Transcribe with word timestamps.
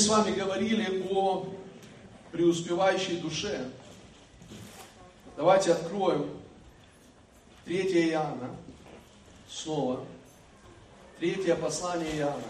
С 0.00 0.08
вами 0.08 0.34
говорили 0.34 1.06
о 1.10 1.46
преуспевающей 2.32 3.18
душе. 3.18 3.68
Давайте 5.36 5.74
откроем 5.74 6.40
3 7.66 8.08
Иоанна 8.08 8.48
снова. 9.46 10.02
Третье 11.18 11.54
послание 11.54 12.16
Иоанна. 12.16 12.42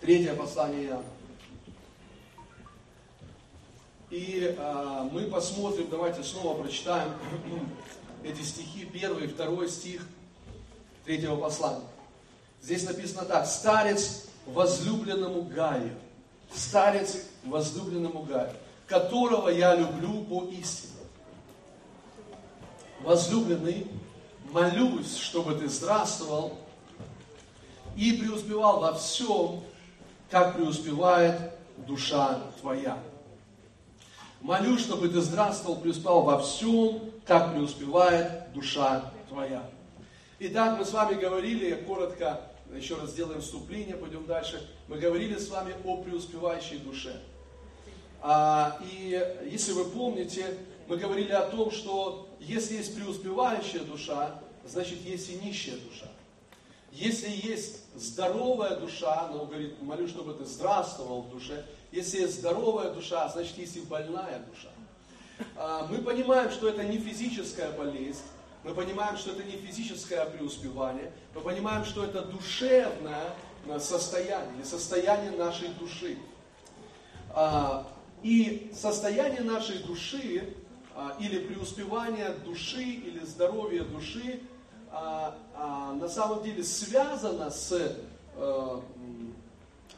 Третье 0.00 0.34
послание 0.34 0.86
Иоанна. 0.86 1.04
И 4.10 4.56
а, 4.58 5.08
мы 5.12 5.26
посмотрим, 5.26 5.88
давайте 5.90 6.24
снова 6.24 6.60
прочитаем 6.60 7.12
эти 8.24 8.42
стихи, 8.42 8.84
первый 8.84 9.28
второй 9.28 9.68
стих 9.68 10.04
третьего 11.04 11.36
послания. 11.36 11.84
Здесь 12.62 12.84
написано 12.84 13.24
так, 13.24 13.46
старец 13.46 14.26
возлюбленному 14.46 15.42
Гаю, 15.42 15.90
старец 16.54 17.24
возлюбленному 17.44 18.22
Гаю, 18.22 18.52
которого 18.86 19.48
я 19.48 19.74
люблю 19.74 20.24
по 20.24 20.44
истине. 20.44 20.92
Возлюбленный, 23.00 23.86
молюсь, 24.50 25.16
чтобы 25.16 25.54
ты 25.54 25.68
здравствовал 25.68 26.58
и 27.96 28.12
преуспевал 28.12 28.80
во 28.80 28.94
всем, 28.94 29.62
как 30.30 30.56
преуспевает 30.56 31.52
душа 31.86 32.40
твоя. 32.60 32.98
Молюсь, 34.40 34.80
чтобы 34.82 35.08
ты 35.08 35.20
здравствовал, 35.20 35.76
преуспевал 35.76 36.22
во 36.22 36.38
всем, 36.40 37.10
как 37.26 37.52
преуспевает 37.52 38.52
душа 38.52 39.12
твоя. 39.28 39.62
Итак, 40.38 40.78
мы 40.78 40.84
с 40.84 40.92
вами 40.92 41.14
говорили, 41.14 41.72
коротко, 41.86 42.40
еще 42.76 42.96
раз 42.96 43.10
сделаем 43.10 43.40
вступление, 43.40 43.96
пойдем 43.96 44.26
дальше. 44.26 44.68
Мы 44.88 44.98
говорили 44.98 45.36
с 45.36 45.48
вами 45.48 45.74
о 45.84 45.98
преуспевающей 45.98 46.78
душе. 46.78 47.20
А, 48.20 48.78
и 48.92 49.46
если 49.50 49.72
вы 49.72 49.84
помните, 49.84 50.56
мы 50.88 50.96
говорили 50.96 51.32
о 51.32 51.42
том, 51.42 51.70
что 51.70 52.28
если 52.40 52.76
есть 52.76 52.94
преуспевающая 52.94 53.80
душа, 53.80 54.40
значит 54.64 55.00
есть 55.02 55.30
и 55.30 55.36
нищая 55.36 55.76
душа. 55.76 56.08
Если 56.92 57.28
есть 57.28 57.84
здоровая 57.94 58.76
душа, 58.76 59.26
она 59.26 59.44
говорит, 59.44 59.80
молю, 59.82 60.08
чтобы 60.08 60.34
ты 60.34 60.44
здравствовал 60.44 61.22
в 61.22 61.30
душе. 61.30 61.64
Если 61.92 62.20
есть 62.20 62.40
здоровая 62.40 62.92
душа, 62.92 63.28
значит 63.28 63.56
есть 63.58 63.76
и 63.76 63.80
больная 63.80 64.40
душа. 64.50 64.68
А, 65.56 65.86
мы 65.90 65.98
понимаем, 65.98 66.50
что 66.50 66.68
это 66.68 66.84
не 66.84 66.98
физическая 66.98 67.70
болезнь, 67.72 68.22
мы 68.64 68.74
понимаем, 68.74 69.16
что 69.16 69.32
это 69.32 69.42
не 69.44 69.52
физическое 69.52 70.24
преуспевание, 70.26 71.12
мы 71.34 71.40
понимаем, 71.40 71.84
что 71.84 72.04
это 72.04 72.22
душевное 72.22 73.34
э, 73.66 73.78
состояние, 73.78 74.64
состояние 74.64 75.30
нашей 75.32 75.68
души. 75.68 76.18
А, 77.30 77.86
и 78.22 78.70
состояние 78.74 79.42
нашей 79.42 79.78
души, 79.78 80.54
а, 80.94 81.16
или 81.20 81.38
преуспевание 81.38 82.30
души, 82.44 82.82
или 82.82 83.24
здоровье 83.24 83.82
души, 83.82 84.40
а, 84.90 85.36
на 85.94 86.08
самом 86.08 86.42
деле 86.42 86.64
связано 86.64 87.50
с, 87.50 87.72
э, 88.36 88.80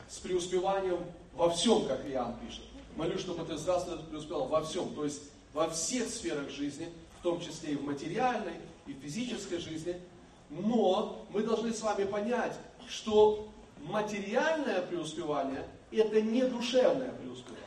с 0.09 0.19
преуспеванием 0.19 0.99
во 1.35 1.49
всем, 1.51 1.87
как 1.87 2.07
Иоанн 2.07 2.35
пишет. 2.45 2.65
Молю, 2.97 3.19
чтобы 3.19 3.45
ты 3.45 3.57
здравствовал 3.57 4.03
преуспевал 4.03 4.47
во 4.47 4.63
всем, 4.63 4.95
то 4.95 5.05
есть 5.05 5.23
во 5.55 5.69
всех 5.71 6.09
сферах 6.09 6.51
жизни, 6.51 6.89
в 7.21 7.23
том 7.23 7.41
числе 7.41 7.73
и 7.75 7.77
в 7.77 7.85
материальной, 7.85 8.55
и 8.87 8.95
в 8.95 8.99
физической 8.99 9.59
жизни. 9.59 10.01
Но 10.49 11.27
мы 11.31 11.43
должны 11.43 11.73
с 11.73 11.83
вами 11.83 12.05
понять, 12.05 12.57
что 12.89 13.49
материальное 13.79 14.81
преуспевание– 14.83 15.67
это 15.93 16.23
не 16.23 16.43
душевное 16.43 17.11
преуспевание. 17.11 17.61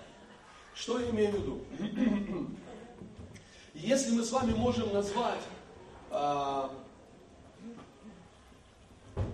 Что 0.73 0.99
я 0.99 1.09
имею 1.11 1.31
в 1.31 1.35
виду? 1.35 1.61
Если 3.75 4.15
мы 4.15 4.23
с 4.23 4.31
вами 4.31 4.53
можем 4.53 4.91
назвать 4.91 5.41
а, 6.09 6.71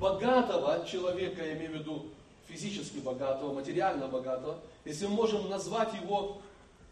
богатого 0.01 0.85
человека, 0.85 1.45
я 1.45 1.57
имею 1.57 1.71
в 1.71 1.75
виду 1.75 2.05
физически 2.47 2.97
богатого, 2.97 3.53
материально 3.53 4.07
богатого, 4.07 4.59
если 4.83 5.05
мы 5.05 5.13
можем 5.13 5.49
назвать 5.49 5.93
его 5.93 6.41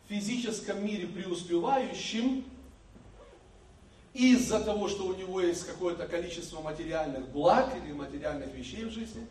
в 0.05 0.09
физическом 0.09 0.85
мире 0.85 1.07
преуспевающим, 1.07 2.45
из-за 4.17 4.59
того, 4.59 4.87
что 4.87 5.05
у 5.05 5.15
него 5.15 5.41
есть 5.41 5.65
какое-то 5.65 6.07
количество 6.07 6.59
материальных 6.61 7.29
благ 7.29 7.71
или 7.75 7.93
материальных 7.93 8.53
вещей 8.53 8.85
в 8.85 8.91
жизни, 8.91 9.27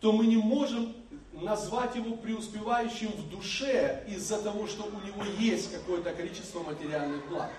то 0.00 0.12
мы 0.12 0.26
не 0.26 0.36
можем 0.36 0.94
назвать 1.32 1.96
его 1.96 2.14
преуспевающим 2.16 3.08
в 3.08 3.30
душе 3.30 4.04
из-за 4.06 4.42
того, 4.42 4.66
что 4.66 4.84
у 4.84 5.06
него 5.06 5.24
есть 5.38 5.72
какое-то 5.72 6.12
количество 6.12 6.62
материальных 6.62 7.26
благ. 7.28 7.50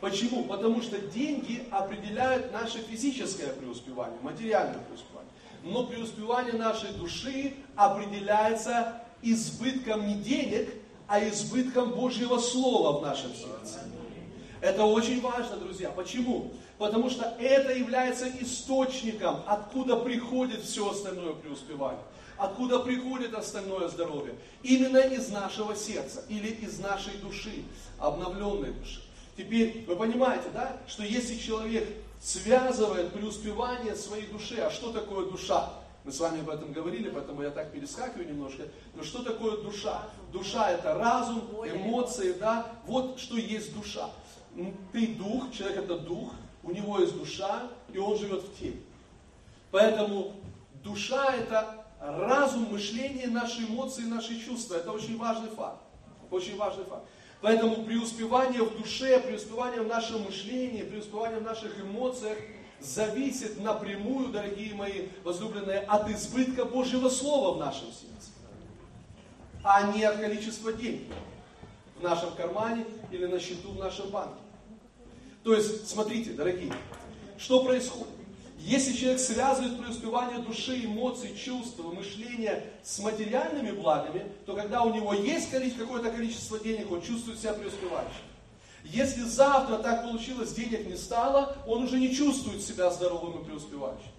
Почему? 0.00 0.44
Потому 0.44 0.80
что 0.80 0.98
деньги 0.98 1.62
определяют 1.70 2.50
наше 2.52 2.78
физическое 2.78 3.48
преуспевание, 3.48 4.18
материальное 4.22 4.80
преуспевание. 4.80 5.30
Но 5.64 5.86
преуспевание 5.86 6.54
нашей 6.54 6.92
души 6.94 7.54
определяется 7.76 9.02
избытком 9.20 10.06
не 10.08 10.14
денег, 10.14 10.70
а 11.06 11.20
избытком 11.28 11.90
Божьего 11.90 12.38
Слова 12.38 12.98
в 12.98 13.02
нашем 13.02 13.32
сердце. 13.34 13.80
Это 14.62 14.84
очень 14.84 15.20
важно, 15.20 15.56
друзья. 15.56 15.90
Почему? 15.90 16.52
Потому 16.78 17.10
что 17.10 17.24
это 17.40 17.72
является 17.72 18.28
источником, 18.40 19.42
откуда 19.44 19.96
приходит 19.96 20.60
все 20.62 20.88
остальное 20.88 21.32
преуспевание. 21.32 22.00
Откуда 22.38 22.78
приходит 22.78 23.34
остальное 23.34 23.88
здоровье. 23.88 24.36
Именно 24.62 24.98
из 24.98 25.30
нашего 25.30 25.74
сердца 25.74 26.24
или 26.28 26.46
из 26.46 26.78
нашей 26.78 27.14
души, 27.14 27.64
обновленной 27.98 28.72
души. 28.72 29.02
Теперь 29.36 29.84
вы 29.88 29.96
понимаете, 29.96 30.46
да, 30.54 30.76
что 30.86 31.02
если 31.02 31.36
человек 31.36 31.88
связывает 32.20 33.12
преуспевание 33.12 33.96
своей 33.96 34.26
души, 34.26 34.60
а 34.60 34.70
что 34.70 34.92
такое 34.92 35.28
душа? 35.28 35.72
Мы 36.04 36.10
с 36.10 36.18
вами 36.18 36.40
об 36.40 36.50
этом 36.50 36.72
говорили, 36.72 37.10
поэтому 37.10 37.42
я 37.42 37.50
так 37.50 37.70
перескакиваю 37.70 38.28
немножко. 38.28 38.64
Но 38.94 39.04
что 39.04 39.22
такое 39.22 39.58
душа? 39.58 40.02
Душа 40.32 40.70
это 40.70 40.94
разум, 40.94 41.42
эмоции, 41.64 42.32
да? 42.32 42.66
Вот 42.86 43.18
что 43.20 43.36
есть 43.36 43.74
душа 43.74 44.10
ты 44.92 45.06
дух, 45.14 45.50
человек 45.52 45.84
это 45.84 45.98
дух, 45.98 46.32
у 46.62 46.70
него 46.70 47.00
есть 47.00 47.16
душа, 47.16 47.68
и 47.92 47.98
он 47.98 48.16
живет 48.18 48.42
в 48.42 48.58
теле. 48.58 48.80
Поэтому 49.70 50.34
душа 50.84 51.34
это 51.34 51.84
разум, 52.00 52.70
мышление, 52.70 53.28
наши 53.28 53.62
эмоции, 53.62 54.02
наши 54.02 54.38
чувства. 54.44 54.76
Это 54.76 54.92
очень 54.92 55.16
важный 55.16 55.48
факт. 55.50 55.80
Очень 56.30 56.56
важный 56.56 56.84
факт. 56.84 57.04
Поэтому 57.40 57.84
преуспевание 57.84 58.62
в 58.62 58.78
душе, 58.78 59.18
преуспевание 59.20 59.80
в 59.80 59.88
нашем 59.88 60.22
мышлении, 60.22 60.82
преуспевание 60.82 61.40
в 61.40 61.42
наших 61.42 61.80
эмоциях 61.80 62.38
зависит 62.84 63.60
напрямую, 63.60 64.28
дорогие 64.28 64.74
мои 64.74 65.08
возлюбленные, 65.24 65.80
от 65.80 66.10
избытка 66.10 66.64
Божьего 66.64 67.08
Слова 67.08 67.56
в 67.56 67.58
нашем 67.58 67.88
сердце, 67.88 68.30
а 69.62 69.92
не 69.92 70.04
от 70.04 70.18
количества 70.18 70.72
денег 70.72 71.08
в 71.98 72.02
нашем 72.02 72.34
кармане 72.34 72.84
или 73.10 73.26
на 73.26 73.38
счету 73.38 73.70
в 73.70 73.78
нашем 73.78 74.10
банке. 74.10 74.34
То 75.44 75.54
есть, 75.54 75.88
смотрите, 75.88 76.32
дорогие, 76.32 76.72
что 77.38 77.64
происходит? 77.64 78.08
Если 78.58 78.92
человек 78.92 79.18
связывает 79.18 79.76
преуспевание 79.76 80.38
души, 80.38 80.84
эмоций, 80.84 81.34
чувств, 81.36 81.78
мышления 81.80 82.62
с 82.84 83.00
материальными 83.00 83.72
благами, 83.72 84.24
то 84.46 84.54
когда 84.54 84.82
у 84.82 84.94
него 84.94 85.12
есть 85.14 85.50
какое-то 85.50 86.10
количество 86.12 86.60
денег, 86.60 86.92
он 86.92 87.02
чувствует 87.02 87.40
себя 87.40 87.54
преуспевающим. 87.54 88.31
Если 88.84 89.22
завтра 89.22 89.78
так 89.78 90.02
получилось, 90.02 90.52
денег 90.52 90.86
не 90.86 90.96
стало, 90.96 91.56
он 91.66 91.84
уже 91.84 91.98
не 91.98 92.14
чувствует 92.14 92.62
себя 92.62 92.90
здоровым 92.90 93.40
и 93.40 93.44
преуспевающим. 93.44 94.10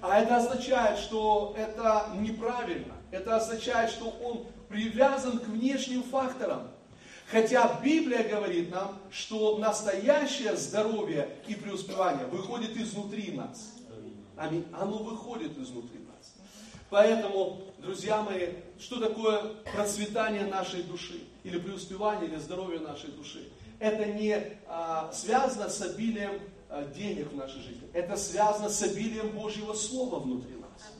А 0.00 0.20
это 0.20 0.36
означает, 0.36 0.98
что 0.98 1.54
это 1.56 2.10
неправильно. 2.18 2.94
Это 3.10 3.36
означает, 3.36 3.90
что 3.90 4.10
он 4.22 4.46
привязан 4.68 5.38
к 5.38 5.46
внешним 5.48 6.02
факторам. 6.02 6.68
Хотя 7.30 7.78
Библия 7.82 8.26
говорит 8.26 8.70
нам, 8.70 8.98
что 9.10 9.58
настоящее 9.58 10.56
здоровье 10.56 11.28
и 11.46 11.54
преуспевание 11.54 12.26
выходит 12.26 12.76
изнутри 12.76 13.32
нас. 13.32 13.74
Аминь. 14.36 14.64
Оно 14.72 14.98
выходит 14.98 15.58
изнутри 15.58 15.98
нас. 15.98 16.34
Поэтому, 16.88 17.60
друзья 17.78 18.22
мои, 18.22 18.54
что 18.80 18.98
такое 18.98 19.42
процветание 19.74 20.46
нашей 20.46 20.84
души? 20.84 21.20
Или 21.44 21.58
преуспевание, 21.58 22.30
или 22.30 22.36
здоровье 22.36 22.80
нашей 22.80 23.10
души? 23.10 23.46
Это 23.78 24.06
не 24.06 24.36
а, 24.66 25.10
связано 25.12 25.68
с 25.68 25.80
обилием 25.82 26.40
а, 26.68 26.84
денег 26.84 27.32
в 27.32 27.36
нашей 27.36 27.60
жизни. 27.60 27.88
Это 27.92 28.16
связано 28.16 28.68
с 28.68 28.82
обилием 28.82 29.30
Божьего 29.30 29.72
Слова 29.74 30.18
внутри 30.18 30.56
нас. 30.56 30.92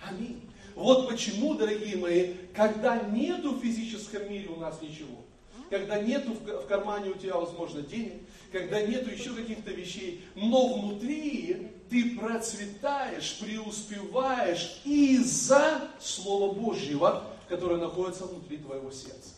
Аминь. 0.00 0.48
Вот 0.74 1.08
почему, 1.08 1.54
дорогие 1.54 1.96
мои, 1.96 2.34
когда 2.54 2.96
нету 3.02 3.52
в 3.52 3.60
физическом 3.60 4.30
мире 4.30 4.48
у 4.48 4.56
нас 4.56 4.80
ничего, 4.80 5.24
когда 5.68 6.00
нету 6.00 6.32
в 6.32 6.66
кармане 6.66 7.10
у 7.10 7.14
тебя, 7.14 7.36
возможно, 7.36 7.82
денег, 7.82 8.22
когда 8.50 8.80
нету 8.82 9.10
еще 9.10 9.34
каких-то 9.34 9.70
вещей, 9.72 10.24
но 10.34 10.74
внутри 10.74 11.68
ты 11.88 12.16
процветаешь, 12.18 13.38
преуспеваешь 13.40 14.80
из-за 14.84 15.88
Слова 16.00 16.54
Божьего, 16.54 17.24
которое 17.48 17.80
находится 17.80 18.26
внутри 18.26 18.58
твоего 18.58 18.90
сердца. 18.90 19.30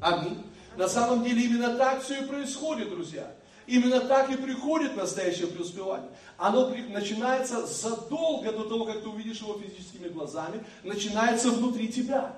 Аминь. 0.00 0.42
На 0.76 0.88
самом 0.88 1.22
деле 1.22 1.42
именно 1.42 1.76
так 1.76 2.02
все 2.02 2.22
и 2.22 2.26
происходит, 2.26 2.90
друзья. 2.90 3.30
Именно 3.66 4.00
так 4.00 4.30
и 4.30 4.36
приходит 4.36 4.96
настоящее 4.96 5.46
преуспевание. 5.46 6.10
Оно 6.36 6.70
начинается 6.88 7.66
задолго 7.66 8.52
до 8.52 8.64
того, 8.64 8.84
как 8.84 9.02
ты 9.02 9.08
увидишь 9.08 9.40
его 9.40 9.58
физическими 9.58 10.08
глазами, 10.08 10.64
начинается 10.82 11.50
внутри 11.50 11.88
тебя. 11.88 12.34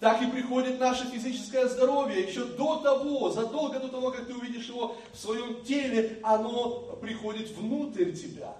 Так 0.00 0.22
и 0.22 0.26
приходит 0.26 0.78
наше 0.78 1.04
физическое 1.06 1.68
здоровье. 1.68 2.22
Еще 2.22 2.44
до 2.44 2.76
того, 2.76 3.30
задолго 3.30 3.80
до 3.80 3.88
того, 3.88 4.10
как 4.10 4.26
ты 4.26 4.34
увидишь 4.34 4.68
его 4.68 4.96
в 5.12 5.18
своем 5.18 5.64
теле, 5.64 6.20
оно 6.22 6.96
приходит 7.00 7.50
внутрь 7.50 8.12
тебя. 8.12 8.54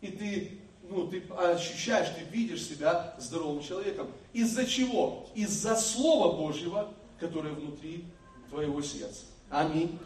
И 0.00 0.08
ты, 0.08 0.60
ну, 0.88 1.08
ты 1.08 1.22
ощущаешь, 1.36 2.08
ты 2.10 2.22
видишь 2.30 2.66
себя 2.66 3.14
здоровым 3.18 3.62
человеком. 3.62 4.08
Из-за 4.32 4.66
чего? 4.66 5.26
Из-за 5.34 5.74
Слова 5.74 6.36
Божьего, 6.36 6.92
которое 7.18 7.52
внутри 7.52 8.04
твоего 8.50 8.82
сердца. 8.82 9.24
Аминь. 9.50 9.98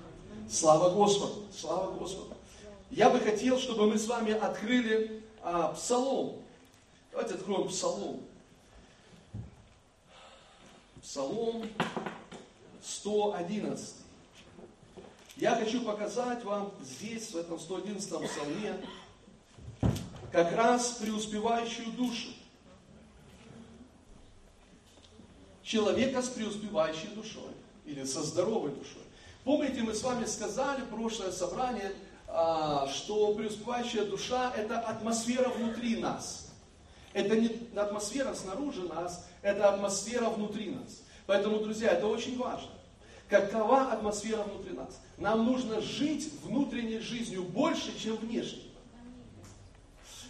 Слава 0.49 0.95
Господу! 0.95 1.45
Слава 1.55 1.93
Господу! 1.97 2.35
Я 2.91 3.11
бы 3.11 3.21
хотел, 3.21 3.59
чтобы 3.59 3.87
мы 3.87 3.99
с 3.99 4.07
вами 4.07 4.33
открыли 4.33 5.23
а, 5.43 5.73
Псалом. 5.73 6.43
Давайте 7.11 7.35
откроем 7.35 7.69
Псалом. 7.69 8.21
Псалом 11.03 11.69
111. 12.83 13.97
Я 15.37 15.57
хочу 15.57 15.83
показать 15.83 16.45
вам 16.45 16.73
здесь, 16.83 17.31
в 17.31 17.37
этом 17.37 17.59
111 17.59 18.09
псалме, 18.09 18.87
как 20.31 20.53
раз 20.53 20.99
преуспевающую 21.01 21.91
душу. 21.93 22.29
Человека 25.63 26.23
с 26.23 26.29
преуспевающей 26.29 27.09
душой. 27.15 27.51
Или 27.85 28.05
со 28.05 28.23
здоровой 28.23 28.71
душой. 28.71 29.03
Помните, 29.45 29.83
мы 29.83 29.95
с 29.95 30.03
вами 30.03 30.25
сказали, 30.25 30.83
прошлое 30.91 31.33
собрание, 31.33 31.93
а, 32.29 32.89
что 32.89 33.35
преуспевающая 33.35 34.05
душа– 34.05 34.53
это 34.57 34.79
атмосфера 34.79 35.49
внутри 35.49 35.97
нас. 35.97 36.49
Это 37.13 37.37
не 37.37 37.51
атмосфера 37.77 38.35
снаружи 38.35 38.83
нас, 38.83 39.27
это 39.43 39.75
атмосфера 39.75 40.31
внутри 40.31 40.71
нас. 40.71 41.03
Поэтому, 41.27 41.59
друзья, 41.59 41.91
это 41.91 42.07
очень 42.07 42.39
важно. 42.39 42.71
Какова 43.29 43.93
атмосфера 43.93 44.43
внутри 44.43 44.75
нас? 44.75 45.01
Нам 45.19 45.45
нужно 45.45 45.81
жить 45.81 46.33
внутренней 46.43 46.99
жизнью 46.99 47.43
больше, 47.43 47.99
чем 47.99 48.17
внешней. 48.17 48.71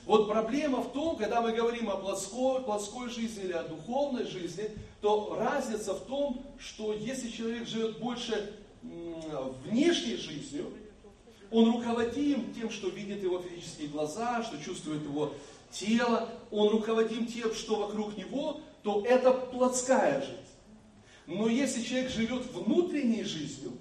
Вот 0.05 0.29
проблема 0.29 0.83
в 0.83 0.93
том, 0.93 1.17
когда 1.17 1.41
мы 1.41 1.53
говорим 1.53 1.89
о 1.89 1.97
плоской, 1.97 2.63
плоской 2.63 3.09
жизни 3.09 3.45
или 3.45 3.53
о 3.53 3.63
духовной 3.63 4.25
жизни, 4.25 4.69
то 5.03 5.37
разница 5.39 5.95
в 5.95 6.07
том, 6.07 6.47
что 6.59 6.95
если 6.95 7.29
человек 7.29 7.67
живет 7.67 7.99
больше 7.99 8.55
внешней 9.65 10.17
жизнью, 10.17 10.73
он 11.51 11.73
руководим 11.73 12.55
тем, 12.55 12.71
что 12.71 12.89
видит 12.89 13.23
его 13.23 13.41
физические 13.41 13.89
глаза, 13.89 14.43
что 14.43 14.63
чувствует 14.63 15.03
его 15.03 15.35
тело, 15.71 16.29
он 16.51 16.69
руководим 16.69 17.27
тем, 17.27 17.53
что 17.53 17.77
вокруг 17.77 18.17
него, 18.17 18.61
то 18.83 19.05
это 19.05 19.33
плотская 19.33 20.21
жизнь. 20.21 20.37
Но 21.27 21.49
если 21.49 21.83
человек 21.83 22.11
живет 22.11 22.47
внутренней 22.53 23.25
жизнью, 23.25 23.73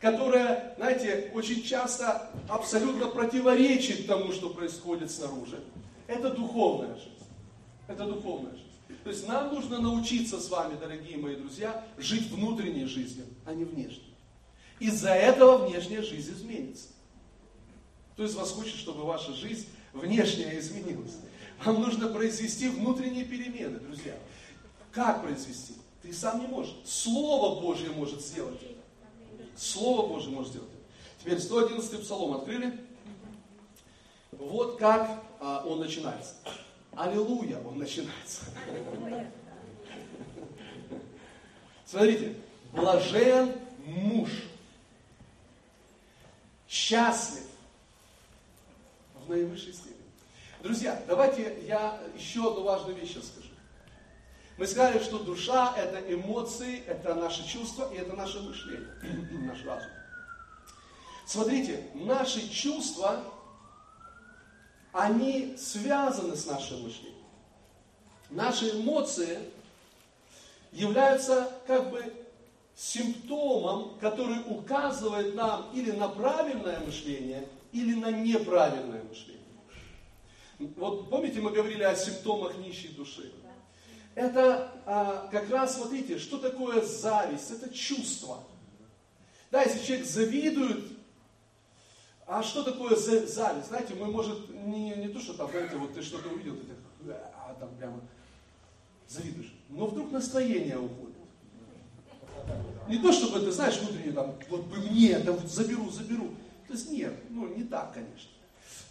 которая, 0.00 0.74
знаете, 0.76 1.30
очень 1.34 1.62
часто 1.62 2.30
абсолютно 2.48 3.06
противоречит 3.06 4.06
тому, 4.06 4.32
что 4.32 4.50
происходит 4.50 5.10
снаружи, 5.10 5.60
это 6.08 6.30
духовная 6.30 6.94
жизнь. 6.96 7.10
Это 7.86 8.04
духовная 8.06 8.52
жизнь. 8.52 8.73
То 9.02 9.10
есть 9.10 9.26
нам 9.26 9.54
нужно 9.54 9.80
научиться 9.80 10.40
с 10.40 10.48
вами, 10.48 10.78
дорогие 10.78 11.16
мои 11.16 11.36
друзья, 11.36 11.86
жить 11.98 12.30
внутренней 12.30 12.86
жизнью, 12.86 13.26
а 13.44 13.54
не 13.54 13.64
внешней. 13.64 14.14
Из-за 14.80 15.10
этого 15.10 15.66
внешняя 15.66 16.02
жизнь 16.02 16.32
изменится. 16.32 16.88
То 18.16 18.22
есть 18.22 18.34
вас 18.34 18.50
хочет, 18.52 18.76
чтобы 18.76 19.04
ваша 19.04 19.32
жизнь 19.32 19.66
внешняя 19.92 20.58
изменилась. 20.58 21.16
Вам 21.64 21.80
нужно 21.80 22.08
произвести 22.08 22.68
внутренние 22.68 23.24
перемены, 23.24 23.78
друзья. 23.78 24.16
Как 24.92 25.22
произвести? 25.22 25.74
Ты 26.02 26.12
сам 26.12 26.40
не 26.40 26.46
можешь. 26.46 26.74
Слово 26.84 27.60
Божье 27.60 27.90
может 27.90 28.20
сделать 28.20 28.60
это. 28.62 29.48
Слово 29.56 30.08
Божье 30.08 30.30
может 30.30 30.50
сделать 30.50 30.68
это. 30.68 31.22
Теперь 31.22 31.40
111 31.40 32.02
псалом 32.02 32.34
открыли. 32.34 32.78
Вот 34.32 34.78
как 34.78 35.24
а, 35.40 35.64
он 35.66 35.80
начинается. 35.80 36.34
Аллилуйя, 36.96 37.58
он 37.66 37.78
начинается. 37.78 38.44
Смотрите, 41.84 42.36
блажен 42.72 43.52
муж, 43.84 44.30
счастлив 46.68 47.44
в 49.14 49.30
наивысшей 49.30 49.72
степени. 49.72 49.94
Друзья, 50.62 51.02
давайте 51.06 51.56
я 51.66 52.00
еще 52.16 52.50
одну 52.50 52.62
важную 52.62 52.96
вещь 52.96 53.10
скажу. 53.10 53.48
Мы 54.56 54.66
сказали, 54.66 55.02
что 55.02 55.18
душа– 55.18 55.74
это 55.76 56.00
эмоции, 56.12 56.84
это 56.86 57.14
наши 57.16 57.46
чувства 57.46 57.92
и 57.92 57.96
это 57.96 58.14
наше 58.14 58.40
мышление, 58.40 58.88
наш 59.48 59.64
разум. 59.64 59.90
Смотрите, 61.26 61.88
наши 61.94 62.48
чувства, 62.48 63.24
они 64.94 65.56
связаны 65.58 66.36
с 66.36 66.46
нашим 66.46 66.84
мышлением. 66.84 67.14
Наши 68.30 68.70
эмоции 68.70 69.40
являются 70.70 71.52
как 71.66 71.90
бы 71.90 72.14
симптомом, 72.76 73.98
который 73.98 74.38
указывает 74.48 75.34
нам 75.34 75.68
или 75.74 75.90
на 75.90 76.08
правильное 76.08 76.78
мышление, 76.80 77.48
или 77.72 77.94
на 77.94 78.12
неправильное 78.12 79.02
мышление. 79.02 79.42
Вот 80.76 81.10
помните, 81.10 81.40
мы 81.40 81.50
говорили 81.50 81.82
о 81.82 81.96
симптомах 81.96 82.56
нищей 82.58 82.90
души. 82.90 83.32
Это 84.14 84.72
а, 84.86 85.28
как 85.32 85.50
раз, 85.50 85.74
смотрите, 85.74 86.20
что 86.20 86.38
такое 86.38 86.82
зависть? 86.82 87.50
Это 87.50 87.74
чувство. 87.74 88.44
Да, 89.50 89.62
если 89.62 89.84
человек 89.84 90.06
завидует, 90.06 90.84
а 92.26 92.42
что 92.42 92.62
такое 92.62 92.96
зависть? 92.96 93.34
Знаете, 93.34 93.94
мы, 93.94 94.06
может, 94.06 94.48
не, 94.50 94.94
не 94.94 95.08
то, 95.08 95.20
что 95.20 95.34
там, 95.34 95.50
знаете, 95.50 95.76
вот 95.76 95.94
ты 95.94 96.02
что-то 96.02 96.28
увидел, 96.30 96.56
ты 96.56 96.66
так, 96.66 97.32
а 97.34 97.54
там 97.60 97.68
прямо 97.76 98.00
завидуешь. 99.08 99.52
Но 99.68 99.86
вдруг 99.86 100.10
настроение 100.10 100.78
уходит. 100.78 101.14
Не 102.88 102.98
то, 102.98 103.12
чтобы 103.12 103.40
ты, 103.40 103.50
знаешь, 103.52 103.78
внутренне 103.78 104.12
там, 104.12 104.34
вот 104.48 104.64
бы 104.66 104.76
мне, 104.76 105.18
там 105.20 105.38
заберу, 105.46 105.90
заберу. 105.90 106.30
То 106.66 106.74
есть 106.74 106.90
нет, 106.90 107.14
ну 107.30 107.46
не 107.54 107.64
так, 107.64 107.92
конечно. 107.94 108.30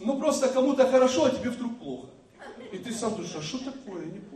Но 0.00 0.18
просто 0.18 0.48
кому-то 0.48 0.88
хорошо, 0.88 1.24
а 1.24 1.30
тебе 1.30 1.50
вдруг 1.50 1.78
плохо. 1.78 2.08
И 2.72 2.78
ты 2.78 2.92
сам 2.92 3.14
думаешь, 3.14 3.34
а 3.36 3.42
что 3.42 3.58
такое, 3.58 4.06
я 4.06 4.12
не 4.12 4.18
понял. 4.18 4.33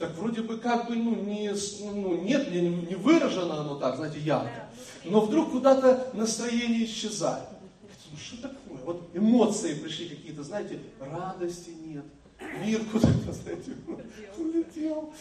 Так 0.00 0.14
вроде 0.14 0.40
бы 0.40 0.56
как 0.56 0.88
бы, 0.88 0.96
ну, 0.96 1.14
не, 1.14 1.54
ну 1.80 2.22
нет, 2.22 2.50
не, 2.50 2.62
не 2.62 2.94
выражено 2.94 3.60
оно 3.60 3.74
так, 3.74 3.96
знаете, 3.96 4.18
ярко. 4.18 4.70
Но 5.04 5.20
вдруг 5.20 5.52
куда-то 5.52 6.10
настроение 6.14 6.86
исчезает. 6.86 7.46
Ну 8.10 8.16
что 8.16 8.48
такое? 8.48 8.78
Вот 8.86 9.10
эмоции 9.12 9.74
пришли 9.74 10.08
какие-то, 10.08 10.42
знаете, 10.42 10.80
радости 11.00 11.74
нет. 11.84 12.06
Мир 12.64 12.80
куда-то, 12.90 13.30
знаете, 13.30 13.76
улетел. 14.38 15.12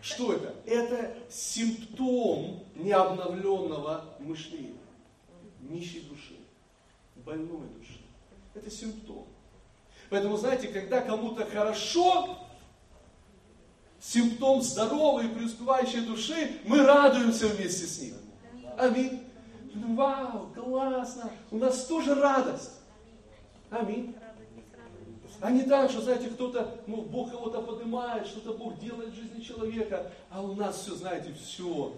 Что 0.00 0.34
это? 0.34 0.54
Это 0.64 1.12
симптом 1.28 2.62
необновленного 2.76 4.04
мышления, 4.20 4.78
нищей 5.68 6.02
души, 6.08 6.36
больной 7.26 7.66
души. 7.76 7.98
Это 8.54 8.70
симптом. 8.70 9.26
Поэтому, 10.10 10.36
знаете, 10.36 10.68
когда 10.68 11.00
кому-то 11.00 11.44
хорошо, 11.44 12.38
симптом 14.02 14.62
здоровой 14.62 15.26
и 15.26 15.28
преуспевающей 15.28 16.00
души, 16.00 16.60
мы 16.64 16.82
радуемся 16.82 17.46
вместе 17.46 17.86
с 17.86 18.00
ним. 18.00 18.14
Аминь. 18.76 19.22
Вау, 19.74 20.48
классно. 20.54 21.30
У 21.50 21.58
нас 21.58 21.86
тоже 21.86 22.14
радость. 22.14 22.72
Аминь. 23.70 24.14
А 25.40 25.50
не 25.50 25.62
так, 25.62 25.90
что, 25.90 26.02
знаете, 26.02 26.28
кто-то, 26.28 26.78
ну, 26.86 27.02
Бог 27.02 27.30
кого-то 27.30 27.62
поднимает, 27.62 28.26
что-то 28.26 28.52
Бог 28.52 28.78
делает 28.78 29.10
в 29.10 29.16
жизни 29.16 29.40
человека, 29.40 30.12
а 30.30 30.42
у 30.42 30.54
нас 30.54 30.82
все, 30.82 30.94
знаете, 30.94 31.34
все, 31.34 31.94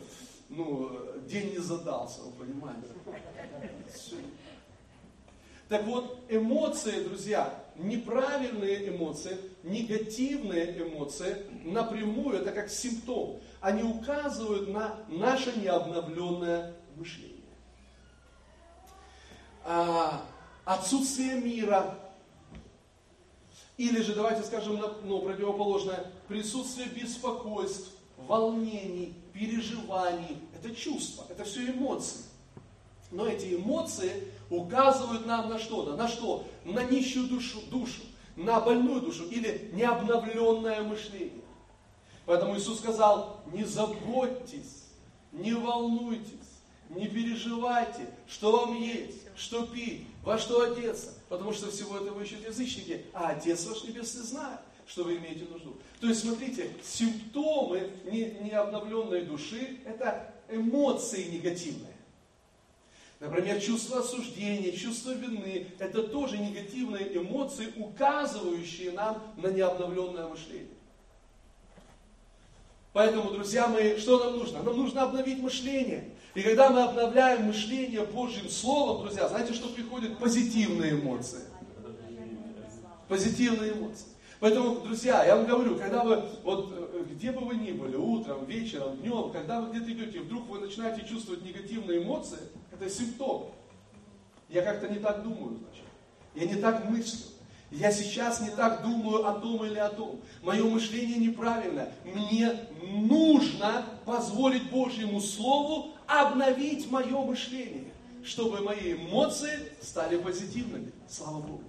ну, 0.48 0.90
день 1.26 1.52
не 1.52 1.58
задался, 1.58 2.22
вы 2.22 2.32
понимаете? 2.32 2.88
Все. 3.92 4.16
Так 5.68 5.84
вот, 5.84 6.18
эмоции, 6.28 7.04
друзья, 7.04 7.52
неправильные 7.76 8.88
эмоции, 8.88 9.38
негативные 9.62 10.82
эмоции, 10.82 11.44
напрямую, 11.64 12.38
это 12.38 12.52
как 12.52 12.70
симптом, 12.70 13.40
они 13.60 13.82
указывают 13.82 14.68
на 14.68 14.96
наше 15.08 15.52
необновленное 15.58 16.74
мышление. 16.96 17.34
А, 19.64 20.22
отсутствие 20.64 21.40
мира, 21.40 21.98
или 23.76 24.02
же, 24.02 24.14
давайте 24.14 24.42
скажем, 24.42 24.80
ну, 25.02 25.20
противоположное, 25.20 26.12
присутствие 26.28 26.88
беспокойств, 26.88 27.92
волнений, 28.16 29.14
переживаний. 29.32 30.38
Это 30.54 30.74
чувства, 30.74 31.24
это 31.28 31.44
все 31.44 31.70
эмоции. 31.70 32.22
Но 33.10 33.26
эти 33.26 33.54
эмоции 33.54 34.28
указывают 34.50 35.26
нам 35.26 35.48
на 35.48 35.58
что-то. 35.58 35.96
На 35.96 36.08
что? 36.08 36.44
На 36.64 36.82
нищую 36.84 37.28
душу, 37.28 37.60
душу, 37.70 38.02
на 38.36 38.60
больную 38.60 39.02
душу 39.02 39.28
или 39.28 39.70
необновленное 39.72 40.82
мышление. 40.82 41.44
Поэтому 42.26 42.56
Иисус 42.56 42.78
сказал, 42.78 43.42
не 43.52 43.64
заботьтесь, 43.64 44.84
не 45.32 45.52
волнуйтесь, 45.52 46.32
не 46.88 47.08
переживайте, 47.08 48.08
что 48.26 48.52
вам 48.52 48.80
есть, 48.80 49.22
что 49.36 49.66
пить, 49.66 50.06
во 50.22 50.38
что 50.38 50.62
одеться, 50.62 51.14
потому 51.28 51.52
что 51.52 51.70
всего 51.70 51.98
этого 51.98 52.22
ищут 52.22 52.46
язычники, 52.46 53.04
а 53.12 53.30
Отец 53.30 53.66
ваш 53.66 53.84
Небесный 53.84 54.22
знает, 54.22 54.60
что 54.86 55.04
вы 55.04 55.16
имеете 55.16 55.44
нужду. 55.50 55.76
То 56.00 56.08
есть, 56.08 56.20
смотрите, 56.20 56.70
симптомы 56.82 57.90
необновленной 58.04 59.22
души– 59.22 59.80
это 59.84 60.34
эмоции 60.48 61.24
негативные. 61.24 61.93
Например, 63.24 63.58
чувство 63.58 64.00
осуждения, 64.00 64.72
чувство 64.72 65.12
вины– 65.12 65.68
это 65.78 66.02
тоже 66.02 66.36
негативные 66.36 67.16
эмоции, 67.16 67.72
указывающие 67.76 68.92
нам 68.92 69.22
на 69.38 69.46
необновленное 69.46 70.26
мышление. 70.26 70.68
Поэтому, 72.92 73.30
друзья 73.30 73.66
мои, 73.66 73.96
что 73.96 74.22
нам 74.22 74.36
нужно? 74.36 74.62
Нам 74.62 74.76
нужно 74.76 75.04
обновить 75.04 75.38
мышление. 75.38 76.10
И 76.34 76.42
когда 76.42 76.68
мы 76.68 76.82
обновляем 76.82 77.44
мышление 77.44 78.04
Божьим 78.04 78.50
Словом, 78.50 79.06
друзья, 79.06 79.26
знаете, 79.26 79.54
что 79.54 79.68
приходит? 79.68 80.18
Позитивные 80.18 80.92
эмоции. 80.92 81.44
Позитивные 83.08 83.72
эмоции. 83.72 84.06
Поэтому, 84.38 84.80
друзья, 84.80 85.24
я 85.24 85.36
вам 85.36 85.46
говорю, 85.46 85.76
когда 85.76 86.04
вы, 86.04 86.22
вот 86.42 86.70
э, 86.76 87.04
где 87.10 87.32
бы 87.32 87.46
вы 87.46 87.54
ни 87.54 87.72
были, 87.72 87.96
утром, 87.96 88.44
вечером, 88.44 88.98
днем, 88.98 89.30
когда 89.30 89.62
вы 89.62 89.70
где-то 89.70 89.92
идете, 89.92 90.20
вдруг 90.20 90.46
вы 90.48 90.58
начинаете 90.58 91.06
чувствовать 91.08 91.42
негативные 91.42 92.02
эмоции, 92.02 92.40
это 92.74 92.90
симптом. 92.90 93.50
Я 94.48 94.62
как-то 94.62 94.88
не 94.88 94.98
так 94.98 95.22
думаю, 95.22 95.58
значит. 95.58 95.84
Я 96.34 96.46
не 96.46 96.60
так 96.60 96.88
мыслю. 96.88 97.30
Я 97.70 97.90
сейчас 97.90 98.40
не 98.40 98.50
так 98.50 98.82
думаю 98.82 99.26
о 99.26 99.34
том 99.34 99.64
или 99.64 99.78
о 99.78 99.88
том. 99.88 100.20
Мое 100.42 100.64
мышление 100.64 101.18
неправильно. 101.18 101.88
Мне 102.04 102.52
нужно 102.82 103.84
позволить 104.04 104.70
Божьему 104.70 105.20
Слову 105.20 105.92
обновить 106.06 106.88
мое 106.90 107.20
мышление, 107.22 107.90
чтобы 108.22 108.60
мои 108.60 108.92
эмоции 108.92 109.72
стали 109.80 110.16
позитивными. 110.18 110.92
Слава 111.08 111.40
Богу. 111.40 111.64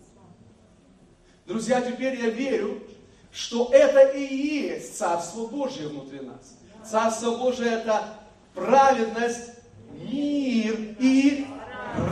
Друзья, 1.47 1.81
теперь 1.81 2.19
я 2.21 2.29
верю, 2.29 2.83
что 3.31 3.69
это 3.71 4.01
и 4.15 4.23
есть 4.23 4.97
Царство 4.97 5.47
Божье 5.47 5.87
внутри 5.87 6.19
нас. 6.19 6.55
Царство 6.87 7.37
Божье 7.37 7.67
это 7.67 8.15
праведность, 8.53 9.54
мир 9.99 10.75
и 10.99 11.47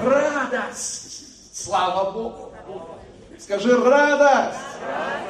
радость. 0.04 1.56
Слава 1.56 2.12
Богу. 2.12 2.52
Скажи 3.40 3.76
радость. 3.78 4.60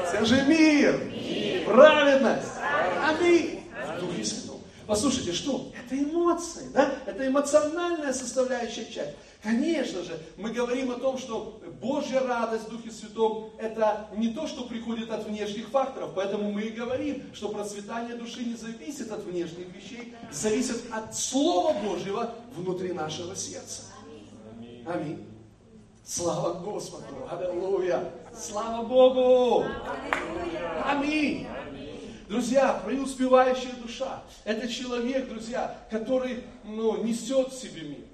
Скажи 0.07 0.41
мир. 0.43 1.00
мир. 1.05 1.65
Праведность. 1.65 2.51
Аминь. 3.07 3.62
Послушайте, 4.93 5.33
что? 5.33 5.71
Это 5.73 5.97
эмоции, 5.97 6.69
да? 6.71 6.93
Это 7.07 7.27
эмоциональная 7.27 8.13
составляющая 8.13 8.85
часть. 8.85 9.15
Конечно 9.41 10.03
же, 10.03 10.19
мы 10.38 10.51
говорим 10.51 10.91
о 10.91 11.00
том, 11.00 11.17
что 11.17 11.59
Божья 11.81 12.19
радость 12.19 12.67
в 12.67 12.69
Духе 12.69 12.91
Святом– 12.91 13.50
это 13.57 14.07
не 14.15 14.27
то, 14.35 14.45
что 14.45 14.65
приходит 14.65 15.09
от 15.09 15.25
внешних 15.25 15.69
факторов. 15.69 16.12
Поэтому 16.13 16.51
мы 16.51 16.62
и 16.62 16.69
говорим, 16.69 17.23
что 17.33 17.50
процветание 17.50 18.15
души 18.15 18.45
не 18.45 18.53
зависит 18.53 19.12
от 19.12 19.23
внешних 19.23 19.75
вещей, 19.75 20.13
зависит 20.31 20.83
от 20.91 21.15
Слова 21.15 21.73
Божьего 21.73 22.35
внутри 22.55 22.93
нашего 22.93 23.35
сердца. 23.35 23.81
Аминь. 24.85 25.25
Слава 26.05 26.53
Господу! 26.59 27.27
Аллилуйя! 27.31 28.12
Слава 28.31 28.85
Богу! 28.85 29.65
Аминь! 30.85 31.47
Друзья, 32.27 32.82
преуспевающая 32.86 33.74
душа– 33.74 34.24
это 34.46 34.68
человек, 34.68 35.27
друзья, 35.27 35.77
который 35.92 36.44
ну, 36.63 37.03
несет 37.03 37.51
в 37.51 37.60
себе 37.60 37.82
мир, 37.82 38.06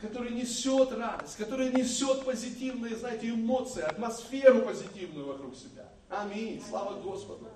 который 0.00 0.30
несет 0.30 0.92
радость, 0.92 1.36
который 1.36 1.72
несет 1.72 2.24
позитивные, 2.24 2.96
знаете, 2.96 3.30
эмоции, 3.30 3.82
атмосферу 3.82 4.62
позитивную 4.62 5.26
вокруг 5.26 5.56
себя. 5.56 5.88
Аминь. 6.08 6.62
Слава 6.68 7.00
Господу. 7.00 7.48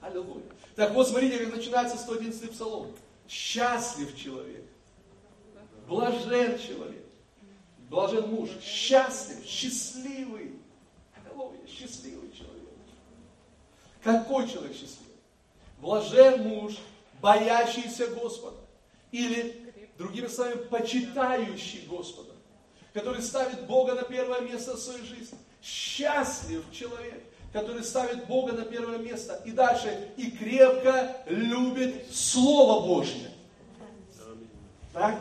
Аллилуйя. 0.00 0.42
Так 0.76 0.92
вот, 0.92 1.08
смотрите, 1.08 1.38
как 1.38 1.54
начинается 1.54 1.96
111 1.96 2.50
псалом. 2.50 2.88
Счастлив 3.28 4.14
человек, 4.16 4.64
блажен 5.86 6.58
человек, 6.58 7.02
Блажен 7.92 8.26
муж, 8.30 8.48
счастлив, 8.62 9.44
счастливый. 9.44 10.52
Аллилуйя, 11.14 11.60
счастливый 11.66 12.32
человек. 12.32 12.70
Какой 14.02 14.48
человек 14.48 14.72
счастливый? 14.72 15.11
Блажен 15.82 16.48
муж, 16.48 16.74
боящийся 17.20 18.06
Господа. 18.06 18.56
Или, 19.10 19.74
другими 19.98 20.28
словами, 20.28 20.62
почитающий 20.70 21.84
Господа. 21.86 22.30
Который 22.94 23.20
ставит 23.20 23.66
Бога 23.66 23.94
на 23.94 24.02
первое 24.02 24.40
место 24.40 24.76
в 24.76 24.80
своей 24.80 25.04
жизни. 25.04 25.36
Счастлив 25.62 26.64
человек, 26.72 27.22
который 27.52 27.84
ставит 27.84 28.26
Бога 28.26 28.52
на 28.52 28.64
первое 28.64 28.98
место. 28.98 29.42
И 29.44 29.50
дальше, 29.50 30.10
и 30.16 30.30
крепко 30.30 31.22
любит 31.26 32.06
Слово 32.10 32.86
Божье. 32.86 33.30
Так? 34.94 35.18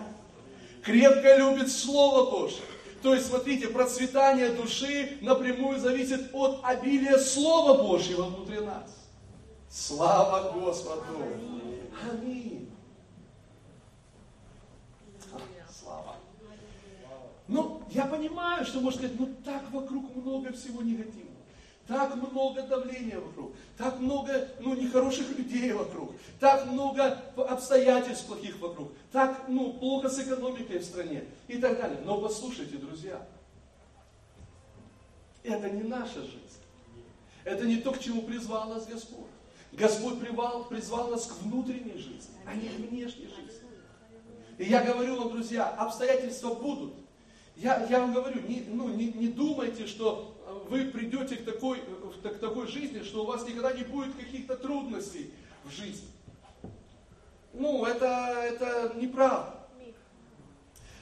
крепко 0.84 1.38
любит 1.38 1.72
Слово 1.72 2.30
Божье. 2.30 2.64
То 3.02 3.16
есть, 3.16 3.28
смотрите, 3.28 3.68
процветание 3.68 4.50
души 4.50 5.18
напрямую 5.22 5.80
зависит 5.80 6.30
от 6.34 6.60
обилия 6.64 7.18
Слова 7.18 7.82
Божьего 7.82 8.24
внутри 8.24 8.60
нас. 8.60 9.01
Слава 9.72 10.52
Господу! 10.52 11.24
Аминь. 12.12 12.70
Слава. 15.70 16.18
Ну, 17.48 17.82
я 17.90 18.06
понимаю, 18.06 18.66
что, 18.66 18.82
может 18.82 19.00
сказать, 19.00 19.18
ну 19.18 19.34
так 19.46 19.72
вокруг 19.72 20.14
много 20.14 20.52
всего 20.52 20.82
негативного. 20.82 21.32
Так 21.88 22.16
много 22.16 22.62
давления 22.64 23.20
вокруг, 23.20 23.54
так 23.78 24.00
много 24.00 24.50
ну, 24.60 24.76
нехороших 24.76 25.38
людей 25.38 25.74
вокруг, 25.74 26.12
так 26.40 26.66
много 26.68 27.22
обстоятельств 27.36 28.28
плохих 28.28 28.60
вокруг, 28.60 28.92
так 29.12 29.46
ну, 29.48 29.74
плохо 29.74 30.10
с 30.10 30.20
экономикой 30.20 30.80
в 30.80 30.86
стране 30.86 31.26
и 31.48 31.58
так 31.58 31.78
далее. 31.78 32.00
Но 32.06 32.22
послушайте, 32.22 32.78
друзья, 32.78 33.26
это 35.44 35.70
не 35.70 35.84
наша 35.84 36.22
жизнь. 36.22 36.62
Это 37.44 37.66
не 37.66 37.78
то, 37.78 37.92
к 37.92 38.00
чему 38.00 38.22
призвал 38.22 38.70
нас 38.70 38.86
Господь. 38.86 39.31
Господь 39.74 40.20
призвал, 40.20 40.66
призвал 40.66 41.10
нас 41.10 41.28
к 41.28 41.42
внутренней 41.44 41.98
жизни, 41.98 42.36
а 42.46 42.54
не 42.56 42.68
к 42.68 42.90
внешней 42.90 43.28
жизни. 43.28 43.62
И 44.58 44.66
я 44.66 44.84
говорю 44.84 45.18
вам, 45.18 45.32
друзья, 45.32 45.68
обстоятельства 45.70 46.54
будут. 46.54 46.94
Я, 47.56 47.86
я 47.90 48.02
вам 48.02 48.14
говорю, 48.14 48.42
не, 48.48 48.66
ну, 48.68 48.90
не, 48.90 49.12
не 49.12 49.28
думайте, 49.28 49.88
что 49.88 50.38
вы 50.70 50.86
придете 50.86 51.38
к 51.38 51.46
такой, 51.46 51.80
к 52.24 52.40
такой 52.40 52.68
жизни, 52.68 53.04
что 53.04 53.24
у 53.24 53.26
вас 53.26 53.48
никогда 53.48 53.74
не 53.74 53.84
будет 53.84 54.16
каких-то 54.16 54.56
трудностей 54.58 55.34
в 55.64 55.72
жизни. 55.72 56.08
Ну, 57.54 57.86
это, 57.86 58.06
это 58.06 58.94
неправда. 58.98 59.62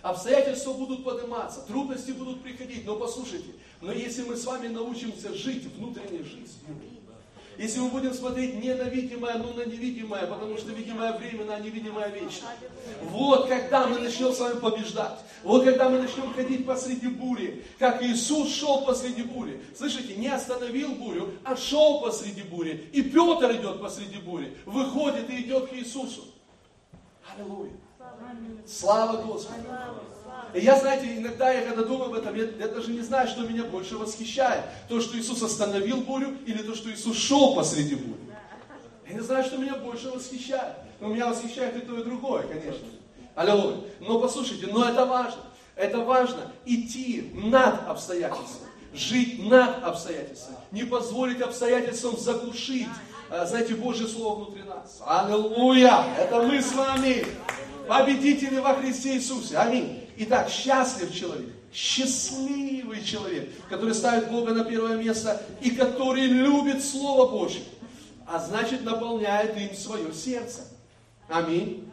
Обстоятельства 0.02 0.74
будут 0.74 1.04
подниматься, 1.04 1.62
трудности 1.68 2.12
будут 2.12 2.42
приходить, 2.42 2.86
но 2.86 2.96
послушайте, 2.96 3.52
но 3.82 3.92
если 3.92 4.24
мы 4.24 4.38
с 4.38 4.46
вами 4.46 4.68
научимся 4.68 5.34
жить 5.34 5.66
внутренней 5.76 6.24
жизнью, 6.24 6.48
если 7.60 7.82
мы 7.82 7.89
будем 7.89 8.13
смотреть 8.13 8.56
не 8.63 8.74
на 8.74 8.84
видимое, 8.84 9.38
но 9.38 9.51
на 9.51 9.66
невидимое, 9.66 10.25
потому 10.28 10.58
что 10.58 10.72
видимое 10.72 11.12
временно, 11.18 11.56
а 11.56 11.60
невидимое 11.60 12.08
вечно. 12.08 12.48
Вот 13.04 13.50
когда 13.50 13.86
мы 13.86 14.00
начнем 14.00 14.32
с 14.32 14.39
вами 14.39 14.60
побеждать. 14.60 15.20
Вот 15.44 15.66
когда 15.66 15.89
мы 15.89 16.00
начнем 16.00 16.34
ходить 16.34 16.66
посреди 16.66 17.08
бури. 17.08 17.66
Как 17.78 18.01
Иисус 18.01 18.54
шел 18.56 18.86
посреди 18.86 19.24
бури. 19.24 19.62
Слышите, 19.78 20.16
не 20.16 20.30
остановил 20.30 20.92
бурю, 20.96 21.34
а 21.44 21.58
шел 21.58 22.00
посреди 22.00 22.44
бури. 22.44 22.89
И 22.94 23.01
Петр 23.01 23.51
идет 23.51 23.82
посреди 23.82 24.20
бури. 24.20 24.56
Выходит 24.66 25.30
и 25.30 25.42
идет 25.42 25.70
к 25.70 25.74
Иисусу. 25.74 26.28
Аллилуйя. 27.36 27.74
Слава 28.66 29.22
Господу. 29.22 29.63
И 30.53 30.62
я, 30.62 30.79
знаете, 30.79 31.18
иногда 31.18 31.51
я 31.51 31.62
когда 31.62 31.84
думаю 31.84 32.10
об 32.10 32.15
этом, 32.15 32.36
я, 32.36 32.46
я 32.46 32.68
даже 32.68 32.91
не 32.91 33.01
знаю, 33.01 33.27
что 33.27 33.41
меня 33.41 33.63
больше 33.63 33.98
восхищает. 33.98 34.63
То, 34.88 35.00
что 35.00 35.18
Иисус 35.18 35.41
остановил 35.44 35.98
бурю, 35.98 36.38
или 36.46 36.62
то, 36.63 36.75
что 36.75 36.91
Иисус 36.91 37.18
шел 37.18 37.56
посреди 37.56 37.96
бури. 37.96 38.20
Я 39.08 39.13
не 39.15 39.22
знаю, 39.22 39.44
что 39.44 39.58
меня 39.58 39.75
больше 39.75 40.10
восхищает. 40.10 40.75
Но 41.00 41.08
меня 41.08 41.27
восхищает 41.27 41.75
и 41.77 41.79
то, 41.79 42.00
и 42.00 42.03
другое, 42.03 42.44
конечно. 42.44 42.88
Аллилуйя. 43.36 43.77
Но 44.00 44.20
послушайте, 44.20 44.68
но 44.68 44.88
это 44.88 45.06
важно. 45.06 45.41
Это 45.75 46.00
важно 46.00 46.51
идти 46.65 47.32
над 47.34 47.88
обстоятельствами, 47.88 48.70
жить 48.94 49.50
над 49.50 49.82
обстоятельствами, 49.82 50.58
не 50.72 50.84
позволить 50.84 51.39
обстоятельствам 51.39 52.18
заглушить, 52.18 52.89
а, 53.29 53.46
знаете, 53.46 53.75
Божье 53.75 54.06
Слово 54.06 54.44
внутри 54.44 54.63
нас. 54.63 55.00
Аллилуйя! 55.06 56.03
Это 56.18 56.41
мы 56.41 56.62
с 56.62 56.74
вами, 56.74 57.25
победители 57.88 58.60
во 58.60 58.74
Христе 58.74 59.15
Иисусе. 59.15 59.58
Аминь. 59.58 59.99
Итак, 60.22 60.50
счастлив 60.50 61.16
человек, 61.16 61.48
счастливый 61.74 63.02
человек, 63.06 63.50
который 63.70 63.94
ставит 63.94 64.30
Бога 64.30 64.54
на 64.54 64.66
первое 64.66 64.98
место 64.98 65.42
и 65.62 65.72
который 65.72 66.24
любит 66.24 66.84
Слово 66.84 67.32
Божье, 67.32 67.62
а 68.28 68.38
значит 68.38 68.84
наполняет 68.84 69.56
им 69.58 69.74
свое 69.74 70.14
сердце. 70.14 70.68
Аминь. 71.30 71.90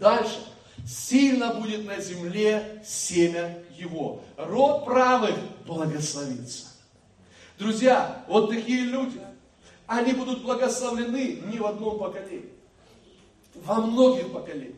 Дальше. 0.00 0.40
Сильно 0.86 1.52
будет 1.52 1.84
на 1.84 2.00
земле 2.00 2.82
семя 2.82 3.58
его. 3.76 4.22
Род 4.38 4.86
правых 4.86 5.36
благословится. 5.66 6.68
Друзья, 7.58 8.24
вот 8.26 8.48
такие 8.48 8.84
люди, 8.84 9.20
они 9.86 10.14
будут 10.14 10.42
благословлены 10.42 11.42
не 11.44 11.58
в 11.58 11.66
одном 11.66 11.98
поколении, 11.98 12.48
во 13.54 13.82
многих 13.82 14.32
поколениях. 14.32 14.76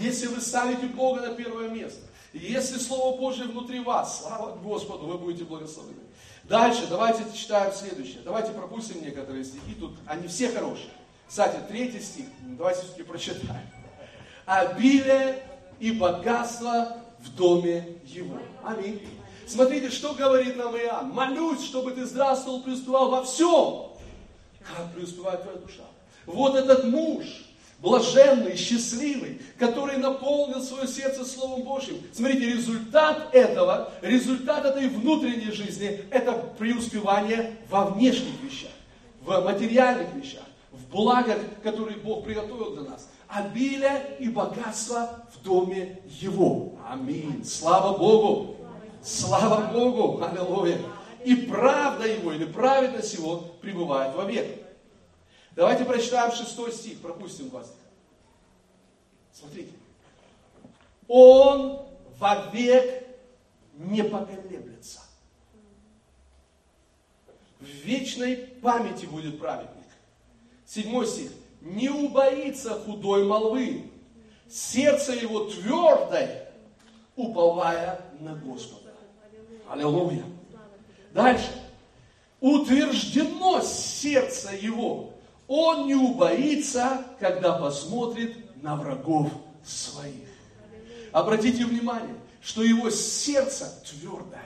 Если 0.00 0.26
вы 0.26 0.40
ставите 0.40 0.86
Бога 0.86 1.20
на 1.20 1.34
первое 1.34 1.68
место, 1.68 2.00
если 2.32 2.78
Слово 2.78 3.18
Божье 3.18 3.44
внутри 3.44 3.80
вас, 3.80 4.22
слава 4.22 4.56
Господу, 4.56 5.06
вы 5.06 5.18
будете 5.18 5.44
благословены. 5.44 6.00
Дальше, 6.44 6.86
давайте 6.88 7.24
читаем 7.34 7.72
следующее. 7.72 8.20
Давайте 8.24 8.52
пропустим 8.52 9.02
некоторые 9.02 9.44
стихи, 9.44 9.74
тут 9.78 9.94
они 10.06 10.28
все 10.28 10.48
хорошие. 10.50 10.90
Кстати, 11.28 11.56
третий 11.68 12.00
стих, 12.00 12.26
давайте 12.42 12.80
все-таки 12.80 13.02
прочитаем. 13.02 13.68
Обилие 14.46 15.42
и 15.78 15.92
богатство 15.92 16.96
в 17.20 17.34
доме 17.36 17.98
его. 18.04 18.38
Аминь. 18.64 19.00
Смотрите, 19.46 19.90
что 19.90 20.14
говорит 20.14 20.56
нам 20.56 20.76
Иоанн. 20.76 21.10
Молюсь, 21.10 21.64
чтобы 21.64 21.92
ты 21.92 22.06
здравствовал, 22.06 22.62
преуспевал 22.62 23.10
во 23.10 23.24
всем. 23.24 23.92
Как 24.60 24.92
преуспевает 24.94 25.42
твоя 25.42 25.58
душа? 25.58 25.82
Вот 26.26 26.54
этот 26.54 26.84
муж, 26.84 27.24
блаженный, 27.82 28.56
счастливый, 28.56 29.42
который 29.58 29.98
наполнил 29.98 30.62
свое 30.62 30.86
сердце 30.86 31.24
Словом 31.24 31.62
Божьим. 31.62 32.00
Смотрите, 32.12 32.46
результат 32.46 33.34
этого, 33.34 33.92
результат 34.00 34.64
этой 34.64 34.88
внутренней 34.88 35.50
жизни, 35.50 36.04
это 36.10 36.32
преуспевание 36.58 37.56
во 37.68 37.86
внешних 37.86 38.40
вещах, 38.42 38.70
в 39.20 39.40
материальных 39.44 40.14
вещах, 40.14 40.44
в 40.70 40.88
благах, 40.90 41.38
которые 41.62 41.96
Бог 41.96 42.24
приготовил 42.24 42.76
для 42.76 42.90
нас. 42.90 43.08
Обилие 43.28 44.16
и 44.20 44.28
богатство 44.28 45.26
в 45.34 45.42
доме 45.42 45.98
Его. 46.20 46.74
Аминь. 46.88 47.44
Слава 47.44 47.98
Богу. 47.98 48.56
Слава 49.02 49.72
Богу. 49.72 50.22
Аллилуйя. 50.22 50.78
И 51.24 51.34
правда 51.34 52.06
Его, 52.06 52.32
или 52.32 52.44
праведность 52.44 53.14
Его 53.14 53.38
пребывает 53.60 54.14
вовек. 54.14 54.61
Давайте 55.54 55.84
прочитаем 55.84 56.32
шестой 56.32 56.72
стих, 56.72 57.00
пропустим 57.00 57.46
стиха. 57.46 57.66
Смотрите. 59.32 59.72
Он 61.08 61.80
вовек 62.18 63.06
не 63.74 64.02
поколеблется. 64.02 65.00
В 67.60 67.64
вечной 67.64 68.36
памяти 68.36 69.06
будет 69.06 69.38
праведник. 69.38 69.84
Седьмой 70.64 71.06
стих. 71.06 71.30
Не 71.60 71.90
убоится 71.90 72.70
худой 72.80 73.24
молвы. 73.24 73.90
Сердце 74.48 75.12
его 75.12 75.44
твердое, 75.44 76.52
уповая 77.14 78.00
на 78.20 78.34
Господа. 78.34 78.92
Аллилуйя. 79.68 80.24
Дальше. 81.12 81.50
Утверждено 82.40 83.60
сердце 83.60 84.50
его 84.54 85.11
он 85.52 85.86
не 85.86 85.94
убоится, 85.94 87.04
когда 87.20 87.52
посмотрит 87.52 88.34
на 88.62 88.74
врагов 88.74 89.30
своих. 89.62 90.26
Обратите 91.12 91.66
внимание, 91.66 92.14
что 92.42 92.62
его 92.62 92.88
сердце 92.88 93.70
твердое. 93.84 94.40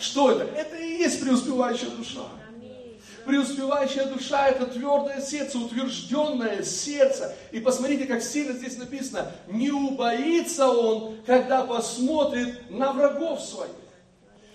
Что 0.00 0.32
это? 0.32 0.42
Это 0.52 0.76
и 0.78 0.98
есть 0.98 1.20
преуспевающая 1.20 1.90
душа. 1.90 2.24
Преуспевающая 3.24 4.06
душа– 4.06 4.48
это 4.48 4.66
твердое 4.66 5.20
сердце, 5.20 5.60
утвержденное 5.60 6.64
сердце. 6.64 7.32
И 7.52 7.60
посмотрите, 7.60 8.06
как 8.06 8.20
сильно 8.20 8.52
здесь 8.52 8.78
написано. 8.78 9.30
Не 9.46 9.70
убоится 9.70 10.68
он, 10.68 11.18
когда 11.24 11.62
посмотрит 11.62 12.68
на 12.68 12.92
врагов 12.92 13.40
своих. 13.40 13.70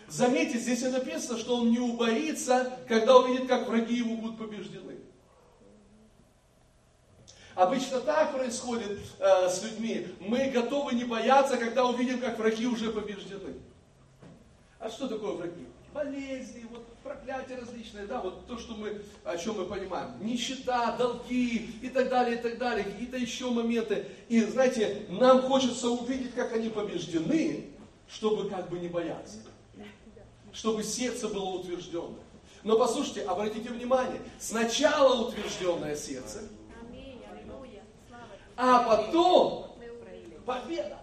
Заметьте, 0.09 0.59
здесь 0.59 0.81
написано, 0.81 1.37
что 1.37 1.55
он 1.55 1.71
не 1.71 1.79
убоится, 1.79 2.77
когда 2.89 3.17
увидит, 3.17 3.47
как 3.47 3.69
враги 3.69 3.95
его 3.95 4.15
будут 4.15 4.37
побеждены. 4.37 4.90
Обычно 7.55 7.99
так 7.99 8.33
происходит 8.33 8.99
э, 9.19 9.49
с 9.49 9.63
людьми. 9.63 10.07
Мы 10.19 10.49
готовы 10.49 10.93
не 10.93 11.03
бояться, 11.03 11.57
когда 11.57 11.85
увидим, 11.85 12.19
как 12.19 12.37
враги 12.37 12.65
уже 12.65 12.91
побеждены. 12.91 13.55
А 14.79 14.89
что 14.89 15.07
такое 15.07 15.33
враги? 15.33 15.67
Болезни, 15.93 16.65
вот 16.71 16.87
проклятия 17.03 17.55
различные, 17.55 18.07
да, 18.07 18.21
вот 18.21 18.47
то, 18.47 18.57
что 18.57 18.73
мы, 18.75 19.01
о 19.25 19.37
чем 19.37 19.57
мы 19.57 19.65
понимаем. 19.65 20.11
Нищета, 20.21 20.95
долги 20.95 21.69
и 21.81 21.89
так 21.89 22.09
далее, 22.09 22.39
и 22.39 22.41
так 22.41 22.57
далее, 22.57 22.85
какие-то 22.85 23.17
еще 23.17 23.49
моменты. 23.51 24.05
И 24.29 24.41
знаете, 24.41 25.05
нам 25.09 25.41
хочется 25.41 25.89
увидеть, 25.89 26.33
как 26.33 26.53
они 26.53 26.69
побеждены, 26.69 27.65
чтобы 28.07 28.49
как 28.49 28.69
бы 28.69 28.79
не 28.79 28.87
бояться. 28.87 29.39
Чтобы 30.53 30.83
сердце 30.83 31.27
было 31.27 31.49
утвержденное. 31.49 32.23
Но 32.63 32.77
послушайте, 32.77 33.23
обратите 33.23 33.69
внимание, 33.69 34.21
сначала 34.39 35.27
утвержденное 35.27 35.97
сердце– 35.97 36.43
а 38.61 38.83
потом 38.83 39.75
победа. 40.45 40.99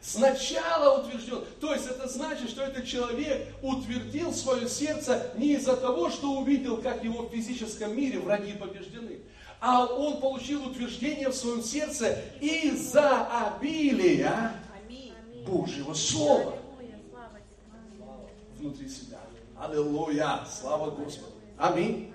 Сначала 0.00 1.00
утвержден. 1.00 1.44
То 1.60 1.74
есть 1.74 1.86
это 1.86 2.08
значит, 2.08 2.48
что 2.48 2.62
этот 2.62 2.86
человек 2.86 3.48
утвердил 3.60 4.32
свое 4.32 4.68
сердце 4.68 5.32
не 5.36 5.54
из-за 5.54 5.76
того, 5.76 6.08
что 6.08 6.38
увидел, 6.38 6.80
как 6.80 7.02
его 7.02 7.22
в 7.22 7.30
физическом 7.30 7.96
мире 7.96 8.20
враги 8.20 8.52
побеждены, 8.52 9.18
а 9.60 9.86
он 9.86 10.20
получил 10.20 10.64
утверждение 10.64 11.28
в 11.28 11.34
своем 11.34 11.62
сердце 11.62 12.22
из-за 12.40 13.26
обилия 13.26 14.52
Божьего 15.44 15.92
Слова 15.92 16.54
внутри 18.58 18.88
себя. 18.88 19.18
Аллилуйя! 19.60 20.46
Слава 20.48 20.92
Господу! 20.92 21.32
Аминь! 21.58 22.14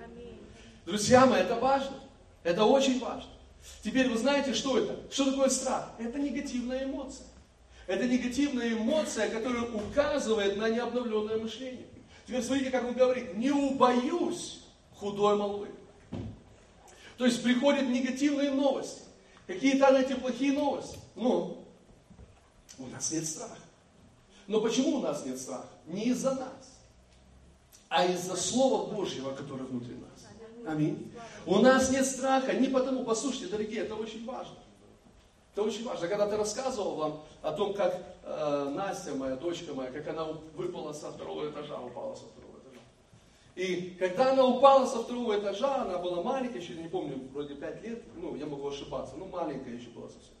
Друзья 0.86 1.26
мои, 1.26 1.42
это 1.42 1.56
важно. 1.56 1.96
Это 2.42 2.64
очень 2.64 2.98
важно. 2.98 3.33
Теперь 3.82 4.08
вы 4.08 4.18
знаете, 4.18 4.54
что 4.54 4.78
это? 4.78 4.98
Что 5.12 5.30
такое 5.30 5.48
страх? 5.48 5.92
Это 5.98 6.18
негативная 6.18 6.84
эмоция. 6.84 7.26
Это 7.86 8.06
негативная 8.06 8.72
эмоция, 8.72 9.28
которая 9.28 9.62
указывает 9.62 10.56
на 10.56 10.70
необновленное 10.70 11.38
мышление. 11.38 11.86
Теперь 12.26 12.42
смотрите, 12.42 12.70
как 12.70 12.84
он 12.84 12.94
говорит, 12.94 13.36
не 13.36 13.50
убоюсь 13.50 14.60
худой 14.96 15.36
молвы. 15.36 15.68
То 17.18 17.26
есть 17.26 17.42
приходят 17.42 17.88
негативные 17.88 18.50
новости. 18.50 19.02
Какие-то, 19.46 19.90
знаете, 19.90 20.14
плохие 20.16 20.52
новости. 20.52 20.98
Ну, 21.14 21.64
у 22.78 22.86
нас 22.86 23.12
нет 23.12 23.26
страха. 23.26 23.58
Но 24.46 24.60
почему 24.60 24.96
у 24.96 25.00
нас 25.00 25.24
нет 25.24 25.38
страха? 25.38 25.68
Не 25.86 26.06
из-за 26.06 26.34
нас, 26.34 26.80
а 27.88 28.06
из-за 28.06 28.36
Слова 28.36 28.90
Божьего, 28.90 29.34
которое 29.34 29.64
внутри 29.64 29.94
нас. 29.94 30.03
Аминь. 30.66 31.12
У 31.46 31.58
нас 31.58 31.90
нет 31.90 32.06
страха 32.06 32.54
не 32.54 32.68
потому, 32.68 33.04
послушайте, 33.04 33.48
дорогие, 33.48 33.82
это 33.82 33.94
очень 33.94 34.24
важно. 34.24 34.56
Это 35.52 35.62
очень 35.62 35.84
важно. 35.84 36.08
Когда 36.08 36.26
ты 36.26 36.36
рассказывал 36.36 36.94
вам 36.96 37.20
о 37.42 37.52
том, 37.52 37.74
как 37.74 38.02
э, 38.24 38.72
Настя, 38.74 39.14
моя 39.14 39.36
дочка 39.36 39.72
моя, 39.72 39.90
как 39.90 40.08
она 40.08 40.24
выпала 40.56 40.92
со 40.92 41.12
второго 41.12 41.48
этажа, 41.48 41.78
упала 41.78 42.14
со 42.14 42.24
второго 42.24 42.58
этажа. 42.58 42.80
И 43.54 43.96
когда 43.98 44.32
она 44.32 44.44
упала 44.44 44.86
со 44.86 45.02
второго 45.02 45.38
этажа, 45.38 45.82
она 45.82 45.98
была 45.98 46.22
маленькая, 46.22 46.58
еще 46.60 46.74
не 46.74 46.88
помню, 46.88 47.28
вроде 47.32 47.54
5 47.54 47.82
лет, 47.84 48.02
ну, 48.16 48.34
я 48.34 48.46
могу 48.46 48.68
ошибаться, 48.68 49.14
ну, 49.16 49.26
маленькая 49.26 49.74
еще 49.74 49.90
была 49.90 50.08
совсем. 50.08 50.34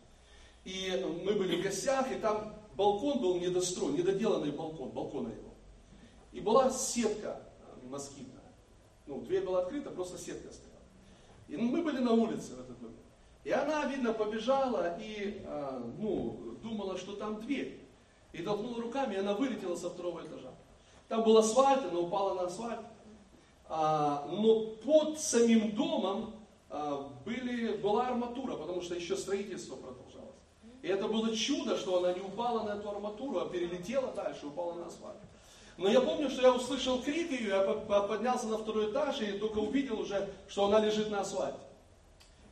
И 0.64 1.20
мы 1.24 1.34
были 1.34 1.60
в 1.60 1.62
гостях, 1.62 2.10
и 2.10 2.16
там 2.16 2.54
балкон 2.74 3.20
был 3.20 3.38
недостроен, 3.38 3.94
недоделанный 3.94 4.50
балкон, 4.50 4.88
балкона 4.88 5.28
его. 5.28 5.50
И 6.32 6.40
была 6.40 6.70
сетка 6.70 7.40
э, 7.60 7.86
москитная. 7.88 8.33
Ну, 9.06 9.20
дверь 9.20 9.44
была 9.44 9.60
открыта, 9.60 9.90
просто 9.90 10.18
сетка 10.18 10.52
стояла. 10.52 10.80
И 11.48 11.56
мы 11.56 11.82
были 11.82 11.98
на 11.98 12.12
улице 12.12 12.54
в 12.54 12.60
этот 12.60 12.80
момент. 12.80 13.00
И 13.44 13.50
она, 13.50 13.84
видно, 13.86 14.14
побежала 14.14 14.98
и, 14.98 15.42
а, 15.46 15.82
ну, 15.98 16.56
думала, 16.62 16.96
что 16.96 17.14
там 17.14 17.40
дверь. 17.40 17.80
И 18.32 18.42
толкнула 18.42 18.80
руками, 18.80 19.14
и 19.14 19.18
она 19.18 19.34
вылетела 19.34 19.76
со 19.76 19.90
второго 19.90 20.22
этажа. 20.22 20.50
Там 21.08 21.22
был 21.22 21.36
асфальт, 21.36 21.84
она 21.84 22.00
упала 22.00 22.34
на 22.34 22.42
асфальт. 22.46 22.80
А, 23.68 24.26
но 24.30 24.66
под 24.84 25.18
самим 25.20 25.72
домом 25.72 26.34
а, 26.70 27.10
были, 27.24 27.76
была 27.76 28.08
арматура, 28.08 28.56
потому 28.56 28.80
что 28.80 28.94
еще 28.94 29.16
строительство 29.16 29.76
продолжалось. 29.76 30.34
И 30.82 30.88
это 30.88 31.08
было 31.08 31.34
чудо, 31.34 31.76
что 31.76 31.98
она 31.98 32.12
не 32.12 32.20
упала 32.20 32.62
на 32.62 32.78
эту 32.78 32.90
арматуру, 32.90 33.38
а 33.38 33.48
перелетела 33.48 34.12
дальше, 34.12 34.46
упала 34.46 34.74
на 34.74 34.86
асфальт. 34.86 35.16
Но 35.76 35.88
я 35.88 36.00
помню, 36.00 36.30
что 36.30 36.42
я 36.42 36.52
услышал 36.52 37.02
крик 37.02 37.30
ее, 37.32 37.48
я 37.48 37.60
поднялся 37.60 38.46
на 38.46 38.58
второй 38.58 38.92
этаж 38.92 39.20
и 39.20 39.32
только 39.38 39.58
увидел 39.58 40.00
уже, 40.00 40.28
что 40.48 40.66
она 40.66 40.78
лежит 40.78 41.10
на 41.10 41.20
асфальте. 41.20 41.58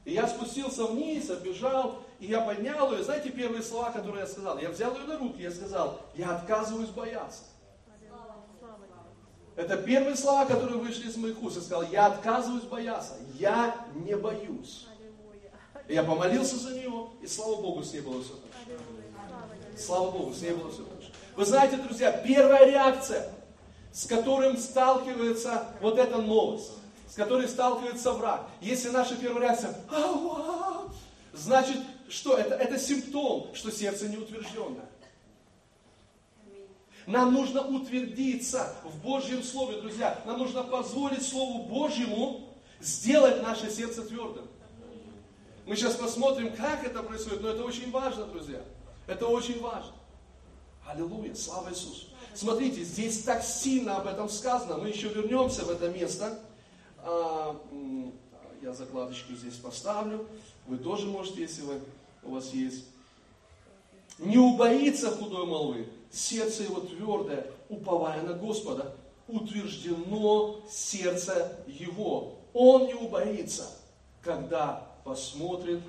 И 0.04 0.12
я 0.12 0.26
спустился 0.26 0.86
вниз, 0.86 1.30
оббежал, 1.30 2.00
и 2.18 2.26
я 2.26 2.40
поднял 2.40 2.92
ее. 2.92 3.04
Знаете, 3.04 3.30
первые 3.30 3.62
слова, 3.62 3.90
которые 3.90 4.22
я 4.22 4.26
сказал? 4.26 4.58
Я 4.58 4.70
взял 4.70 4.92
ее 4.96 5.04
на 5.04 5.18
руки, 5.18 5.40
я 5.40 5.52
сказал, 5.52 6.00
я 6.16 6.36
отказываюсь 6.36 6.90
бояться. 6.90 7.44
Это 9.54 9.76
первые 9.76 10.16
слова, 10.16 10.46
которые 10.46 10.78
вышли 10.78 11.08
из 11.08 11.16
моих 11.16 11.40
уст. 11.42 11.56
Я 11.56 11.62
сказал, 11.62 11.82
я 11.90 12.06
отказываюсь 12.06 12.64
бояться, 12.64 13.14
я 13.34 13.86
не 13.94 14.16
боюсь. 14.16 14.86
И 15.86 15.94
я 15.94 16.02
помолился 16.02 16.56
за 16.56 16.72
нее, 16.72 17.08
и 17.20 17.26
слава 17.26 17.60
Богу, 17.60 17.82
с 17.82 17.92
ней 17.92 18.00
было 18.00 18.22
все 18.22 18.32
хорошо. 18.32 18.82
Слава 19.76 20.10
Богу, 20.10 20.32
с 20.32 20.40
ней 20.40 20.52
было 20.52 20.70
все 20.70 20.84
хорошо. 20.84 21.01
Вы 21.34 21.46
знаете, 21.46 21.76
друзья, 21.76 22.12
первая 22.12 22.66
реакция, 22.66 23.32
с 23.92 24.06
которым 24.06 24.56
сталкивается 24.58 25.66
вот 25.80 25.98
эта 25.98 26.18
новость, 26.18 26.72
с 27.08 27.14
которой 27.14 27.48
сталкивается 27.48 28.12
враг. 28.12 28.46
Если 28.60 28.90
наша 28.90 29.16
первая 29.16 29.48
реакция, 29.48 29.74
значит, 31.32 31.78
что 32.08 32.36
это? 32.36 32.54
Это 32.54 32.78
симптом, 32.78 33.48
что 33.54 33.70
сердце 33.70 34.08
неутвержденное. 34.08 34.88
Нам 37.06 37.32
нужно 37.32 37.62
утвердиться 37.62 38.74
в 38.84 39.02
Божьем 39.02 39.42
Слове, 39.42 39.80
друзья. 39.80 40.20
Нам 40.24 40.38
нужно 40.38 40.62
позволить 40.62 41.26
Слову 41.26 41.64
Божьему 41.64 42.48
сделать 42.80 43.42
наше 43.42 43.70
сердце 43.70 44.02
твердым. 44.02 44.46
Мы 45.66 45.76
сейчас 45.76 45.94
посмотрим, 45.94 46.54
как 46.54 46.84
это 46.84 47.02
происходит, 47.02 47.42
но 47.42 47.48
это 47.48 47.64
очень 47.64 47.90
важно, 47.90 48.26
друзья. 48.26 48.62
Это 49.06 49.26
очень 49.26 49.60
важно. 49.60 49.92
Аллилуйя, 50.86 51.34
слава 51.34 51.70
Иисусу. 51.70 52.06
Смотрите, 52.34 52.82
здесь 52.82 53.22
так 53.22 53.42
сильно 53.44 53.96
об 53.96 54.06
этом 54.06 54.28
сказано. 54.28 54.78
Мы 54.78 54.88
еще 54.88 55.08
вернемся 55.08 55.64
в 55.64 55.70
это 55.70 55.88
место. 55.88 56.38
А, 56.98 57.56
я 58.60 58.72
закладочку 58.72 59.34
здесь 59.34 59.54
поставлю. 59.54 60.26
Вы 60.66 60.78
тоже 60.78 61.06
можете, 61.06 61.42
если 61.42 61.62
вы, 61.62 61.80
у 62.22 62.32
вас 62.32 62.52
есть. 62.52 62.84
Не 64.18 64.38
убоится 64.38 65.10
худой 65.10 65.46
молвы, 65.46 65.88
сердце 66.10 66.64
его 66.64 66.80
твердое, 66.80 67.46
уповая 67.68 68.22
на 68.22 68.34
Господа, 68.34 68.94
утверждено 69.28 70.60
сердце 70.68 71.58
его. 71.66 72.34
Он 72.52 72.86
не 72.86 72.94
убоится, 72.94 73.70
когда 74.20 74.86
посмотрит 75.04 75.80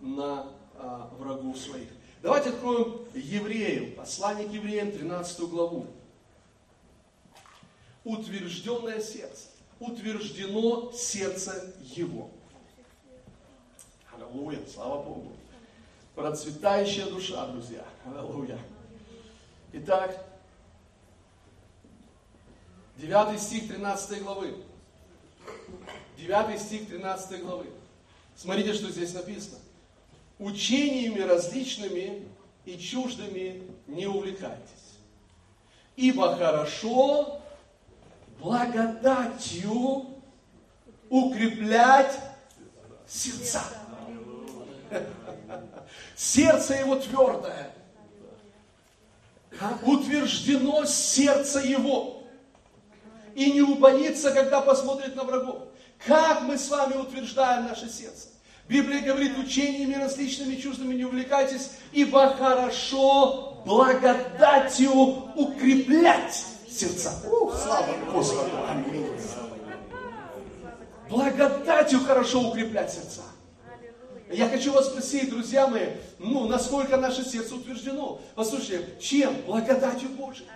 на 0.00 0.46
а, 0.76 1.10
врагов 1.18 1.56
своих. 1.56 1.88
Давайте 2.22 2.50
откроем 2.50 3.00
Евреев, 3.14 3.96
послание 3.96 4.46
к 4.46 4.52
Евреям, 4.52 4.92
13 4.92 5.40
главу. 5.48 5.86
Утвержденное 8.04 9.00
сердце. 9.00 9.48
Утверждено 9.78 10.92
сердце 10.92 11.72
его. 11.80 12.30
Аллилуйя, 14.14 14.60
слава 14.66 15.02
Богу. 15.02 15.32
Процветающая 16.14 17.06
душа, 17.06 17.46
друзья. 17.46 17.86
Аллилуйя. 18.04 18.58
Итак, 19.72 20.22
9 22.98 23.40
стих 23.40 23.68
13 23.68 24.22
главы. 24.22 24.62
9 26.18 26.60
стих 26.60 26.86
13 26.88 27.42
главы. 27.42 27.66
Смотрите, 28.36 28.74
что 28.74 28.90
здесь 28.90 29.14
написано 29.14 29.58
учениями 30.40 31.20
различными 31.20 32.26
и 32.64 32.78
чуждыми 32.78 33.62
не 33.86 34.06
увлекайтесь. 34.06 34.98
Ибо 35.96 36.34
хорошо 36.36 37.40
благодатью 38.40 40.06
укреплять 41.10 42.18
сердца. 43.06 43.62
Сердце 46.16 46.74
его 46.74 46.96
твердое. 46.96 47.74
Утверждено 49.82 50.86
сердце 50.86 51.60
его. 51.60 52.22
И 53.34 53.52
не 53.52 53.62
убоится, 53.62 54.32
когда 54.32 54.60
посмотрит 54.62 55.14
на 55.16 55.24
врагов. 55.24 55.68
Как 56.06 56.42
мы 56.42 56.56
с 56.56 56.68
вами 56.70 56.94
утверждаем 56.94 57.66
наше 57.66 57.88
сердце? 57.90 58.29
Библия 58.70 59.00
говорит, 59.00 59.36
учениями 59.36 59.94
различными 59.94 60.54
чувствами 60.54 60.94
не 60.94 61.04
увлекайтесь, 61.04 61.72
ибо 61.90 62.32
хорошо 62.36 63.60
благодатью 63.66 64.92
укреплять 65.34 66.44
сердца. 66.70 67.20
О, 67.28 67.50
слава 67.50 67.88
Господу! 68.12 68.48
Аминь. 68.68 69.08
Благодатью 71.08 71.98
хорошо 72.04 72.48
укреплять 72.48 72.92
сердца. 72.92 73.22
Я 74.30 74.48
хочу 74.48 74.72
вас 74.72 74.86
спросить, 74.86 75.30
друзья 75.30 75.66
мои, 75.66 75.86
ну, 76.20 76.46
насколько 76.46 76.96
наше 76.96 77.24
сердце 77.24 77.56
утверждено. 77.56 78.20
Послушайте, 78.36 78.86
чем? 79.00 79.34
Благодатью 79.46 80.10
Божией. 80.10 80.46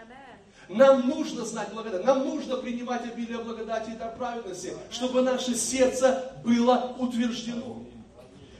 Нам 0.68 1.08
нужно 1.08 1.44
знать 1.44 1.72
благодать, 1.72 2.04
нам 2.04 2.20
нужно 2.20 2.56
принимать 2.58 3.02
обилие 3.02 3.38
благодати 3.38 3.90
и 3.90 4.16
праведности, 4.16 4.72
чтобы 4.90 5.22
наше 5.22 5.56
сердце 5.56 6.32
было 6.44 6.94
утверждено. 6.98 7.83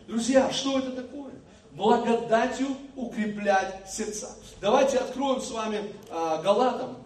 Друзья, 0.07 0.53
что 0.53 0.79
это 0.79 0.93
такое? 0.93 1.33
Благодатью 1.73 2.77
укреплять 2.95 3.90
сердца. 3.90 4.37
Давайте 4.61 4.99
откроем 4.99 5.40
с 5.40 5.51
вами 5.51 5.93
а, 6.11 6.40
Галатам. 6.43 6.99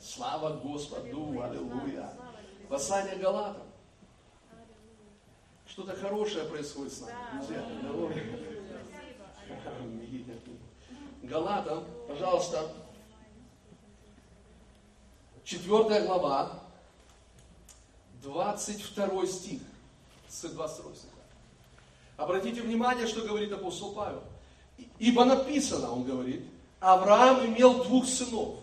Слава 0.00 0.54
Господу, 0.56 1.42
аллилуйя. 1.42 2.12
Послание 2.68 3.16
Галатам. 3.16 3.62
Что-то 5.66 5.96
хорошее 5.96 6.44
происходит 6.44 6.92
с 6.92 7.00
нами, 7.00 7.14
друзья. 7.32 7.64
Галатам, 11.22 11.84
пожалуйста, 12.06 12.70
четвертая 15.42 16.06
глава, 16.06 16.60
22 18.22 19.26
стих, 19.26 19.62
с 20.28 20.42
22 20.42 20.94
стих. 20.94 21.13
Обратите 22.16 22.62
внимание, 22.62 23.06
что 23.06 23.22
говорит 23.22 23.52
апостол 23.52 23.92
Павел. 23.92 24.22
Ибо 24.98 25.24
написано, 25.24 25.92
он 25.92 26.04
говорит, 26.04 26.44
Авраам 26.80 27.46
имел 27.46 27.84
двух 27.84 28.06
сынов. 28.06 28.56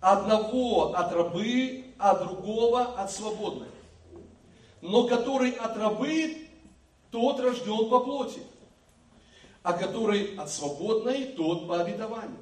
Одного 0.00 0.94
от 0.94 1.12
рабы, 1.12 1.84
а 1.98 2.16
другого 2.16 2.82
от 2.82 3.12
свободной. 3.12 3.68
Но 4.80 5.06
который 5.06 5.50
от 5.50 5.76
рабы, 5.76 6.48
тот 7.10 7.38
рожден 7.38 7.88
по 7.90 8.00
плоти. 8.00 8.42
А 9.62 9.74
который 9.74 10.36
от 10.36 10.50
свободной, 10.50 11.26
тот 11.36 11.68
по 11.68 11.80
обетованию. 11.80 12.38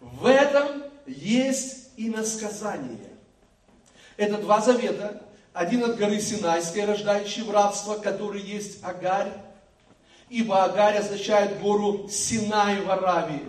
В 0.00 0.26
этом 0.26 0.82
есть 1.06 1.90
и 1.96 2.10
насказание. 2.10 3.16
Это 4.18 4.38
два 4.38 4.60
завета, 4.60 5.22
один 5.56 5.84
от 5.84 5.96
горы 5.96 6.20
Синайской, 6.20 6.84
рождающий 6.84 7.42
в 7.42 7.50
рабство, 7.50 7.94
который 7.94 8.42
есть 8.42 8.84
Агарь. 8.84 9.32
Ибо 10.28 10.64
Агарь 10.64 10.98
означает 10.98 11.60
гору 11.60 12.08
Синай 12.10 12.82
в 12.82 12.90
Аравии. 12.90 13.48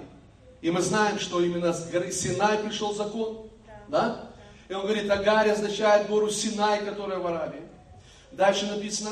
И 0.61 0.71
мы 0.71 0.81
знаем, 0.81 1.19
что 1.19 1.41
именно 1.41 1.73
с 1.73 1.89
горы 1.89 2.13
Синай 2.13 2.59
пришел 2.59 2.93
закон. 2.93 3.49
Да? 3.89 4.29
И 4.69 4.73
он 4.73 4.83
говорит, 4.83 5.11
Агарь 5.11 5.49
означает 5.49 6.07
гору 6.07 6.29
Синай, 6.29 6.85
которая 6.85 7.19
в 7.19 7.27
Аравии. 7.27 7.63
Дальше 8.31 8.67
написано, 8.67 9.11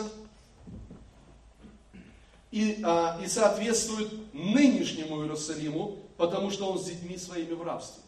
и, 2.51 2.79
а, 2.81 3.19
и 3.21 3.27
соответствует 3.27 4.09
нынешнему 4.33 5.21
Иерусалиму, 5.21 5.97
потому 6.15 6.49
что 6.49 6.71
он 6.71 6.79
с 6.79 6.85
детьми 6.85 7.17
своими 7.17 7.55
в 7.55 7.63
рабстве. 7.63 8.03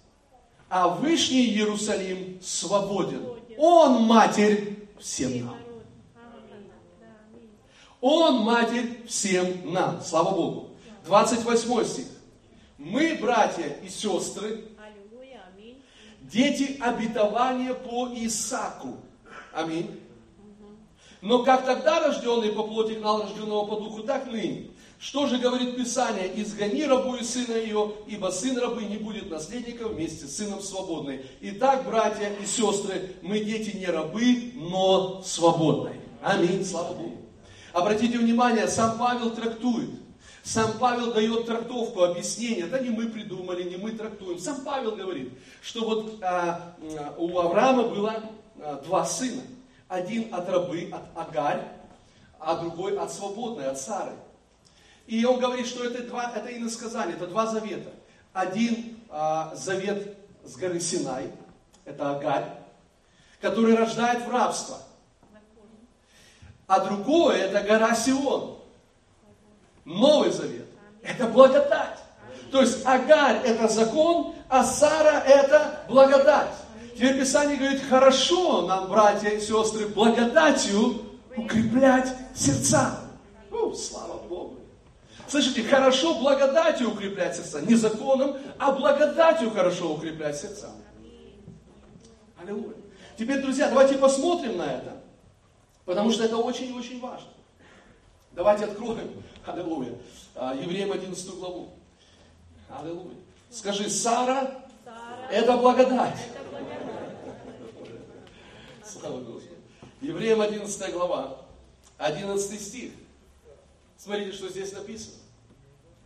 А 0.69 0.87
Вышний 0.87 1.45
Иерусалим 1.47 2.39
свободен. 2.41 3.21
Он 3.57 4.03
матерь 4.03 4.76
всем 4.99 5.45
нам. 5.45 5.57
Он 8.01 8.41
матерь 8.43 9.05
всем 9.07 9.73
нам. 9.73 10.01
Слава 10.01 10.31
Богу. 10.31 10.69
28 11.05 11.85
стих. 11.85 12.05
Мы, 12.77 13.17
братья 13.19 13.67
и 13.83 13.89
сестры, 13.89 14.65
дети 16.21 16.77
обетования 16.79 17.73
по 17.73 18.07
Исаку. 18.13 18.97
Аминь. 19.53 19.99
Но 21.21 21.43
как 21.43 21.65
тогда 21.65 21.99
рожденный 21.99 22.51
по 22.51 22.63
плоти 22.63 22.93
гнал 22.93 23.23
рожденного 23.23 23.65
по 23.65 23.75
духу, 23.77 24.03
так 24.03 24.27
ныне. 24.27 24.69
Что 24.99 25.27
же 25.27 25.37
говорит 25.37 25.77
Писание? 25.77 26.31
Изгони 26.41 26.83
рабу 26.83 27.15
и 27.15 27.23
сына 27.23 27.55
ее, 27.55 27.93
ибо 28.07 28.29
сын 28.29 28.57
рабы 28.57 28.83
не 28.85 28.97
будет 28.97 29.29
наследника 29.29 29.87
вместе 29.87 30.25
с 30.25 30.37
сыном 30.37 30.59
свободной. 30.59 31.23
Итак, 31.41 31.85
братья 31.85 32.33
и 32.41 32.45
сестры, 32.45 33.13
мы 33.21 33.39
дети 33.41 33.77
не 33.77 33.85
рабы, 33.85 34.53
но 34.55 35.21
свободные. 35.21 36.01
Аминь, 36.23 36.65
слава 36.65 36.95
Богу. 36.95 37.17
Обратите 37.73 38.17
внимание, 38.17 38.67
сам 38.67 38.97
Павел 38.97 39.29
трактует. 39.35 39.91
Сам 40.41 40.79
Павел 40.79 41.13
дает 41.13 41.45
трактовку, 41.45 42.03
объяснение. 42.03 42.65
Это 42.65 42.79
не 42.79 42.89
мы 42.89 43.07
придумали, 43.07 43.63
не 43.63 43.77
мы 43.77 43.91
трактуем. 43.91 44.39
Сам 44.39 44.61
Павел 44.61 44.95
говорит, 44.95 45.31
что 45.61 45.85
вот 45.85 46.23
а, 46.23 46.73
у 47.17 47.37
Авраама 47.37 47.83
было 47.83 48.23
а, 48.59 48.81
два 48.83 49.05
сына. 49.05 49.41
Один 49.89 50.33
от 50.33 50.49
рабы, 50.49 50.89
от 50.91 51.03
Агарь, 51.15 51.67
а 52.39 52.55
другой 52.55 52.97
от 52.97 53.11
свободной, 53.13 53.67
от 53.67 53.79
Сары. 53.79 54.13
И 55.07 55.23
он 55.23 55.39
говорит, 55.39 55.65
что 55.65 55.85
это, 55.85 56.03
два, 56.03 56.31
это 56.35 56.55
иносказание, 56.55 57.15
это 57.15 57.27
два 57.27 57.47
завета. 57.47 57.91
Один 58.33 58.99
а, 59.09 59.55
завет 59.55 60.17
с 60.43 60.55
горы 60.57 60.81
Синай, 60.81 61.31
это 61.85 62.11
Агарь, 62.11 62.45
который 63.41 63.75
рождает 63.75 64.25
в 64.25 64.29
рабство. 64.29 64.79
А 66.67 66.81
другое 66.81 67.37
это 67.37 67.65
гора 67.65 67.95
Сион. 67.95 68.59
Новый 69.85 70.31
завет. 70.31 70.67
Это 71.01 71.27
благодать. 71.27 71.97
То 72.51 72.61
есть 72.61 72.85
Агарь 72.85 73.41
это 73.45 73.69
закон, 73.69 74.35
а 74.49 74.65
Сара 74.65 75.21
это 75.21 75.85
благодать. 75.87 76.53
Теперь 76.95 77.19
Писание 77.19 77.55
говорит, 77.55 77.81
хорошо 77.87 78.63
нам, 78.67 78.89
братья 78.89 79.29
и 79.29 79.39
сестры, 79.39 79.87
благодатью 79.87 81.03
укреплять 81.37 82.13
сердца. 82.35 82.99
Ну, 83.49 83.73
слава. 83.73 84.16
Слышите, 85.27 85.63
хорошо 85.63 86.15
благодатью 86.19 86.91
укреплять 86.91 87.35
сердца. 87.35 87.61
Не 87.61 87.75
законом, 87.75 88.37
а 88.57 88.71
благодатью 88.71 89.51
хорошо 89.51 89.93
укреплять 89.93 90.37
сердца. 90.37 90.71
Аллилуйя. 92.41 92.75
Теперь, 93.17 93.41
друзья, 93.41 93.67
давайте 93.67 93.97
посмотрим 93.97 94.57
на 94.57 94.63
это. 94.63 95.01
Потому 95.85 96.11
что 96.11 96.23
это 96.23 96.37
очень 96.37 96.69
и 96.69 96.73
очень 96.73 96.99
важно. 96.99 97.29
Давайте 98.31 98.65
откроем, 98.65 99.23
аллилуйя, 99.45 99.97
а, 100.35 100.53
Евреям 100.53 100.91
11 100.91 101.35
главу. 101.35 101.69
Аллилуйя. 102.69 103.15
Скажи, 103.49 103.89
Сара, 103.89 104.51
Сара 104.85 105.27
это 105.31 105.57
благодать. 105.57 106.19
Это 106.29 106.49
благодать. 106.49 107.15
Слава 108.85 109.21
Господу. 109.21 109.55
Евреям 110.01 110.41
11 110.41 110.93
глава, 110.93 111.37
11 111.97 112.61
стих. 112.61 112.91
Смотрите, 113.97 114.31
что 114.31 114.49
здесь 114.49 114.71
написано. 114.73 115.15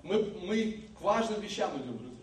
Мы, 0.03 0.23
мы 0.41 0.83
к 0.97 1.01
важным 1.01 1.41
вещам 1.41 1.71
идем, 1.77 1.97
друзья. 1.97 2.17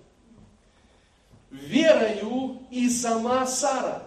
Верою 1.51 2.63
и 2.71 2.89
сама 2.91 3.47
Сара, 3.47 4.03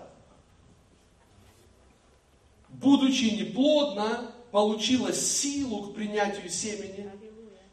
будучи 2.70 3.26
неплодна, 3.26 4.32
получила 4.52 5.14
силу 5.14 5.88
к 5.88 5.96
принятию 5.96 6.50
семени 6.50 7.10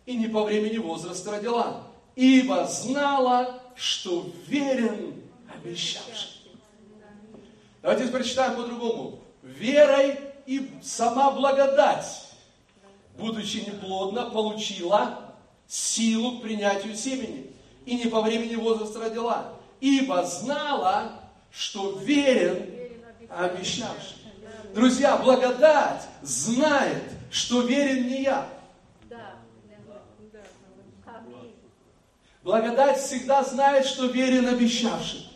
и 0.07 0.17
не 0.17 0.29
по 0.29 0.45
времени 0.45 0.79
возраста 0.79 1.33
родила, 1.33 1.89
ибо 2.15 2.67
знала, 2.67 3.63
что 3.75 4.31
верен 4.47 5.23
обещавший. 5.55 6.31
Давайте 7.83 8.11
прочитаем 8.11 8.57
по-другому. 8.57 9.21
Верой 9.43 10.19
и 10.47 10.71
сама 10.83 11.31
благодать, 11.31 12.28
будучи 13.19 13.59
неплодна, 13.59 14.31
получила 14.31 15.35
силу 15.67 16.39
к 16.39 16.43
принятию 16.43 16.97
семени 16.97 17.51
и 17.85 17.97
не 17.97 18.07
по 18.07 18.23
времени 18.23 18.55
возраста 18.55 19.01
родила, 19.01 19.53
ибо 19.81 20.25
знала, 20.25 21.21
что 21.51 21.99
верен 21.99 22.71
обещавший. 23.29 24.17
Друзья, 24.75 25.17
благодать 25.17 26.03
знает, 26.23 27.03
что 27.31 27.63
верен 27.63 28.07
не 28.07 28.23
я. 28.23 28.49
Благодать 32.43 32.99
всегда 32.99 33.43
знает, 33.43 33.85
что 33.85 34.07
верен 34.07 34.49
обещавший. 34.49 35.29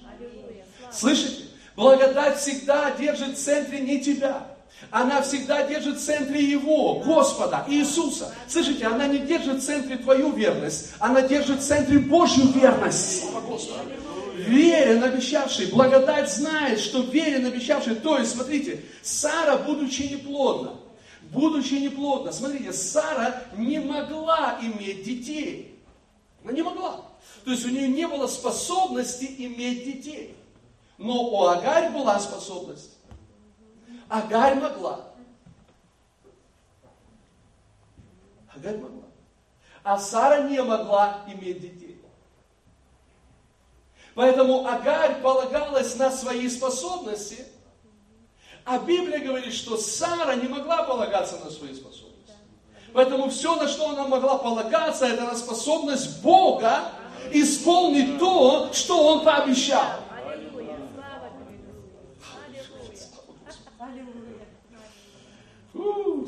Слышите? 0.90 1.44
Благодать 1.74 2.38
всегда 2.38 2.90
держит 2.92 3.36
в 3.36 3.42
центре 3.42 3.80
не 3.80 4.00
тебя. 4.00 4.51
Она 4.90 5.22
всегда 5.22 5.66
держит 5.66 5.98
в 5.98 6.04
центре 6.04 6.42
Его, 6.44 7.00
Господа, 7.00 7.64
Иисуса. 7.68 8.34
Слышите, 8.46 8.86
она 8.86 9.06
не 9.06 9.20
держит 9.20 9.62
в 9.62 9.64
центре 9.64 9.96
твою 9.96 10.32
верность, 10.32 10.92
она 10.98 11.22
держит 11.22 11.60
в 11.60 11.66
центре 11.66 11.98
Божью 11.98 12.46
верность. 12.52 13.24
Верен 14.36 15.02
обещавший, 15.04 15.66
благодать 15.66 16.30
знает, 16.30 16.80
что 16.80 17.00
верен 17.00 17.46
обещавший. 17.46 17.94
То 17.96 18.18
есть, 18.18 18.32
смотрите, 18.32 18.82
Сара, 19.02 19.56
будучи 19.56 20.02
неплодна, 20.02 20.74
будучи 21.30 21.74
неплодна, 21.74 22.32
смотрите, 22.32 22.72
Сара 22.72 23.44
не 23.56 23.78
могла 23.78 24.58
иметь 24.62 25.04
детей. 25.04 25.78
Она 26.44 26.52
не 26.52 26.62
могла. 26.62 27.00
То 27.44 27.50
есть 27.50 27.64
у 27.64 27.70
нее 27.70 27.88
не 27.88 28.06
было 28.06 28.26
способности 28.26 29.28
иметь 29.38 29.84
детей. 29.84 30.36
Но 30.98 31.22
у 31.22 31.46
Агарь 31.46 31.90
была 31.90 32.18
способность. 32.20 32.91
Агарь 34.12 34.56
могла. 34.56 35.06
Агарь 38.54 38.76
могла. 38.76 39.04
А 39.82 39.98
Сара 39.98 40.42
не 40.50 40.62
могла 40.62 41.20
иметь 41.28 41.62
детей. 41.62 41.98
Поэтому 44.14 44.66
Агарь 44.66 45.22
полагалась 45.22 45.96
на 45.96 46.10
свои 46.10 46.50
способности, 46.50 47.46
а 48.66 48.78
Библия 48.80 49.18
говорит, 49.20 49.54
что 49.54 49.78
Сара 49.78 50.34
не 50.34 50.46
могла 50.46 50.82
полагаться 50.82 51.38
на 51.42 51.50
свои 51.50 51.74
способности. 51.74 52.34
Поэтому 52.92 53.30
все, 53.30 53.56
на 53.56 53.66
что 53.66 53.88
она 53.88 54.06
могла 54.06 54.36
полагаться, 54.36 55.06
это 55.06 55.24
на 55.24 55.36
способность 55.36 56.20
Бога 56.20 56.82
исполнить 57.32 58.18
то, 58.18 58.74
что 58.74 59.06
Он 59.06 59.24
пообещал. 59.24 60.02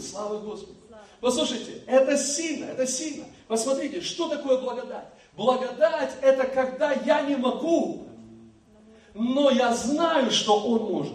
Слава 0.01 0.39
Господу. 0.39 0.75
Послушайте, 1.21 1.83
это 1.87 2.19
сильно, 2.19 2.67
это 2.67 2.87
сильно. 2.87 3.25
Посмотрите, 3.49 4.01
что 4.03 4.29
такое 4.29 4.59
благодать? 4.59 5.07
Благодать 5.37 6.13
это 6.21 6.45
когда 6.47 6.93
я 6.93 7.23
не 7.23 7.37
могу, 7.37 8.07
но 9.15 9.51
я 9.51 9.75
знаю, 9.75 10.31
что 10.31 10.61
Он 10.61 10.93
может. 10.93 11.15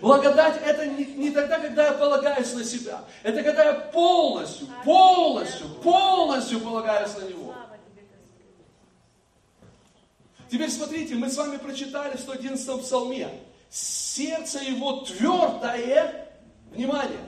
Благодать 0.00 0.60
это 0.64 0.86
не, 0.86 1.04
не 1.04 1.30
тогда, 1.30 1.58
когда 1.60 1.86
я 1.86 1.92
полагаюсь 1.92 2.52
на 2.54 2.64
себя. 2.64 3.04
Это 3.22 3.42
когда 3.42 3.64
я 3.64 3.74
полностью, 3.74 4.66
полностью, 4.84 5.68
полностью 5.82 6.60
полагаюсь 6.60 7.14
на 7.16 7.28
Него. 7.28 7.54
Теперь 10.50 10.70
смотрите, 10.70 11.14
мы 11.14 11.30
с 11.30 11.36
вами 11.36 11.58
прочитали 11.58 12.16
в 12.16 12.20
111 12.20 12.80
псалме. 12.80 13.28
Сердце 13.70 14.58
его 14.58 15.02
твердое, 15.02 16.28
внимание, 16.72 17.20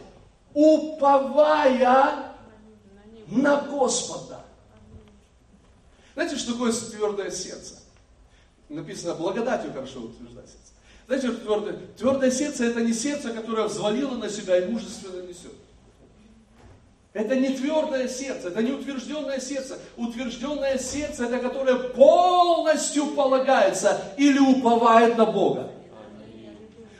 уповая 0.54 2.32
на 3.28 3.56
Господа. 3.62 4.44
Знаете, 6.14 6.36
что 6.36 6.52
такое 6.52 6.72
твердое 6.72 7.30
сердце? 7.30 7.76
Написано, 8.68 9.14
благодатью 9.14 9.72
хорошо 9.72 10.00
утверждать 10.00 10.46
сердце. 10.46 10.72
Знаете, 11.06 11.30
твердое, 11.32 11.78
твердое 11.96 12.30
сердце 12.30 12.66
это 12.66 12.80
не 12.82 12.92
сердце, 12.92 13.30
которое 13.30 13.66
взвалило 13.66 14.16
на 14.16 14.28
себя 14.28 14.58
и 14.58 14.70
мужественно 14.70 15.22
несет. 15.22 15.52
Это 17.12 17.36
не 17.36 17.50
твердое 17.50 18.08
сердце, 18.08 18.48
это 18.48 18.62
не 18.62 18.72
утвержденное 18.72 19.38
сердце. 19.38 19.78
Утвержденное 19.96 20.78
сердце 20.78 21.26
это 21.26 21.38
которое 21.40 21.76
полностью 21.76 23.08
полагается 23.08 24.14
или 24.16 24.38
уповает 24.38 25.18
на 25.18 25.26
Бога. 25.26 25.70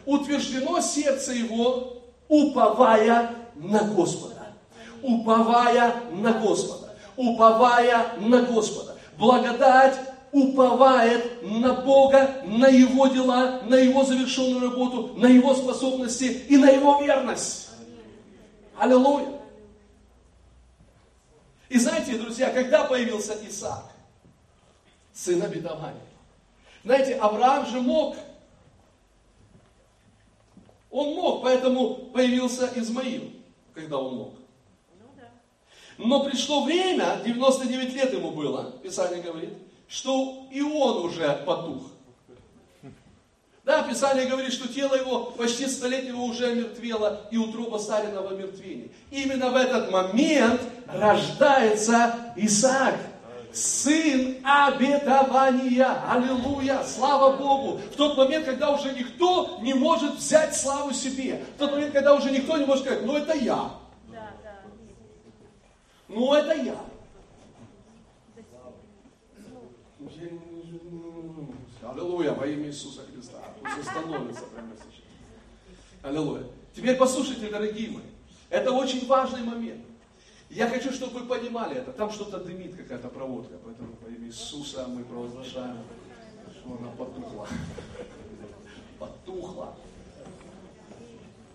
Утверждено 0.04 0.80
сердце 0.80 1.32
его, 1.32 2.02
уповая 2.28 3.41
на 3.62 3.84
Господа. 3.84 4.48
Уповая 5.02 5.94
на 6.12 6.32
Господа. 6.32 6.94
Уповая 7.16 8.14
на 8.18 8.42
Господа. 8.42 8.96
Благодать 9.18 9.98
уповает 10.32 11.42
на 11.42 11.74
Бога, 11.74 12.42
на 12.44 12.66
Его 12.68 13.06
дела, 13.06 13.60
на 13.62 13.76
Его 13.76 14.04
завершенную 14.04 14.70
работу, 14.70 15.14
на 15.16 15.26
Его 15.26 15.54
способности 15.54 16.24
и 16.24 16.56
на 16.56 16.70
Его 16.70 17.00
верность. 17.02 17.68
Аллилуйя. 18.78 19.40
И 21.68 21.78
знаете, 21.78 22.18
друзья, 22.18 22.50
когда 22.50 22.84
появился 22.84 23.36
Исаак, 23.46 23.84
сын 25.12 25.42
обетования? 25.42 26.00
Знаете, 26.84 27.14
Авраам 27.14 27.66
же 27.66 27.80
мог. 27.80 28.16
Он 30.90 31.14
мог, 31.14 31.42
поэтому 31.42 31.94
появился 31.94 32.70
Измаил, 32.74 33.30
когда 33.74 33.98
он 33.98 34.14
мог. 34.16 34.34
Но 35.98 36.24
пришло 36.24 36.64
время, 36.64 37.20
99 37.24 37.94
лет 37.94 38.12
ему 38.12 38.30
было, 38.32 38.72
Писание 38.82 39.22
говорит, 39.22 39.50
что 39.88 40.46
и 40.50 40.60
он 40.62 41.04
уже 41.04 41.42
потух. 41.46 41.82
Да, 43.64 43.84
Писание 43.84 44.26
говорит, 44.26 44.52
что 44.52 44.66
тело 44.66 44.96
его 44.96 45.26
почти 45.26 45.68
столетнего 45.68 46.22
уже 46.22 46.48
омертвело, 46.48 47.28
и 47.30 47.36
утроба 47.36 47.78
Сарина 47.78 48.22
в 48.22 48.32
омертвении. 48.32 48.90
Именно 49.12 49.50
в 49.50 49.56
этот 49.56 49.92
момент 49.92 50.60
рождается 50.88 52.34
Исаак, 52.36 52.96
сын 53.52 54.36
обетования. 54.44 56.10
Аллилуйя, 56.10 56.82
слава 56.84 57.36
Богу. 57.36 57.78
В 57.78 57.96
тот 57.96 58.16
момент, 58.16 58.44
когда 58.46 58.70
уже 58.70 58.92
никто 58.92 59.58
не 59.60 59.74
может 59.74 60.14
взять 60.14 60.56
славу 60.56 60.92
себе. 60.92 61.44
В 61.56 61.58
тот 61.58 61.72
момент, 61.72 61.92
когда 61.92 62.14
уже 62.14 62.30
никто 62.30 62.56
не 62.56 62.64
может 62.64 62.84
сказать, 62.84 63.04
ну 63.04 63.16
это 63.16 63.34
я. 63.34 63.70
Ну 66.08 66.34
это 66.34 66.54
я. 66.54 66.76
Аллилуйя, 71.82 72.32
во 72.32 72.46
имя 72.46 72.68
Иисуса 72.68 73.02
Христа. 73.12 73.38
Пусть 73.60 73.86
остановится 73.88 74.42
прямо 74.44 74.72
сейчас. 74.76 75.02
Аллилуйя. 76.02 76.44
Теперь 76.74 76.96
послушайте, 76.96 77.48
дорогие 77.48 77.90
мои. 77.90 78.04
Это 78.50 78.72
очень 78.72 79.06
важный 79.06 79.42
момент. 79.42 79.84
Я 80.52 80.68
хочу, 80.68 80.92
чтобы 80.92 81.20
вы 81.20 81.26
понимали 81.26 81.78
это. 81.78 81.92
Там 81.92 82.10
что-то 82.10 82.38
дымит, 82.38 82.76
какая-то 82.76 83.08
проводка. 83.08 83.54
Поэтому 83.64 83.96
во 84.02 84.08
имя 84.10 84.26
Иисуса 84.26 84.86
мы 84.86 85.02
провозглашаем, 85.02 85.78
что 86.50 86.76
она 86.78 86.90
потухла. 86.90 87.48
Потухла. 88.98 89.74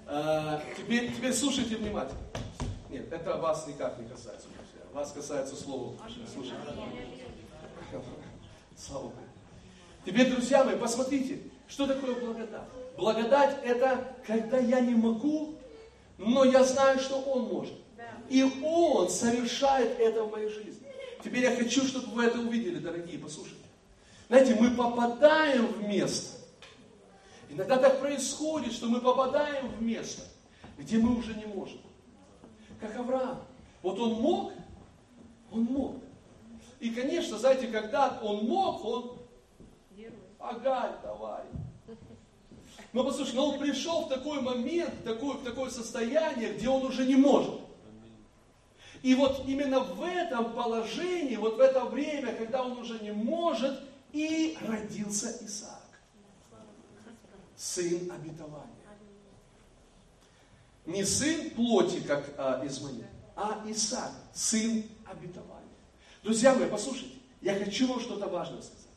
А, 0.08 0.60
теперь, 0.76 1.14
теперь 1.14 1.32
слушайте 1.32 1.76
внимательно. 1.76 2.20
Нет, 2.90 3.14
это 3.14 3.38
вас 3.38 3.68
никак 3.68 4.00
не 4.00 4.08
касается, 4.08 4.48
друзья. 4.48 4.82
Вас 4.94 5.12
касается 5.12 5.56
слова. 5.56 5.94
Слушайте. 6.34 6.58
Слава 8.76 9.04
Богу. 9.04 9.16
Теперь, 10.06 10.32
друзья 10.32 10.64
мои, 10.64 10.76
посмотрите, 10.76 11.44
что 11.68 11.86
такое 11.86 12.16
благодать. 12.20 12.68
Благодать 12.98 13.60
это 13.64 14.18
когда 14.26 14.58
я 14.58 14.80
не 14.80 14.96
могу, 14.96 15.60
но 16.18 16.44
я 16.46 16.64
знаю, 16.64 17.00
что 17.00 17.22
Он 17.22 17.44
может. 17.44 17.87
И 18.30 18.44
Он 18.64 19.10
совершает 19.10 20.00
это 20.00 20.24
в 20.24 20.32
моей 20.32 20.50
жизни. 20.50 20.88
Теперь 21.24 21.44
я 21.44 21.56
хочу, 21.56 21.86
чтобы 21.86 22.08
вы 22.08 22.26
это 22.26 22.40
увидели, 22.40 22.78
дорогие, 22.78 23.20
послушайте. 23.20 23.58
Знаете, 24.28 24.56
мы 24.60 24.72
попадаем 24.72 25.68
в 25.68 25.88
место. 25.88 26.38
Иногда 27.50 27.78
так 27.78 28.00
происходит, 28.00 28.74
что 28.74 28.88
мы 28.88 29.00
попадаем 29.00 29.70
в 29.70 29.82
место, 29.82 30.24
где 30.78 30.98
мы 30.98 31.16
уже 31.18 31.34
не 31.34 31.46
можем. 31.46 31.80
Как 32.82 32.96
Авраам. 32.98 33.42
Вот 33.82 34.00
он 34.00 34.22
мог, 34.22 34.52
он 35.52 35.62
мог. 35.64 35.96
И, 36.80 36.90
конечно, 36.90 37.38
знаете, 37.38 37.68
когда 37.68 38.20
он 38.22 38.46
мог, 38.46 38.84
он 38.84 39.18
Агаль, 40.40 40.94
давай. 41.04 41.44
Но 42.94 43.04
послушай, 43.04 43.36
но 43.36 43.50
он 43.50 43.60
пришел 43.60 44.06
в 44.06 44.10
такой 44.10 44.42
момент, 44.42 44.94
в 45.02 45.04
такое, 45.04 45.36
в 45.36 45.44
такое 45.44 45.70
состояние, 45.70 46.54
где 46.54 46.70
он 46.70 46.86
уже 46.86 47.06
не 47.06 47.16
может. 47.16 47.60
И 49.04 49.16
вот 49.16 49.44
именно 49.48 49.80
в 49.82 50.02
этом 50.04 50.54
положении, 50.54 51.36
вот 51.36 51.58
в 51.58 51.60
это 51.60 51.86
время, 51.86 52.34
когда 52.36 52.64
он 52.64 52.78
уже 52.78 53.00
не 53.00 53.12
может, 53.12 53.80
и 54.12 54.58
родился 54.62 55.38
Исаак, 55.42 55.84
сын 57.56 58.12
обетования. 58.12 58.74
Не 60.86 61.04
сын 61.04 61.52
плоти, 61.52 62.00
как 62.00 62.34
а, 62.38 62.66
Измаил, 62.66 63.04
а 63.36 63.62
Исаак, 63.68 64.14
сын 64.34 64.84
обетования. 65.06 65.68
Друзья 66.24 66.56
мои, 66.56 66.70
послушайте, 66.70 67.16
я 67.42 67.56
хочу 67.56 67.88
вам 67.88 68.00
что-то 68.00 68.28
важное 68.28 68.62
сказать. 68.62 68.88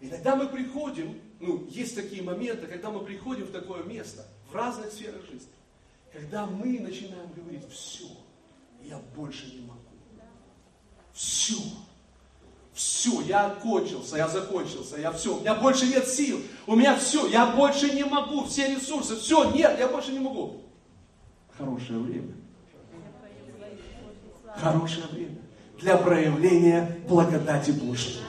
Иногда 0.00 0.36
мы 0.36 0.48
приходим, 0.48 1.20
ну, 1.40 1.66
есть 1.68 1.94
такие 1.94 2.22
моменты, 2.22 2.66
когда 2.66 2.90
мы 2.90 3.04
приходим 3.04 3.44
в 3.44 3.52
такое 3.52 3.82
место, 3.84 4.26
в 4.50 4.54
разных 4.54 4.92
сферах 4.92 5.22
жизни, 5.22 5.48
когда 6.16 6.46
мы 6.46 6.80
начинаем 6.80 7.30
говорить, 7.34 7.68
все, 7.70 8.06
я 8.82 8.98
больше 9.14 9.46
не 9.54 9.60
могу. 9.60 9.80
Все. 11.12 11.56
Все, 12.72 13.20
я 13.22 13.46
окончился, 13.46 14.16
я 14.16 14.28
закончился, 14.28 14.98
я 14.98 15.10
все, 15.12 15.36
у 15.36 15.40
меня 15.40 15.54
больше 15.54 15.86
нет 15.86 16.06
сил, 16.06 16.42
у 16.66 16.76
меня 16.76 16.94
все, 16.96 17.26
я 17.26 17.46
больше 17.46 17.90
не 17.90 18.04
могу, 18.04 18.44
все 18.44 18.74
ресурсы, 18.74 19.16
все, 19.16 19.50
нет, 19.50 19.78
я 19.78 19.88
больше 19.88 20.12
не 20.12 20.18
могу. 20.18 20.62
Хорошее 21.56 22.00
время. 22.00 22.34
Хорошее 24.56 25.06
время 25.10 25.38
для 25.78 25.96
проявления 25.96 26.98
благодати 27.08 27.70
Божьей. 27.70 28.20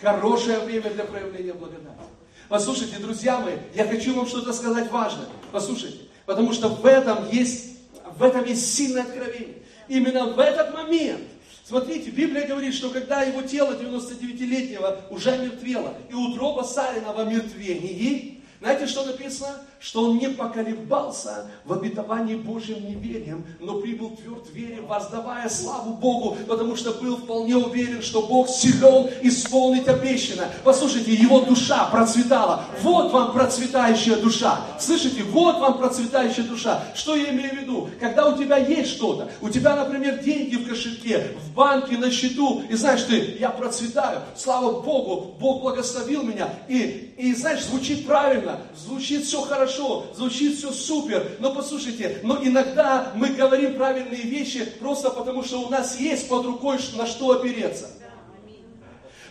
Хорошее 0.00 0.60
время 0.60 0.90
для 0.90 1.04
проявления 1.04 1.52
благодати. 1.52 2.13
Послушайте, 2.48 2.98
друзья 2.98 3.38
мои, 3.38 3.54
я 3.74 3.86
хочу 3.86 4.14
вам 4.14 4.26
что-то 4.26 4.52
сказать 4.52 4.90
важное. 4.90 5.26
Послушайте, 5.50 5.98
потому 6.26 6.52
что 6.52 6.68
в 6.68 6.84
этом 6.84 7.30
есть, 7.30 7.78
в 8.16 8.22
этом 8.22 8.44
есть 8.44 8.74
сильное 8.74 9.02
откровение. 9.02 9.62
Именно 9.88 10.26
в 10.26 10.38
этот 10.38 10.72
момент 10.74 11.22
Смотрите, 11.66 12.10
Библия 12.10 12.46
говорит, 12.46 12.74
что 12.74 12.90
когда 12.90 13.22
его 13.22 13.40
тело 13.40 13.72
99-летнего 13.72 15.06
уже 15.08 15.38
мертвело, 15.38 15.94
и 16.10 16.14
утроба 16.14 16.62
Сарина 16.62 17.14
в 17.14 17.26
мертвении, 17.26 18.42
знаете, 18.60 18.86
что 18.86 19.06
написано? 19.06 19.62
Что 19.80 20.04
он 20.04 20.18
не 20.18 20.28
поколебался 20.28 21.50
в 21.64 21.72
обетовании 21.72 22.36
Божьим 22.36 22.86
неверием, 22.88 23.44
но 23.60 23.80
прибыл 23.80 24.10
тверд 24.10 24.48
вере, 24.52 24.80
воздавая 24.80 25.48
славу 25.48 25.94
Богу, 25.94 26.36
потому 26.48 26.76
что 26.76 26.92
был 26.92 27.16
вполне 27.16 27.56
уверен, 27.56 28.02
что 28.02 28.22
Бог 28.22 28.48
силен 28.48 29.10
исполнить 29.22 29.88
обещанное. 29.88 30.50
Послушайте, 30.64 31.14
его 31.14 31.40
душа 31.40 31.86
процветала. 31.86 32.64
Вот 32.82 33.12
вам 33.12 33.32
процветающая 33.32 34.16
душа. 34.16 34.60
Слышите, 34.78 35.22
вот 35.24 35.58
вам 35.58 35.78
процветающая 35.78 36.44
душа. 36.44 36.82
Что 36.94 37.16
я 37.16 37.30
имею 37.30 37.50
в 37.50 37.58
виду? 37.60 37.90
Когда 38.00 38.26
у 38.26 38.36
тебя 38.36 38.56
есть 38.56 38.90
что-то, 38.90 39.30
у 39.40 39.48
тебя, 39.48 39.76
например, 39.76 40.22
деньги 40.22 40.56
в 40.56 40.68
кошельке, 40.68 41.34
в 41.44 41.54
банке, 41.54 41.96
на 41.98 42.10
счету, 42.10 42.62
и 42.68 42.74
знаешь 42.74 43.02
ты, 43.02 43.36
я 43.38 43.50
процветаю, 43.50 44.20
слава 44.36 44.80
Богу, 44.80 45.34
Бог 45.38 45.62
благословил 45.62 46.22
меня, 46.22 46.48
и, 46.68 47.14
и 47.16 47.34
знаешь, 47.34 47.64
звучит 47.64 48.06
правильно, 48.06 48.60
звучит 48.76 49.24
все 49.24 49.42
хорошо, 49.74 50.06
звучит 50.14 50.56
все 50.56 50.72
супер, 50.72 51.36
но 51.40 51.52
послушайте, 51.52 52.20
но 52.22 52.38
иногда 52.42 53.12
мы 53.14 53.28
говорим 53.28 53.74
правильные 53.74 54.22
вещи 54.22 54.64
просто 54.64 55.10
потому, 55.10 55.42
что 55.42 55.60
у 55.60 55.68
нас 55.68 55.98
есть 55.98 56.28
под 56.28 56.44
рукой 56.46 56.78
на 56.96 57.06
что 57.06 57.30
опереться. 57.30 57.90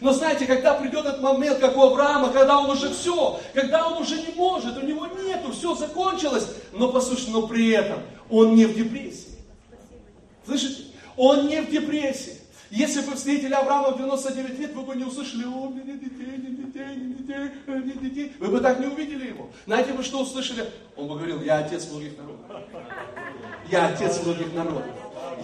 Но 0.01 0.11
знаете, 0.11 0.45
когда 0.45 0.73
придет 0.73 1.05
этот 1.05 1.21
момент, 1.21 1.59
как 1.59 1.77
у 1.77 1.81
Авраама, 1.81 2.29
когда 2.29 2.59
он 2.59 2.69
уже 2.69 2.93
все, 2.93 3.39
когда 3.53 3.87
он 3.87 4.01
уже 4.01 4.17
не 4.17 4.33
может, 4.35 4.77
у 4.77 4.85
него 4.85 5.07
нету, 5.07 5.53
все 5.53 5.75
закончилось, 5.75 6.47
но 6.73 6.89
послушайте, 6.89 7.31
но 7.31 7.47
при 7.47 7.71
этом 7.71 7.99
он 8.29 8.55
не 8.55 8.65
в 8.65 8.75
депрессии. 8.75 9.37
Слышите? 10.45 10.83
Он 11.15 11.47
не 11.47 11.61
в 11.61 11.71
депрессии. 11.71 12.37
Если 12.69 13.01
бы 13.01 13.15
встретили 13.15 13.53
Авраама 13.53 13.91
в 13.91 13.97
99 13.97 14.59
лет, 14.59 14.73
вы 14.73 14.81
бы 14.81 14.95
не 14.95 15.03
услышали, 15.05 15.45
о, 15.45 15.67
у 15.67 15.69
меня 15.69 15.93
детей, 15.93 16.37
не 16.37 16.62
детей, 16.73 16.95
не 16.95 17.13
детей, 17.13 17.51
не 17.67 18.09
детей. 18.09 18.33
Вы 18.39 18.47
бы 18.47 18.59
так 18.59 18.79
не 18.79 18.87
увидели 18.87 19.27
его. 19.27 19.49
Знаете, 19.65 19.93
вы 19.93 20.03
что 20.03 20.21
услышали? 20.21 20.69
Он 20.95 21.07
бы 21.07 21.15
говорил, 21.15 21.41
я 21.41 21.59
отец 21.59 21.89
многих 21.89 22.17
народов. 22.17 22.45
Я 23.69 23.87
отец 23.87 24.21
многих 24.23 24.53
народов 24.53 24.83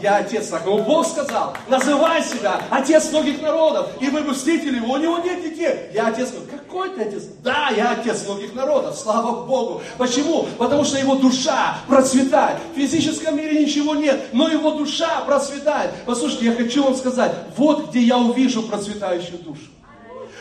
я 0.02 0.18
отец 0.18 0.48
так. 0.48 0.66
Но 0.66 0.78
Бог 0.80 1.08
сказал, 1.08 1.56
называй 1.68 2.24
себя 2.24 2.62
отец 2.70 3.12
многих 3.12 3.42
народов. 3.42 3.90
И 4.00 4.10
вы 4.10 4.22
бы 4.22 4.34
встретили 4.34 4.78
его, 4.78 4.94
у 4.94 4.98
него 4.98 5.20
нет 5.20 5.42
детей. 5.42 5.92
Я 5.94 6.08
отец. 6.08 6.30
Какой 6.50 6.90
ты 6.92 7.04
отец? 7.04 7.24
Да, 7.44 7.70
я 7.70 7.92
отец 7.92 8.26
многих 8.26 8.54
народов. 8.54 8.98
Слава 8.98 9.46
Богу. 9.46 9.82
Почему? 9.98 10.48
Потому 10.58 10.84
что 10.84 10.98
его 10.98 11.16
душа 11.16 11.80
процветает. 11.88 12.60
В 12.74 12.78
физическом 12.78 13.38
мире 13.38 13.64
ничего 13.64 13.96
нет, 13.96 14.28
но 14.34 14.48
его 14.48 14.72
душа 14.72 15.22
процветает. 15.22 15.92
Послушайте, 16.06 16.46
я 16.46 16.54
хочу 16.54 16.84
вам 16.84 16.96
сказать, 16.96 17.34
вот 17.58 17.90
где 17.90 18.02
я 18.02 18.18
увижу 18.18 18.64
процветающую 18.64 19.40
душу. 19.40 19.62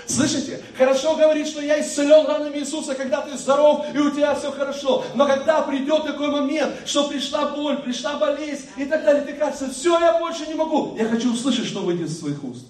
Слышите? 0.09 0.63
Хорошо 0.77 1.17
говорит, 1.17 1.47
что 1.47 1.61
я 1.61 1.81
исцелен 1.83 2.27
ранами 2.27 2.59
Иисуса, 2.59 2.95
когда 2.95 3.21
ты 3.21 3.37
здоров 3.37 3.85
и 3.95 3.99
у 3.99 4.11
тебя 4.11 4.35
все 4.35 4.51
хорошо. 4.51 5.05
Но 5.15 5.27
когда 5.27 5.61
придет 5.61 6.05
такой 6.05 6.29
момент, 6.29 6.75
что 6.87 7.09
пришла 7.09 7.51
боль, 7.51 7.77
пришла 7.83 8.15
болезнь 8.15 8.67
и 8.79 8.87
так 8.87 9.05
далее, 9.05 9.23
ты 9.23 9.35
кажется, 9.35 9.71
все, 9.71 10.01
я 10.01 10.19
больше 10.19 10.47
не 10.47 10.55
могу. 10.55 10.97
Я 10.97 11.05
хочу 11.05 11.33
услышать, 11.33 11.67
что 11.67 11.81
выйдет 11.81 12.09
из 12.09 12.21
твоих 12.21 12.43
уст. 12.43 12.67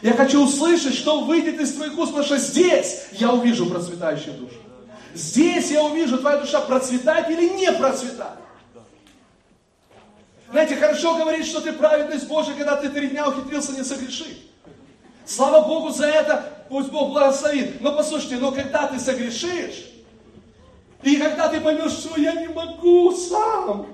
Я 0.00 0.14
хочу 0.14 0.42
услышать, 0.42 0.94
что 0.94 1.20
выйдет 1.20 1.60
из 1.60 1.74
твоих 1.74 1.92
уст, 1.98 2.12
потому 2.12 2.24
что 2.24 2.38
здесь 2.38 3.02
я 3.12 3.32
увижу 3.32 3.66
процветающую 3.66 4.34
душу. 4.34 4.56
Здесь 5.12 5.70
я 5.70 5.82
увижу, 5.84 6.16
твоя 6.16 6.38
душа 6.38 6.60
процветает 6.60 7.28
или 7.28 7.50
не 7.50 7.70
процветает. 7.72 8.38
Знаете, 10.50 10.76
хорошо 10.76 11.16
говорить, 11.16 11.46
что 11.46 11.60
ты 11.60 11.72
праведность 11.72 12.26
Божия, 12.28 12.54
когда 12.54 12.76
ты 12.76 12.88
три 12.88 13.08
дня 13.08 13.28
ухитрился 13.28 13.72
не 13.72 13.84
согрешить. 13.84 14.48
Слава 15.28 15.66
Богу 15.66 15.90
за 15.90 16.06
это, 16.06 16.64
пусть 16.70 16.90
Бог 16.90 17.10
благословит. 17.10 17.80
Но 17.82 17.92
послушайте, 17.92 18.36
но 18.36 18.50
когда 18.50 18.86
ты 18.86 18.98
согрешишь, 18.98 19.90
и 21.02 21.16
когда 21.16 21.48
ты 21.48 21.60
поймешь, 21.60 21.92
что 21.92 22.18
я 22.18 22.32
не 22.32 22.48
могу 22.48 23.12
сам, 23.12 23.86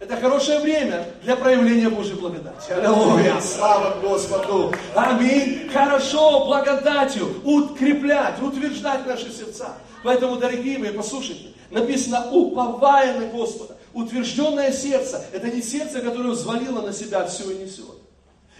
Это 0.00 0.16
хорошее 0.16 0.60
время 0.60 1.04
для 1.22 1.36
проявления 1.36 1.90
Божьей 1.90 2.14
благодати. 2.14 2.72
Аллилуйя! 2.72 3.38
Слава 3.42 4.00
Господу! 4.00 4.72
Аминь! 4.94 5.68
Хорошо 5.70 6.46
благодатью 6.46 7.28
укреплять, 7.44 8.40
утверждать 8.40 9.06
наши 9.06 9.30
сердца. 9.30 9.74
Поэтому, 10.02 10.36
дорогие 10.36 10.78
мои, 10.78 10.90
послушайте, 10.90 11.48
написано 11.70 12.30
«уповая 12.30 13.20
на 13.20 13.26
Господа». 13.26 13.76
Утвержденное 13.92 14.72
сердце– 14.72 15.22
это 15.32 15.48
не 15.48 15.60
сердце, 15.60 16.00
которое 16.00 16.30
взвалило 16.30 16.80
на 16.80 16.94
себя 16.94 17.26
все 17.26 17.50
и 17.50 17.58
несет. 17.58 17.99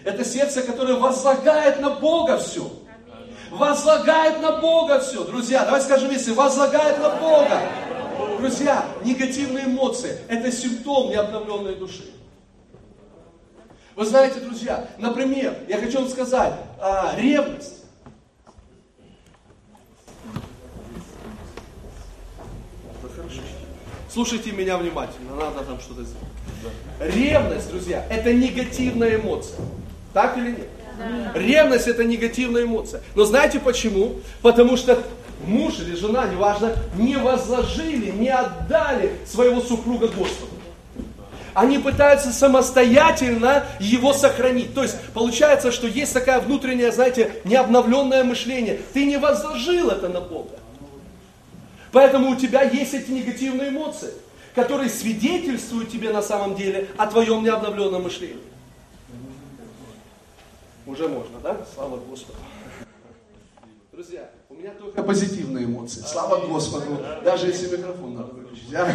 Это 0.05 0.25
сердце, 0.25 0.63
которое 0.63 0.95
возлагает 0.95 1.81
на 1.81 1.91
Бога 1.91 2.39
все. 2.39 2.71
Возлагает 3.51 4.41
на 4.41 4.53
Бога 4.59 5.01
все. 5.01 5.25
Друзья, 5.25 5.65
давайте 5.65 5.87
скажем 5.87 6.09
вместе, 6.09 6.33
возлагает 6.33 6.99
на 6.99 7.11
Бога. 7.17 7.61
Друзья, 8.39 8.87
негативные 9.05 9.65
эмоции– 9.65 10.17
это 10.29 10.51
симптом 10.53 11.11
необновленной 11.11 11.75
души. 11.75 12.05
Вы 13.97 14.07
знаете, 14.07 14.41
друзья, 14.41 14.89
например, 14.99 15.55
я 15.69 15.79
хочу 15.79 16.01
вам 16.01 16.09
сказать, 16.09 16.55
а, 16.81 17.15
ревность. 17.19 17.81
Слушайте 24.09 24.53
меня 24.53 24.77
внимательно, 24.77 25.37
надо 25.37 25.65
там 25.65 25.79
что-то 25.81 26.03
сделать. 26.05 27.15
Ревность, 27.15 27.69
друзья, 27.71 28.05
это 28.11 28.33
негативная 28.33 29.17
эмоция. 29.17 29.61
Так 30.13 30.37
или 30.37 30.51
нет? 30.51 30.69
Да. 30.99 31.39
Ревность 31.39 31.87
это 31.87 32.05
негативная 32.05 32.65
эмоция. 32.65 33.01
Но 33.15 33.25
знаете 33.25 33.59
почему? 33.59 34.17
Потому 34.43 34.77
что 34.77 34.99
муж 35.45 35.79
или 35.81 35.95
жена, 35.95 36.27
неважно, 36.27 36.75
не 36.97 37.17
возложили, 37.17 38.11
не 38.11 38.29
отдали 38.29 39.13
своего 39.27 39.61
супруга 39.61 40.09
Господу. 40.09 40.53
Они 41.55 41.79
пытаются 41.79 42.33
самостоятельно 42.33 43.65
его 43.81 44.13
сохранить. 44.13 44.75
То 44.75 44.83
есть 44.83 44.97
получается, 45.15 45.73
что 45.73 45.87
есть 45.87 46.13
такая 46.13 46.41
внутренняя, 46.41 46.93
знаете, 46.93 47.33
необновленное 47.45 48.23
мышление. 48.23 48.81
Ты 48.93 49.05
не 49.05 49.17
возложил 49.17 49.91
это 49.91 50.09
на 50.09 50.21
Бога. 50.21 50.59
Поэтому 51.93 52.31
у 52.31 52.37
тебя 52.37 52.63
есть 52.63 52.95
эти 52.95 53.11
негативные 53.11 53.71
эмоции, 53.71 54.11
которые 54.55 54.89
свидетельствуют 54.89 55.91
тебе 55.91 56.11
на 56.11 56.23
самом 56.23 56.55
деле 56.55 56.87
о 56.97 57.07
твоем 57.07 57.43
необновленном 57.43 58.05
мышлении. 58.05 58.37
Уже 60.91 61.07
можно, 61.07 61.39
да? 61.39 61.65
Слава 61.73 61.99
Господу. 61.99 62.39
Друзья, 63.93 64.29
у 64.49 64.55
меня 64.55 64.75
только 64.75 65.05
позитивные 65.05 65.65
эмоции. 65.67 66.01
Слава 66.01 66.45
Господу. 66.49 66.97
Даже 67.25 67.47
если 67.47 67.77
микрофон 67.77 68.15
надо 68.15 68.33
выключить. 68.33 68.75
А? 68.75 68.93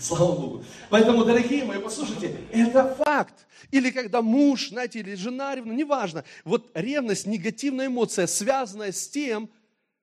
Слава 0.00 0.34
Богу. 0.34 0.64
Поэтому, 0.90 1.24
дорогие 1.24 1.64
мои, 1.64 1.78
послушайте, 1.78 2.36
это 2.50 2.92
факт. 2.96 3.46
Или 3.70 3.92
когда 3.92 4.20
муж, 4.20 4.70
знаете, 4.70 4.98
или 4.98 5.14
жена 5.14 5.54
ревна, 5.54 5.72
неважно. 5.72 6.24
Вот 6.44 6.72
ревность, 6.74 7.26
негативная 7.26 7.86
эмоция, 7.86 8.26
связанная 8.26 8.90
с 8.90 9.08
тем, 9.08 9.48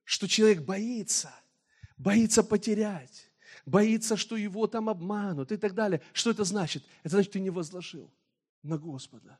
что 0.05 0.25
человек 0.29 0.61
боится, 0.61 1.33
боится 1.97 2.43
потерять, 2.43 3.29
боится, 3.65 4.15
что 4.15 4.37
его 4.37 4.67
там 4.67 4.87
обманут 4.87 5.51
и 5.51 5.57
так 5.57 5.73
далее. 5.73 5.99
Что 6.13 6.31
это 6.31 6.45
значит? 6.45 6.81
Это 7.03 7.15
значит, 7.15 7.33
ты 7.33 7.41
не 7.41 7.49
возложил 7.49 8.09
на 8.63 8.77
Господа. 8.77 9.37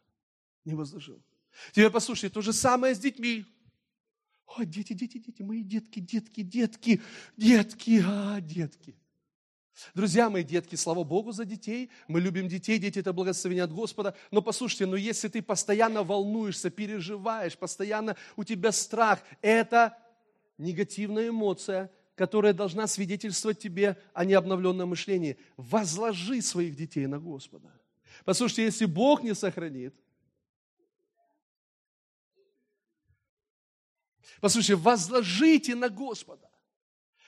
Не 0.65 0.75
возложил. 0.75 1.21
Теперь 1.71 1.89
послушайте, 1.89 2.33
то 2.33 2.41
же 2.41 2.53
самое 2.53 2.95
с 2.95 2.99
детьми. 2.99 3.45
О, 4.45 4.65
дети, 4.65 4.93
дети, 4.93 5.17
дети, 5.17 5.41
мои 5.41 5.63
детки, 5.63 5.99
детки, 5.99 6.41
детки, 6.41 7.01
детки, 7.37 8.03
а, 8.05 8.41
детки. 8.41 8.95
Друзья 9.95 10.29
мои, 10.29 10.43
детки, 10.43 10.75
слава 10.75 11.03
Богу 11.03 11.31
за 11.31 11.45
детей. 11.45 11.89
Мы 12.07 12.19
любим 12.19 12.47
детей, 12.47 12.77
дети 12.77 12.99
это 12.99 13.13
благословение 13.13 13.63
от 13.63 13.71
Господа. 13.71 14.15
Но 14.29 14.41
послушайте, 14.41 14.85
но 14.85 14.95
если 14.95 15.29
ты 15.29 15.41
постоянно 15.41 16.03
волнуешься, 16.03 16.69
переживаешь, 16.69 17.57
постоянно 17.57 18.15
у 18.35 18.43
тебя 18.43 18.71
страх, 18.71 19.23
это 19.41 19.97
негативная 20.57 21.29
эмоция, 21.29 21.89
которая 22.15 22.53
должна 22.53 22.87
свидетельствовать 22.87 23.59
тебе 23.59 23.97
о 24.13 24.25
необновленном 24.25 24.89
мышлении. 24.89 25.37
Возложи 25.57 26.41
своих 26.41 26.75
детей 26.75 27.07
на 27.07 27.19
Господа. 27.19 27.71
Послушайте, 28.25 28.65
если 28.65 28.85
Бог 28.85 29.23
не 29.23 29.33
сохранит, 29.33 29.95
Послушайте, 34.41 34.75
возложите 34.75 35.75
на 35.75 35.87
Господа. 35.89 36.49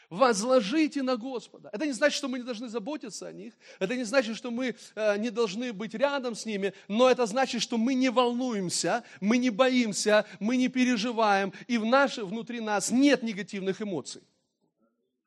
Возложите 0.09 1.01
на 1.01 1.15
Господа. 1.15 1.69
Это 1.71 1.85
не 1.85 1.91
значит, 1.91 2.17
что 2.17 2.27
мы 2.27 2.39
не 2.39 2.43
должны 2.43 2.67
заботиться 2.69 3.27
о 3.27 3.31
них. 3.31 3.53
Это 3.79 3.95
не 3.95 4.03
значит, 4.03 4.35
что 4.35 4.51
мы 4.51 4.75
э, 4.95 5.17
не 5.17 5.29
должны 5.29 5.73
быть 5.73 5.93
рядом 5.93 6.35
с 6.35 6.45
ними. 6.45 6.73
Но 6.87 7.09
это 7.09 7.25
значит, 7.25 7.61
что 7.61 7.77
мы 7.77 7.93
не 7.93 8.09
волнуемся, 8.09 9.03
мы 9.21 9.37
не 9.37 9.49
боимся, 9.49 10.25
мы 10.39 10.57
не 10.57 10.67
переживаем. 10.67 11.53
И 11.67 11.77
в 11.77 11.85
наш, 11.85 12.17
внутри 12.17 12.59
нас 12.59 12.91
нет 12.91 13.23
негативных 13.23 13.81
эмоций. 13.81 14.21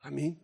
Аминь. 0.01 0.39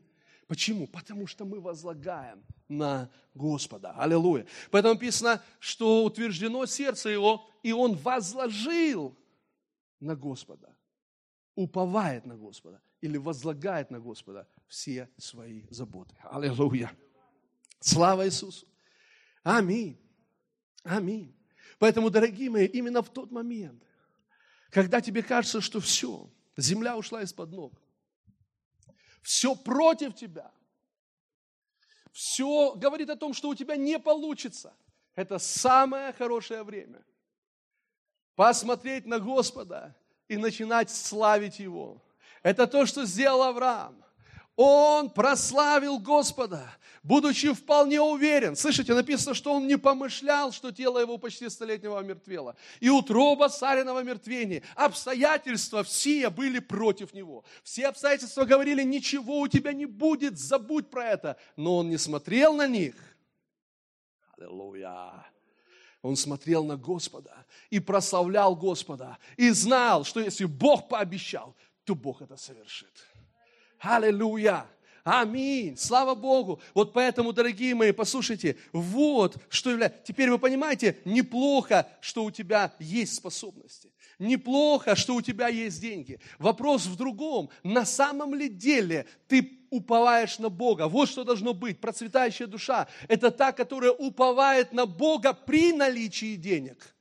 Почему? 0.49 0.87
Потому 0.87 1.27
что 1.27 1.45
мы 1.45 1.61
возлагаем 1.61 2.45
на 2.69 3.11
Господа. 3.35 3.95
Аллилуйя. 3.97 4.47
Поэтому 4.71 4.95
написано, 4.95 5.43
что 5.61 6.05
утверждено 6.05 6.67
сердце 6.67 7.11
его, 7.11 7.49
и 7.63 7.73
он 7.73 7.95
возложил 7.95 9.17
на 10.01 10.17
Господа 10.17 10.75
уповает 11.55 12.25
на 12.27 12.37
Господа 12.37 12.81
или 13.01 13.17
возлагает 13.17 13.91
на 13.91 14.01
Господа 14.01 14.49
все 14.69 15.09
свои 15.19 15.65
заботы. 15.71 16.15
Аллилуйя. 16.23 16.93
Слава 17.81 18.27
Иисусу. 18.27 18.67
Аминь. 19.43 19.99
Аминь. 20.85 21.37
Поэтому, 21.79 22.11
дорогие 22.11 22.49
мои, 22.49 22.67
именно 22.67 23.03
в 23.03 23.13
тот 23.13 23.31
момент, 23.31 23.83
когда 24.71 25.01
тебе 25.01 25.23
кажется, 25.23 25.61
что 25.61 25.81
все, 25.81 26.31
земля 26.57 26.97
ушла 26.97 27.23
из-под 27.23 27.51
ног, 27.51 27.83
все 29.23 29.55
против 29.55 30.15
тебя, 30.15 30.51
все 32.13 32.75
говорит 32.75 33.11
о 33.11 33.17
том, 33.17 33.35
что 33.35 33.49
у 33.49 33.55
тебя 33.55 33.77
не 33.77 33.99
получится, 33.99 34.75
это 35.15 35.39
самое 35.39 36.13
хорошее 36.13 36.63
время. 36.63 37.05
Посмотреть 38.35 39.07
на 39.07 39.19
Господа 39.19 39.97
и 40.33 40.37
начинать 40.37 40.91
славить 40.91 41.59
Его. 41.59 42.03
Это 42.43 42.67
то, 42.67 42.87
что 42.87 43.05
сделал 43.05 43.43
Авраам. 43.43 44.03
Он 44.57 45.11
прославил 45.11 45.99
Господа, 45.99 46.71
будучи 47.03 47.53
вполне 47.53 48.01
уверен. 48.01 48.55
Слышите, 48.57 48.95
написано, 48.95 49.35
что 49.35 49.53
он 49.55 49.67
не 49.67 49.77
помышлял, 49.77 50.53
что 50.53 50.73
тело 50.73 50.99
его 50.99 51.19
почти 51.19 51.49
столетнего 51.49 52.01
мертвело. 52.01 52.57
И 52.81 52.91
утроба 52.91 53.49
цариного 53.49 54.03
мертвения. 54.03 54.63
Обстоятельства 54.75 55.83
все 55.83 56.29
были 56.29 56.59
против 56.59 57.15
него. 57.15 57.45
Все 57.63 57.89
обстоятельства 57.89 58.45
говорили, 58.45 58.83
ничего 58.83 59.41
у 59.41 59.49
тебя 59.49 59.73
не 59.73 59.87
будет, 59.87 60.39
забудь 60.39 60.91
про 60.91 61.09
это. 61.09 61.37
Но 61.57 61.79
он 61.79 61.89
не 61.89 61.99
смотрел 61.99 62.55
на 62.55 62.67
них. 62.67 62.95
Аллилуйя. 64.37 65.32
Он 66.03 66.17
смотрел 66.17 66.65
на 66.65 66.77
Господа 66.77 67.47
и 67.71 67.79
прославлял 67.79 68.57
Господа. 68.57 69.19
И 69.37 69.51
знал, 69.51 70.05
что 70.05 70.21
если 70.21 70.45
Бог 70.45 70.89
пообещал, 70.89 71.55
то 71.85 71.95
Бог 71.95 72.23
это 72.23 72.37
совершит. 72.37 73.07
Аллилуйя! 73.79 74.67
Аминь. 75.05 75.77
Слава 75.77 76.15
Богу. 76.15 76.61
Вот 76.75 76.93
поэтому, 76.93 77.33
дорогие 77.33 77.75
мои, 77.75 77.91
послушайте, 77.91 78.57
вот 78.73 79.37
что 79.49 79.71
является. 79.71 79.99
Теперь 80.05 80.31
вы 80.31 80.39
понимаете, 80.39 80.99
неплохо, 81.05 81.89
что 82.01 82.25
у 82.25 82.31
тебя 82.31 82.73
есть 82.79 83.15
способности. 83.15 83.93
Неплохо, 84.21 84.95
что 84.95 85.17
у 85.17 85.23
тебя 85.23 85.49
есть 85.49 85.81
деньги. 85.81 86.21
Вопрос 86.39 86.87
в 86.87 86.95
другом. 86.95 87.51
На 87.65 87.85
самом 87.85 88.35
ли 88.35 88.49
деле 88.49 89.07
ты 89.27 89.62
уповаешь 89.73 90.39
на 90.39 90.51
Бога? 90.51 90.87
Вот 90.87 91.09
что 91.09 91.25
должно 91.25 91.55
быть. 91.55 91.81
Процветающая 91.81 92.47
душа– 92.47 92.87
это 93.09 93.31
та, 93.31 93.53
которая 93.53 93.91
уповает 93.91 94.73
на 94.73 94.87
Бога 94.87 95.33
при 95.33 95.73
наличии 95.73 96.37
денег 96.37 96.95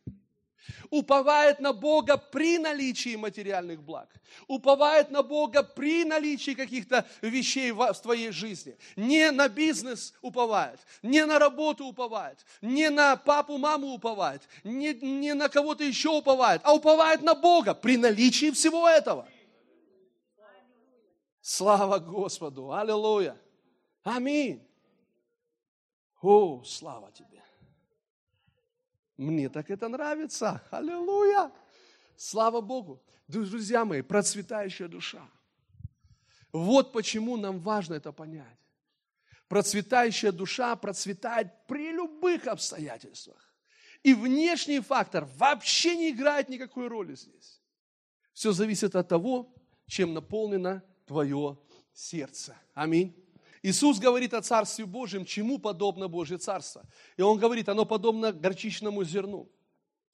уповает 0.90 1.60
на 1.60 1.74
Бога 1.74 2.18
при 2.18 2.58
наличии 2.58 3.16
материальных 3.16 3.82
благ, 3.82 4.10
уповает 4.48 5.10
на 5.10 5.24
Бога 5.24 5.64
при 5.64 6.04
наличии 6.04 6.52
каких-то 6.52 7.06
вещей 7.22 7.72
в 7.72 7.94
твоей 8.02 8.32
жизни. 8.32 8.78
Не 8.96 9.32
на 9.32 9.48
бизнес 9.48 10.14
уповает, 10.22 10.80
не 11.02 11.26
на 11.26 11.40
работу 11.40 11.86
уповает, 11.86 12.46
не 12.62 12.90
на 12.90 13.16
папу, 13.16 13.58
маму 13.58 13.94
уповает, 13.94 14.42
не, 14.64 14.94
не 14.94 15.34
на 15.34 15.50
кого-то 15.50 15.84
еще 15.84 16.10
уповает, 16.10 16.62
а 16.64 16.76
уповает 16.76 17.22
на 17.22 17.36
Бога 17.36 17.74
при 17.74 17.98
наличии 17.98 18.52
всего 18.52 18.88
этого. 18.88 19.28
Слава 21.42 22.00
Господу! 22.00 22.72
Аллилуйя! 22.72 23.36
Аминь! 24.04 24.68
О, 26.22 26.64
слава 26.64 27.12
тебе! 27.12 27.44
Мне 29.18 29.50
так 29.50 29.70
это 29.70 29.88
нравится. 29.88 30.64
Аллилуйя. 30.72 31.52
Слава 32.16 32.62
Богу. 32.62 33.04
Друзья 33.28 33.86
мои, 33.86 34.02
процветающая 34.02 34.88
душа. 34.88 35.28
Вот 36.52 36.92
почему 36.92 37.38
нам 37.38 37.60
важно 37.60 37.96
это 37.96 38.12
понять. 38.12 38.58
процветающая 39.48 40.32
душа 40.32 40.76
процветает 40.78 41.68
при 41.68 41.92
любых 41.92 42.48
обстоятельствах. 42.48 43.54
И 44.02 44.14
внешний 44.14 44.80
фактор 44.80 45.26
вообще 45.38 45.96
не 45.98 46.12
играет 46.12 46.48
никакой 46.50 46.88
роли 46.88 47.16
здесь. 47.16 47.62
Все 48.34 48.54
зависит 48.54 48.96
от 48.96 49.10
того, 49.10 49.54
чем 49.88 50.14
наполнено 50.14 50.84
твое 51.12 51.58
сердце. 51.94 52.56
Аминь. 52.74 53.14
Иисус 53.64 54.00
говорит 54.00 54.34
о 54.34 54.42
Царстве 54.42 54.86
Божьем, 54.86 55.26
чему 55.26 55.60
подобно 55.60 56.08
Божье 56.08 56.38
Царство. 56.38 56.86
И 57.18 57.22
Он 57.22 57.38
говорит, 57.38 57.68
оно 57.68 57.84
подобно 57.84 58.32
горчичному 58.32 59.04
зерну, 59.04 59.50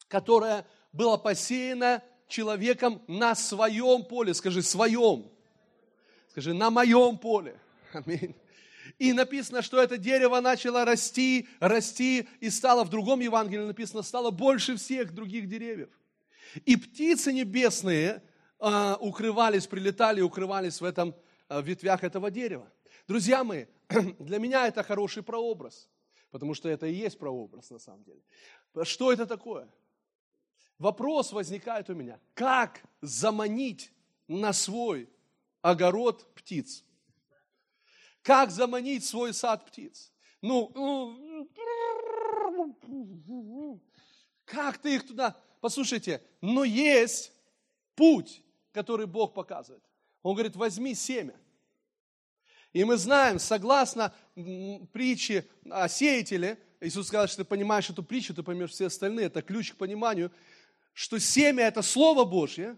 которое 0.07 0.65
было 0.91 1.17
посеяно 1.17 2.03
человеком 2.27 2.99
на 3.07 3.35
своем 3.35 4.05
поле. 4.05 4.33
Скажи, 4.33 4.63
своем. 4.63 5.29
Скажи, 6.29 6.55
на 6.55 6.71
моем 6.71 7.19
поле. 7.19 7.59
Аминь. 7.93 8.35
И 8.97 9.13
написано, 9.13 9.61
что 9.61 9.79
это 9.79 9.99
дерево 9.99 10.41
начало 10.41 10.83
расти, 10.83 11.47
расти, 11.59 12.27
и 12.39 12.49
стало, 12.49 12.83
в 12.83 12.89
другом 12.89 13.19
Евангелии 13.19 13.65
написано, 13.65 14.01
стало 14.01 14.31
больше 14.31 14.75
всех 14.77 15.13
других 15.13 15.47
деревьев. 15.47 15.89
И 16.65 16.75
птицы 16.75 17.33
небесные 17.33 18.23
а, 18.59 18.97
укрывались, 18.99 19.67
прилетали 19.67 20.19
и 20.19 20.23
укрывались 20.23 20.81
в 20.81 20.85
этом 20.85 21.15
а, 21.47 21.61
ветвях 21.61 22.03
этого 22.03 22.31
дерева. 22.31 22.71
Друзья 23.07 23.43
мои, 23.43 23.65
для 24.19 24.39
меня 24.39 24.67
это 24.67 24.83
хороший 24.83 25.23
прообраз, 25.23 25.89
потому 26.31 26.53
что 26.53 26.69
это 26.69 26.87
и 26.87 26.93
есть 26.93 27.19
прообраз 27.19 27.69
на 27.69 27.79
самом 27.79 28.03
деле. 28.03 28.21
Что 28.83 29.11
это 29.11 29.25
такое? 29.25 29.67
Вопрос 30.79 31.31
возникает 31.31 31.89
у 31.89 31.95
меня, 31.95 32.19
как 32.33 32.83
заманить 33.01 33.91
на 34.27 34.53
свой 34.53 35.09
огород 35.61 36.33
птиц? 36.35 36.83
Как 38.21 38.51
заманить 38.51 39.05
свой 39.05 39.33
сад 39.33 39.65
птиц? 39.65 40.11
Ну, 40.41 40.71
как 44.45 44.77
ты 44.79 44.95
их 44.95 45.07
туда... 45.07 45.35
Послушайте, 45.59 46.23
но 46.39 46.63
есть 46.63 47.33
путь, 47.95 48.43
который 48.77 49.07
Бог 49.07 49.33
показывает. 49.33 49.83
Он 50.21 50.35
говорит, 50.35 50.55
возьми 50.55 50.93
семя. 50.93 51.33
И 52.73 52.83
мы 52.83 52.97
знаем, 52.97 53.39
согласно 53.39 54.13
притче 54.93 55.47
о 55.67 55.87
сеятеле, 55.87 56.59
Иисус 56.79 57.07
сказал, 57.07 57.27
что 57.27 57.37
ты 57.37 57.43
понимаешь 57.43 57.89
эту 57.89 58.03
притчу, 58.03 58.35
ты 58.35 58.43
поймешь 58.43 58.69
все 58.69 58.85
остальные, 58.85 59.25
это 59.25 59.41
ключ 59.41 59.71
к 59.71 59.77
пониманию, 59.77 60.31
что 60.93 61.17
семя– 61.17 61.63
это 61.67 61.81
Слово 61.81 62.23
Божье, 62.23 62.77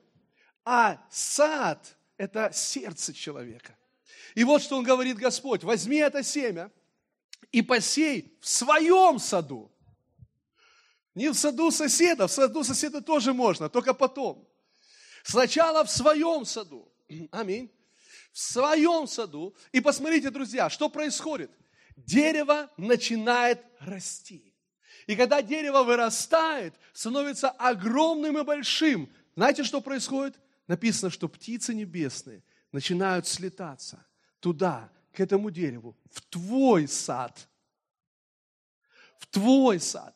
а 0.64 1.06
сад– 1.10 1.98
это 2.18 2.50
сердце 2.54 3.14
человека. 3.14 3.76
И 4.36 4.46
вот 4.46 4.62
что 4.62 4.78
он 4.78 4.86
говорит 4.86 5.18
Господь, 5.18 5.66
возьми 5.66 5.98
это 5.98 6.24
семя 6.24 6.72
и 7.52 7.62
посей 7.62 8.38
в 8.40 8.48
своем 8.48 9.20
саду. 9.20 9.70
Не 11.14 11.30
в 11.30 11.34
саду 11.34 11.72
соседа, 11.72 12.28
в 12.28 12.32
саду 12.32 12.64
соседа 12.64 13.02
тоже 13.02 13.34
можно, 13.34 13.68
только 13.68 13.94
потом. 13.94 14.49
Сначала 15.30 15.84
в 15.84 15.92
своем 15.92 16.44
саду. 16.44 16.92
Аминь. 17.32 17.72
В 18.32 18.40
своем 18.40 19.06
саду. 19.06 19.56
И 19.72 19.80
посмотрите, 19.80 20.32
друзья, 20.32 20.72
что 20.72 20.90
происходит. 20.90 21.52
Дерево 21.96 22.72
начинает 22.78 23.64
расти. 23.80 24.56
И 25.06 25.16
когда 25.16 25.44
дерево 25.44 25.84
вырастает, 25.84 26.74
становится 26.94 27.50
огромным 27.50 28.40
и 28.40 28.44
большим, 28.44 29.08
знаете, 29.36 29.64
что 29.64 29.82
происходит? 29.82 30.40
Написано, 30.68 31.12
что 31.12 31.28
птицы 31.28 31.76
небесные 31.76 32.44
начинают 32.72 33.28
слетаться 33.28 34.04
туда, 34.40 34.92
к 35.14 35.20
этому 35.20 35.52
дереву, 35.52 35.96
в 36.12 36.22
твой 36.22 36.88
сад. 36.88 37.48
В 39.20 39.28
твой 39.28 39.80
сад. 39.80 40.16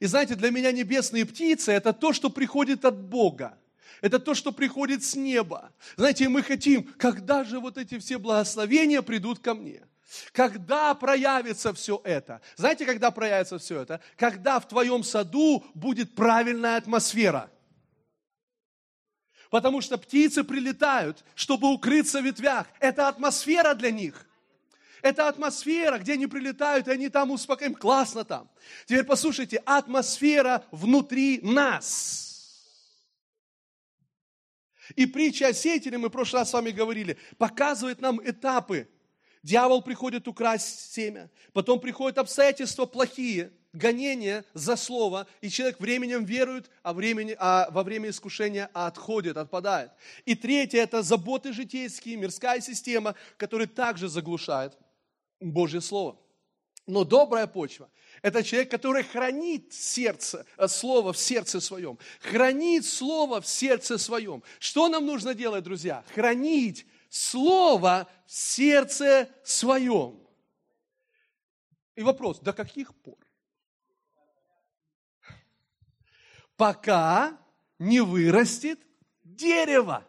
И 0.00 0.06
знаете, 0.06 0.34
для 0.34 0.50
меня 0.50 0.70
небесные 0.70 1.24
птицы– 1.24 1.72
это 1.72 1.94
то, 1.94 2.12
что 2.12 2.28
приходит 2.28 2.84
от 2.84 2.98
Бога. 2.98 3.59
Это 4.00 4.18
то, 4.18 4.34
что 4.34 4.52
приходит 4.52 5.04
с 5.04 5.14
неба. 5.14 5.72
Знаете, 5.96 6.28
мы 6.28 6.42
хотим, 6.42 6.84
когда 6.98 7.44
же 7.44 7.60
вот 7.60 7.78
эти 7.78 7.98
все 7.98 8.18
благословения 8.18 9.02
придут 9.02 9.40
ко 9.40 9.54
мне? 9.54 9.82
Когда 10.32 10.94
проявится 10.94 11.72
все 11.72 12.00
это? 12.04 12.40
Знаете, 12.56 12.84
когда 12.84 13.10
проявится 13.10 13.58
все 13.58 13.82
это? 13.82 14.00
Когда 14.16 14.58
в 14.58 14.66
твоем 14.66 15.04
саду 15.04 15.64
будет 15.74 16.14
правильная 16.14 16.76
атмосфера– 16.76 17.50
Потому 19.50 19.80
что 19.80 19.98
птицы 19.98 20.44
прилетают, 20.44 21.24
чтобы 21.34 21.72
укрыться 21.72 22.20
в 22.20 22.24
ветвях. 22.24 22.66
Это 22.78 23.08
атмосфера 23.08 23.74
для 23.74 23.90
них. 23.90 24.26
Это 25.02 25.28
атмосфера, 25.28 25.98
где 25.98 26.12
они 26.12 26.26
прилетают, 26.26 26.86
и 26.86 26.92
они 26.92 27.08
там 27.08 27.32
успокоим. 27.32 27.74
Классно 27.74 28.24
там. 28.24 28.48
Теперь 28.86 29.04
послушайте, 29.04 29.60
атмосфера 29.66 30.64
внутри 30.70 31.40
нас. 31.42 32.29
И 34.96 35.06
притча 35.06 35.48
о 35.48 35.52
сеятеле, 35.52 35.98
мы 35.98 36.08
в 36.08 36.12
прошлый 36.12 36.42
раз 36.42 36.50
с 36.50 36.52
вами 36.52 36.70
говорили, 36.70 37.16
показывает 37.38 38.00
нам 38.00 38.20
этапы. 38.22 38.88
Дьявол 39.42 39.82
приходит 39.82 40.28
украсть 40.28 40.92
семя, 40.92 41.30
потом 41.52 41.80
приходят 41.80 42.18
обстоятельства 42.18 42.86
плохие– 42.86 43.52
гонение 43.72 44.44
за 44.52 44.76
слово, 44.76 45.26
и 45.40 45.48
человек 45.48 45.78
временем 45.80 46.24
верует, 46.24 46.70
а, 46.82 46.92
времени, 46.92 47.36
а 47.38 47.68
во 47.70 47.82
время 47.82 48.10
искушения 48.10 48.68
отходит, 48.74 49.36
отпадает. 49.36 49.92
И 50.24 50.34
третье– 50.34 50.78
это 50.82 51.02
заботы 51.02 51.52
житейские, 51.52 52.16
мирская 52.16 52.60
система, 52.60 53.14
которая 53.36 53.68
также 53.68 54.08
заглушает 54.08 54.76
Божье 55.40 55.80
Слово. 55.80 56.18
Но 56.86 57.04
добрая 57.04 57.46
почва– 57.46 57.88
это 58.22 58.42
человек, 58.42 58.70
который 58.70 59.02
хранит 59.02 59.72
сердце, 59.72 60.46
э, 60.56 60.68
слово 60.68 61.12
в 61.12 61.18
сердце 61.18 61.60
своем. 61.60 61.98
Хранит 62.20 62.84
слово 62.84 63.40
в 63.40 63.46
сердце 63.46 63.98
своем. 63.98 64.42
Что 64.58 64.88
нам 64.88 65.06
нужно 65.06 65.34
делать, 65.34 65.64
друзья? 65.64 66.04
Хранить 66.14 66.86
слово 67.08 68.08
в 68.26 68.32
сердце 68.32 69.28
своем. 69.44 70.20
И 71.96 72.02
вопрос, 72.02 72.38
до 72.40 72.52
каких 72.52 72.94
пор? 72.94 73.18
пока 76.60 77.38
не 77.78 78.00
вырастет 78.00 78.78
дерево. 79.24 80.06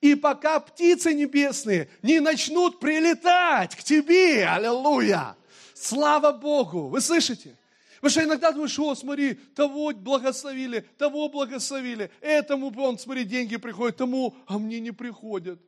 И 0.00 0.14
пока 0.14 0.60
птицы 0.60 1.12
небесные 1.12 1.90
не 2.02 2.20
начнут 2.20 2.78
прилетать 2.78 3.74
к 3.74 3.82
тебе, 3.82 4.46
аллилуйя. 4.46 5.34
Слава 5.80 6.32
Богу. 6.32 6.88
Вы 6.88 7.00
слышите? 7.00 7.56
Потому 7.96 8.10
что 8.10 8.24
иногда 8.24 8.52
думаешь, 8.52 8.78
о, 8.78 8.94
смотри, 8.94 9.32
того 9.32 9.92
благословили, 9.94 10.80
того 10.98 11.30
благословили, 11.30 12.10
этому, 12.20 12.70
он, 12.82 12.98
смотри, 12.98 13.24
деньги 13.24 13.56
приходят, 13.56 13.96
тому, 13.96 14.36
а 14.46 14.58
мне 14.58 14.78
не 14.78 14.90
приходят. 14.90 15.58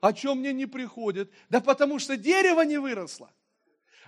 А 0.00 0.14
чем 0.14 0.38
мне 0.38 0.54
не 0.54 0.64
приходят? 0.64 1.30
Да 1.50 1.60
потому 1.60 1.98
что 1.98 2.16
дерево 2.16 2.62
не 2.62 2.78
выросло. 2.78 3.30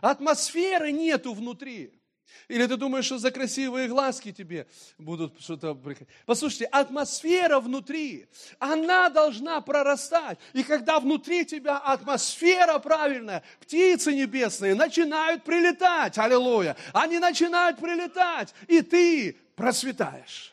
Атмосферы 0.01 0.91
нету 0.91 1.35
внутри. 1.35 2.00
Или 2.49 2.67
ты 2.67 2.77
думаешь, 2.77 3.05
что 3.05 3.19
за 3.19 3.31
красивые 3.31 3.89
глазки 3.89 4.33
тебе 4.33 4.67
будут 4.99 5.41
что-то 5.41 5.75
приходить? 5.75 6.09
Послушайте, 6.27 6.67
атмосфера 6.67 7.61
внутри, 7.61 8.27
она 8.59 9.09
должна 9.09 9.61
прорастать. 9.61 10.39
И 10.53 10.63
когда 10.63 10.99
внутри 10.99 11.45
тебя 11.45 11.79
атмосфера 11.79 12.79
правильная, 12.79 13.43
птицы 13.61 14.13
небесные 14.13 14.75
начинают 14.75 15.45
прилетать, 15.45 16.19
аллилуйя, 16.19 16.77
они 16.93 17.19
начинают 17.19 17.79
прилетать, 17.79 18.55
и 18.67 18.83
ты 18.83 19.37
процветаешь. 19.55 20.53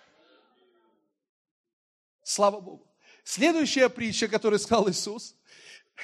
Слава 2.23 2.59
Богу. 2.59 2.88
Следующая 3.23 3.89
притча, 3.89 4.28
которую 4.28 4.59
сказал 4.59 4.89
Иисус, 4.89 5.36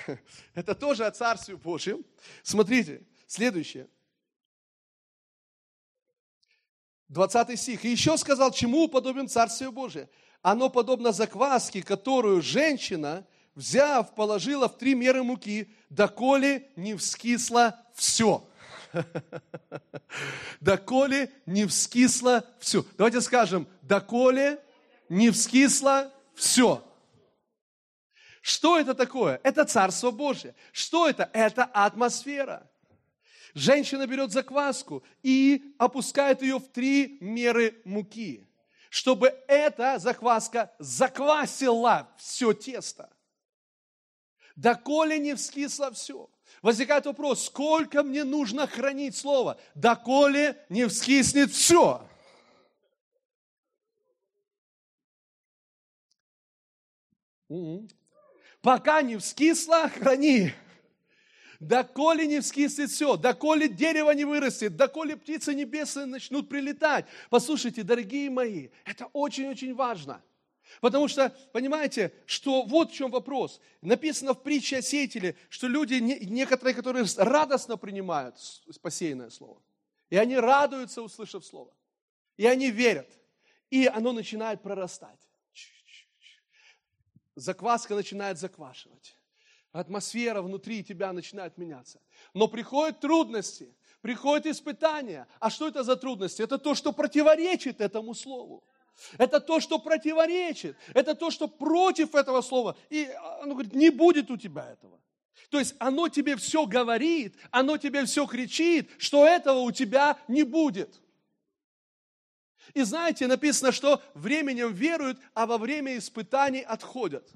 это 0.56 0.74
тоже 0.76 1.06
о 1.06 1.12
Царстве 1.12 1.56
Божьем. 1.56 2.04
Смотрите, 2.42 3.06
следующее. 3.28 3.88
20 7.14 7.60
стих. 7.60 7.86
И 7.86 7.90
еще 7.90 8.18
сказал, 8.18 8.52
чему 8.52 8.88
подобен 8.88 9.30
Царствие 9.30 9.72
Божие? 9.72 10.10
Оно 10.42 10.70
подобно 10.70 11.12
закваске, 11.12 11.82
которую 11.82 12.42
женщина, 12.42 13.26
взяв, 13.56 14.14
положила 14.16 14.68
в 14.68 14.78
три 14.78 14.96
меры 14.96 15.24
муки, 15.24 15.70
доколе 15.90 16.68
не 16.76 16.96
вскисло 16.96 17.80
все. 17.94 18.46
Доколе 20.60 21.32
не 21.46 21.66
вскисло 21.66 22.46
все. 22.60 22.86
Давайте 22.98 23.22
скажем, 23.22 23.68
доколе 23.82 24.60
не 25.08 25.32
вскисло 25.32 26.12
все. 26.36 26.84
Что 28.42 28.78
это 28.78 28.94
такое? 28.94 29.40
Это 29.44 29.64
Царство 29.64 30.12
Божие. 30.12 30.54
Что 30.74 31.08
это? 31.08 31.30
Это 31.32 31.64
атмосфера. 31.64 32.70
Женщина 33.54 34.08
берет 34.08 34.32
закваску 34.32 35.04
и 35.22 35.76
опускает 35.78 36.42
ее 36.42 36.58
в 36.58 36.68
три 36.70 37.18
меры 37.22 37.82
муки, 37.86 38.48
чтобы 38.90 39.28
эта 39.48 40.00
закваска 40.00 40.74
заквасила 40.80 42.10
все 42.18 42.54
тесто. 42.54 43.16
Доколе 44.56 45.20
не 45.20 45.36
вскисло 45.36 45.92
все. 45.92 46.30
Возникает 46.62 47.06
вопрос, 47.06 47.46
сколько 47.46 48.04
мне 48.04 48.24
нужно 48.24 48.68
хранить 48.68 49.16
Слово, 49.16 49.60
доколе 49.76 50.64
не 50.70 50.88
вскиснет 50.88 51.52
все. 51.52 52.08
Пока 58.62 59.02
не 59.02 59.18
вскисло, 59.18 59.90
храни. 59.90 60.54
Доколе 61.68 62.28
не 62.28 62.42
вскиснет 62.42 62.90
все, 62.90 63.16
доколе 63.16 63.70
дерево 63.70 64.12
не 64.12 64.26
вырастет, 64.26 64.76
доколе 64.76 65.16
птицы 65.16 65.54
небесные 65.54 66.06
начнут 66.06 66.50
прилетать. 66.50 67.06
Послушайте, 67.30 67.84
дорогие 67.84 68.30
мои, 68.30 68.70
это 68.86 69.08
очень-очень 69.14 69.74
важно. 69.74 70.22
Потому 70.82 71.08
что, 71.08 71.30
понимаете, 71.54 72.14
что 72.26 72.64
вот 72.64 72.92
в 72.92 72.94
чем 72.94 73.12
вопрос. 73.12 73.62
Написано 73.82 74.34
в 74.34 74.42
притче 74.42 74.78
о 74.78 74.82
сеятеле, 74.82 75.36
что 75.50 75.68
люди, 75.68 75.96
некоторые, 75.96 76.74
которые 76.74 77.06
радостно 77.18 77.78
принимают 77.78 78.36
посеянное 78.82 79.30
слово. 79.30 79.62
И 80.10 80.18
они 80.18 80.36
радуются, 80.36 81.02
услышав 81.02 81.46
слово. 81.46 81.74
И 82.38 82.46
они 82.46 82.72
верят. 82.72 83.10
И 83.70 83.86
оно 83.86 84.12
начинает 84.12 84.62
прорастать. 84.62 85.20
Закваска 87.36 87.96
начинает 87.96 88.38
заквашивать 88.38 89.16
атмосфера 89.74 90.42
внутри 90.42 90.84
тебя 90.84 91.12
начинает 91.12 91.58
меняться. 91.58 92.00
Но 92.34 92.48
приходят 92.48 93.00
трудности, 93.00 93.76
приходят 94.02 94.46
испытания. 94.46 95.28
А 95.40 95.50
что 95.50 95.68
это 95.68 95.84
за 95.84 95.96
трудности? 95.96 96.42
Это 96.42 96.58
то, 96.58 96.76
что 96.76 96.94
противоречит 96.94 97.82
этому 97.82 98.14
слову. 98.14 98.64
Это 99.18 99.40
то, 99.40 99.60
что 99.60 99.80
противоречит. 99.80 100.78
Это 100.94 101.16
то, 101.16 101.32
что 101.32 101.48
против 101.48 102.16
этого 102.16 102.42
слова. 102.42 102.78
И 102.90 103.10
оно 103.42 103.54
говорит, 103.54 103.74
не 103.74 103.90
будет 103.90 104.30
у 104.30 104.38
тебя 104.38 104.72
этого. 104.72 105.00
То 105.50 105.60
есть 105.60 105.76
оно 105.80 106.08
тебе 106.08 106.36
все 106.36 106.66
говорит, 106.66 107.36
оно 107.52 107.78
тебе 107.78 108.06
все 108.06 108.26
кричит, 108.28 108.90
что 109.00 109.26
этого 109.26 109.60
у 109.60 109.72
тебя 109.72 110.18
не 110.28 110.44
будет. 110.44 111.02
И 112.74 112.84
знаете, 112.84 113.28
написано, 113.28 113.72
что 113.72 114.02
временем 114.14 114.72
веруют, 114.72 115.20
а 115.34 115.46
во 115.46 115.58
время 115.58 115.98
испытаний 115.98 116.62
отходят. 116.62 117.28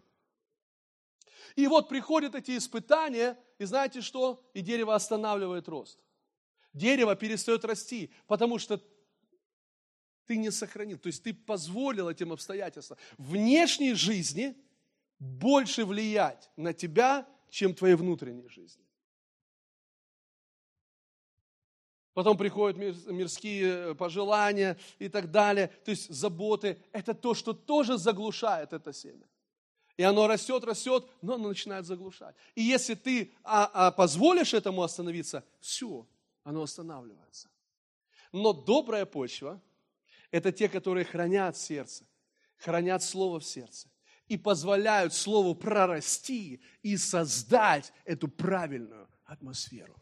И 1.58 1.66
вот 1.66 1.90
приходят 1.90 2.36
эти 2.36 2.56
испытания, 2.56 3.36
и 3.58 3.66
знаете 3.66 4.02
что? 4.02 4.48
И 4.54 4.62
дерево 4.62 4.94
останавливает 4.94 5.68
рост. 5.68 6.00
Дерево 6.72 7.16
перестает 7.16 7.66
расти, 7.66 8.12
потому 8.28 8.60
что 8.60 8.80
ты 10.28 10.38
не 10.38 10.52
сохранил, 10.52 11.00
то 11.00 11.08
есть 11.08 11.24
ты 11.24 11.34
позволил 11.34 12.10
этим 12.10 12.32
обстоятельствам 12.32 13.00
внешней 13.18 13.96
жизни 13.96 14.56
больше 15.18 15.84
влиять 15.84 16.52
на 16.58 16.74
тебя, 16.74 17.28
чем 17.50 17.74
твоей 17.74 17.96
внутренней 17.96 18.48
жизни. 18.50 18.86
Потом 22.14 22.38
приходят 22.38 22.78
мирские 22.78 23.96
пожелания 23.96 24.78
и 25.00 25.10
так 25.10 25.32
далее, 25.32 25.70
то 25.84 25.90
есть 25.90 26.14
заботы. 26.14 26.78
Это 26.92 27.16
то, 27.16 27.34
что 27.34 27.54
тоже 27.54 27.98
заглушает 27.98 28.74
это 28.74 28.94
семя. 28.94 29.28
И 29.98 30.04
оно 30.04 30.28
растет, 30.28 30.64
растет, 30.64 31.08
но 31.24 31.34
оно 31.34 31.50
начинает 31.50 31.86
заглушать. 31.86 32.36
И 32.54 32.62
если 32.62 32.94
ты 32.94 33.34
а, 33.44 33.66
а, 33.74 33.92
позволишь 33.92 34.54
этому 34.54 34.84
остановиться, 34.84 35.44
все, 35.60 36.08
оно 36.44 36.62
останавливается. 36.62 37.50
Но 38.32 38.54
добрая 38.54 39.06
почва– 39.06 39.60
это 40.32 40.52
те, 40.52 40.70
которые 40.70 41.04
хранят 41.04 41.58
сердце, 41.58 42.06
хранят 42.58 43.02
Слово 43.02 43.40
в 43.40 43.46
сердце 43.46 43.90
и 44.28 44.38
позволяют 44.38 45.14
Слову 45.14 45.56
прорасти 45.56 46.62
и 46.84 46.96
создать 46.96 47.92
эту 48.06 48.28
правильную 48.28 49.10
атмосферу. 49.26 49.96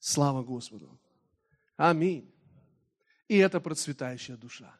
Слава 0.00 0.42
Господу! 0.42 0.98
Аминь. 1.76 2.34
И 3.28 3.36
это 3.36 3.60
процветающая 3.60 4.36
душа. 4.36 4.74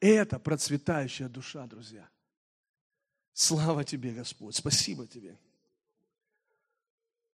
Это 0.00 0.38
процветающая 0.38 1.28
душа, 1.28 1.66
друзья. 1.66 2.08
Слава 3.34 3.84
тебе, 3.84 4.12
Господь. 4.12 4.54
Спасибо 4.54 5.06
тебе. 5.08 5.36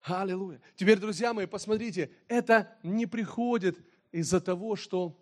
Аллилуйя. 0.01 0.61
Теперь, 0.75 0.99
друзья 0.99 1.33
мои, 1.33 1.45
посмотрите, 1.47 2.11
это 2.27 2.77
не 2.83 3.05
приходит 3.07 3.79
из-за 4.11 4.41
того, 4.41 4.75
что 4.75 5.17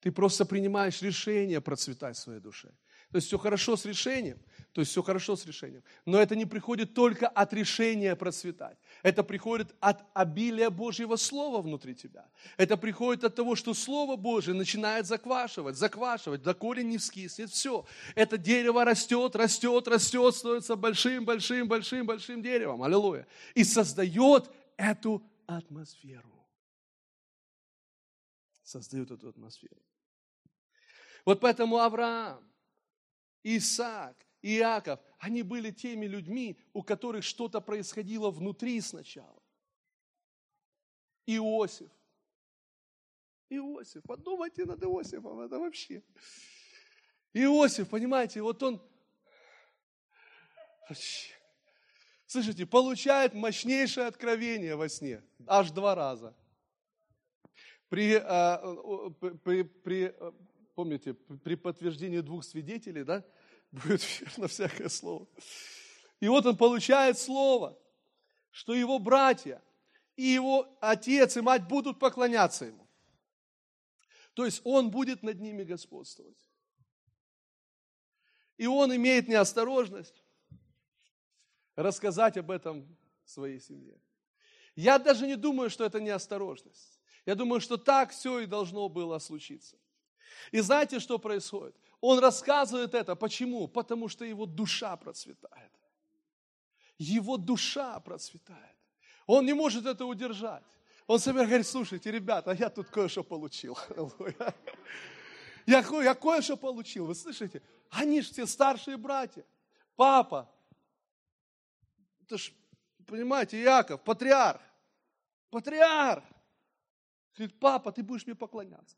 ты 0.00 0.10
просто 0.10 0.44
принимаешь 0.44 1.00
решение 1.00 1.60
процветать 1.60 2.16
в 2.16 2.20
своей 2.20 2.40
душе. 2.40 2.68
То 3.10 3.16
есть 3.16 3.28
все 3.28 3.38
хорошо 3.38 3.76
с 3.76 3.86
решением, 3.86 4.38
то 4.72 4.80
есть 4.82 4.90
все 4.90 5.02
хорошо 5.02 5.36
с 5.36 5.46
решением. 5.46 5.82
Но 6.04 6.20
это 6.20 6.36
не 6.36 6.44
приходит 6.44 6.92
только 6.92 7.28
от 7.28 7.54
решения 7.54 8.14
процветать. 8.16 8.76
Это 9.02 9.22
приходит 9.22 9.74
от 9.80 10.04
обилия 10.14 10.70
Божьего 10.70 11.16
Слова 11.16 11.62
внутри 11.62 11.94
тебя. 11.94 12.26
Это 12.56 12.76
приходит 12.76 13.24
от 13.24 13.34
того, 13.34 13.54
что 13.54 13.74
Слово 13.74 14.16
Божье 14.16 14.54
начинает 14.54 15.06
заквашивать, 15.06 15.76
заквашивать, 15.76 16.42
до 16.42 16.54
корень 16.54 16.88
не 16.88 16.98
вскиснет, 16.98 17.50
все. 17.50 17.86
Это 18.14 18.38
дерево 18.38 18.84
растет, 18.84 19.36
растет, 19.36 19.86
растет, 19.86 20.34
становится 20.34 20.76
большим, 20.76 21.24
большим, 21.24 21.68
большим, 21.68 22.06
большим 22.06 22.42
деревом. 22.42 22.82
Аллилуйя. 22.82 23.26
И 23.54 23.64
создает 23.64 24.50
эту 24.76 25.22
атмосферу. 25.46 26.32
Создает 28.64 29.10
эту 29.10 29.28
атмосферу. 29.28 29.80
Вот 31.24 31.40
поэтому 31.40 31.78
Авраам, 31.78 32.42
Исаак, 33.42 34.16
Иаков, 34.42 35.00
они 35.18 35.42
были 35.42 35.70
теми 35.70 36.06
людьми, 36.06 36.58
у 36.72 36.82
которых 36.82 37.24
что-то 37.24 37.60
происходило 37.60 38.30
внутри 38.30 38.80
сначала. 38.80 39.42
Иосиф. 41.26 41.90
Иосиф, 43.50 44.02
подумайте 44.04 44.64
над 44.64 44.82
Иосифом, 44.82 45.40
это 45.40 45.58
вообще. 45.58 46.02
Иосиф, 47.32 47.88
понимаете, 47.88 48.42
вот 48.42 48.62
он, 48.62 48.82
слышите, 52.26 52.66
получает 52.66 53.34
мощнейшее 53.34 54.06
откровение 54.06 54.76
во 54.76 54.88
сне, 54.88 55.22
аж 55.46 55.70
два 55.70 55.94
раза. 55.94 56.36
При, 57.88 58.14
а, 58.22 58.58
при, 59.42 59.62
при, 59.62 60.14
помните, 60.74 61.14
при 61.14 61.54
подтверждении 61.54 62.20
двух 62.20 62.44
свидетелей, 62.44 63.02
да, 63.02 63.24
будет 63.72 64.02
верно 64.20 64.48
всякое 64.48 64.88
слово. 64.88 65.26
И 66.20 66.28
вот 66.28 66.46
он 66.46 66.56
получает 66.56 67.18
слово, 67.18 67.78
что 68.50 68.74
его 68.74 68.98
братья 68.98 69.62
и 70.16 70.24
его 70.24 70.66
отец 70.80 71.36
и 71.36 71.40
мать 71.40 71.68
будут 71.68 71.98
поклоняться 71.98 72.64
ему. 72.64 72.88
То 74.34 74.44
есть 74.44 74.60
он 74.64 74.90
будет 74.90 75.22
над 75.22 75.40
ними 75.40 75.64
господствовать. 75.64 76.38
И 78.56 78.66
он 78.66 78.94
имеет 78.94 79.28
неосторожность 79.28 80.24
рассказать 81.76 82.36
об 82.36 82.50
этом 82.50 82.96
своей 83.24 83.60
семье. 83.60 84.00
Я 84.74 84.98
даже 84.98 85.26
не 85.26 85.36
думаю, 85.36 85.70
что 85.70 85.84
это 85.84 86.00
неосторожность. 86.00 87.00
Я 87.26 87.34
думаю, 87.34 87.60
что 87.60 87.76
так 87.76 88.10
все 88.10 88.40
и 88.40 88.46
должно 88.46 88.88
было 88.88 89.18
случиться. 89.18 89.76
И 90.50 90.60
знаете, 90.60 90.98
что 90.98 91.18
происходит? 91.18 91.76
Он 92.00 92.18
рассказывает 92.18 92.94
это. 92.94 93.16
Почему? 93.16 93.68
Потому 93.68 94.08
что 94.08 94.24
его 94.24 94.46
душа 94.46 94.96
процветает. 94.96 95.72
Его 96.98 97.36
душа 97.36 97.98
процветает. 98.00 98.76
Он 99.26 99.44
не 99.44 99.52
может 99.52 99.86
это 99.86 100.04
удержать. 100.04 100.64
Он 101.06 101.18
себе 101.18 101.44
говорит, 101.46 101.66
слушайте, 101.66 102.10
ребята, 102.10 102.52
я 102.52 102.68
тут 102.68 102.88
кое-что 102.88 103.24
получил. 103.24 103.78
Я, 105.66 105.80
я 106.02 106.14
кое-что 106.14 106.56
получил, 106.56 107.04
вы 107.04 107.14
слышите? 107.14 107.60
Они 107.90 108.22
же 108.22 108.32
все 108.32 108.46
старшие 108.46 108.96
братья. 108.96 109.44
Папа, 109.96 110.50
это 112.22 112.38
ж, 112.38 112.52
понимаете, 113.06 113.60
Яков, 113.60 114.02
патриарх. 114.02 114.62
Патриарх. 115.50 116.24
Говорит, 117.36 117.60
папа, 117.60 117.92
ты 117.92 118.02
будешь 118.02 118.26
мне 118.26 118.34
поклоняться. 118.34 118.96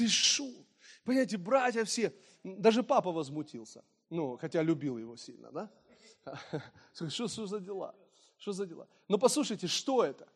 Ты 0.00 0.08
шо? 0.08 0.48
Понимаете, 1.04 1.36
братья 1.36 1.84
все, 1.84 2.14
даже 2.42 2.82
папа 2.82 3.12
возмутился. 3.12 3.84
Ну, 4.08 4.38
хотя 4.38 4.62
любил 4.62 4.96
его 4.96 5.14
сильно, 5.16 5.52
да? 5.52 5.70
Что, 6.94 7.28
что 7.28 7.46
за 7.46 7.60
дела? 7.60 7.94
Что 8.38 8.52
за 8.52 8.64
дела? 8.64 8.88
Но 9.08 9.18
послушайте, 9.18 9.66
что 9.66 10.02
это? 10.02 10.26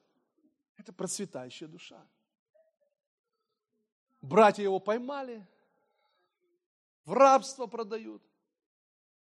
Это 0.77 0.93
процветающая 0.93 1.67
душа. 1.67 2.07
Братья 4.21 4.63
его 4.63 4.81
поймали, 4.81 5.47
в 7.07 7.15
рабство 7.15 7.67
продают, 7.67 8.23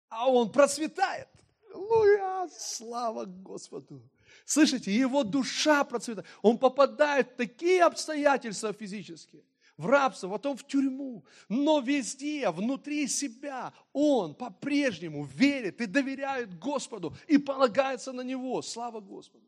а 0.10 0.30
он 0.30 0.52
процветает. 0.52 1.30
Аллилуйя, 1.70 2.50
слава 2.50 3.24
Господу. 3.24 4.02
Слышите, 4.46 4.92
его 4.92 5.24
душа 5.24 5.86
процветает. 5.86 6.28
Он 6.42 6.58
попадает 6.58 7.32
в 7.32 7.36
такие 7.36 7.84
обстоятельства 7.84 8.74
физические, 8.74 9.44
в 9.78 9.88
рабство, 9.88 10.30
потом 10.30 10.58
в 10.58 10.66
тюрьму. 10.66 11.26
Но 11.50 11.80
везде, 11.80 12.50
внутри 12.50 13.08
себя, 13.08 13.74
он 13.92 14.36
по-прежнему 14.36 15.26
верит 15.26 15.82
и 15.82 15.86
доверяет 15.86 16.58
Господу 16.60 17.16
и 17.28 17.38
полагается 17.38 18.12
на 18.12 18.22
Него. 18.22 18.62
Слава 18.62 19.00
Господу. 19.00 19.46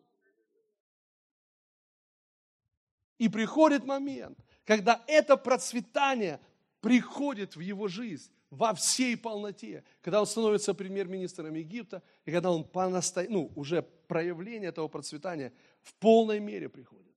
И 3.18 3.30
приходит 3.30 3.86
момент, 3.86 4.38
когда 4.66 5.04
это 5.08 5.38
процветание 5.38 6.40
приходит 6.82 7.56
в 7.56 7.62
его 7.62 7.88
жизнь 7.88 8.32
во 8.50 8.74
всей 8.74 9.18
полноте, 9.18 9.84
когда 10.02 10.22
он 10.22 10.28
становится 10.28 10.74
премьер-министром 10.74 11.54
Египта, 11.54 12.04
и 12.26 12.32
когда 12.32 12.52
он 12.52 12.64
по 12.64 12.88
насто... 12.90 13.26
ну, 13.30 13.52
уже 13.56 13.82
проявление 13.82 14.70
этого 14.70 14.88
процветания 14.88 15.54
в 15.82 15.94
полной 15.96 16.40
мере 16.40 16.70
приходит 16.70 17.16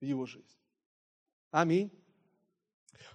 в 0.00 0.04
его 0.04 0.26
жизнь. 0.26 0.56
Аминь. 1.50 1.90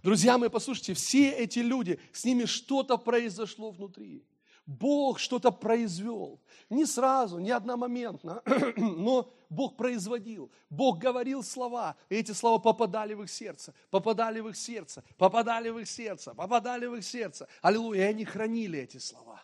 Друзья 0.03 0.37
мои, 0.37 0.49
послушайте, 0.49 0.93
все 0.93 1.31
эти 1.31 1.59
люди, 1.59 1.99
с 2.11 2.25
ними 2.25 2.45
что-то 2.45 2.97
произошло 2.97 3.71
внутри. 3.71 4.25
Бог 4.65 5.19
что-то 5.19 5.51
произвел. 5.51 6.41
Не 6.69 6.85
сразу, 6.85 7.37
не 7.37 7.51
одномоментно, 7.51 8.41
но 8.77 9.31
Бог 9.49 9.77
производил. 9.77 10.51
Бог 10.69 10.97
говорил 10.97 11.43
слова, 11.43 11.95
и 12.09 12.15
эти 12.15 12.31
слова 12.31 12.57
попадали 12.57 13.13
в 13.13 13.21
их 13.21 13.29
сердце, 13.29 13.73
попадали 13.91 14.39
в 14.39 14.49
их 14.49 14.57
сердце, 14.57 15.03
попадали 15.17 15.69
в 15.69 15.77
их 15.77 15.87
сердце, 15.87 16.33
попадали 16.33 16.87
в 16.87 16.95
их 16.95 17.05
сердце. 17.05 17.47
Аллилуйя, 17.61 18.07
и 18.07 18.09
они 18.09 18.25
хранили 18.25 18.79
эти 18.79 18.97
слова. 18.97 19.43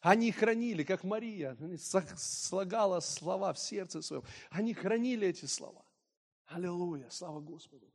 Они 0.00 0.30
хранили, 0.30 0.84
как 0.84 1.04
Мария 1.04 1.56
слагала 2.16 3.00
слова 3.00 3.52
в 3.52 3.58
сердце 3.58 4.00
своем. 4.00 4.22
Они 4.50 4.74
хранили 4.74 5.26
эти 5.26 5.46
слова. 5.46 5.84
Аллилуйя, 6.46 7.08
слава 7.10 7.40
Господу. 7.40 7.86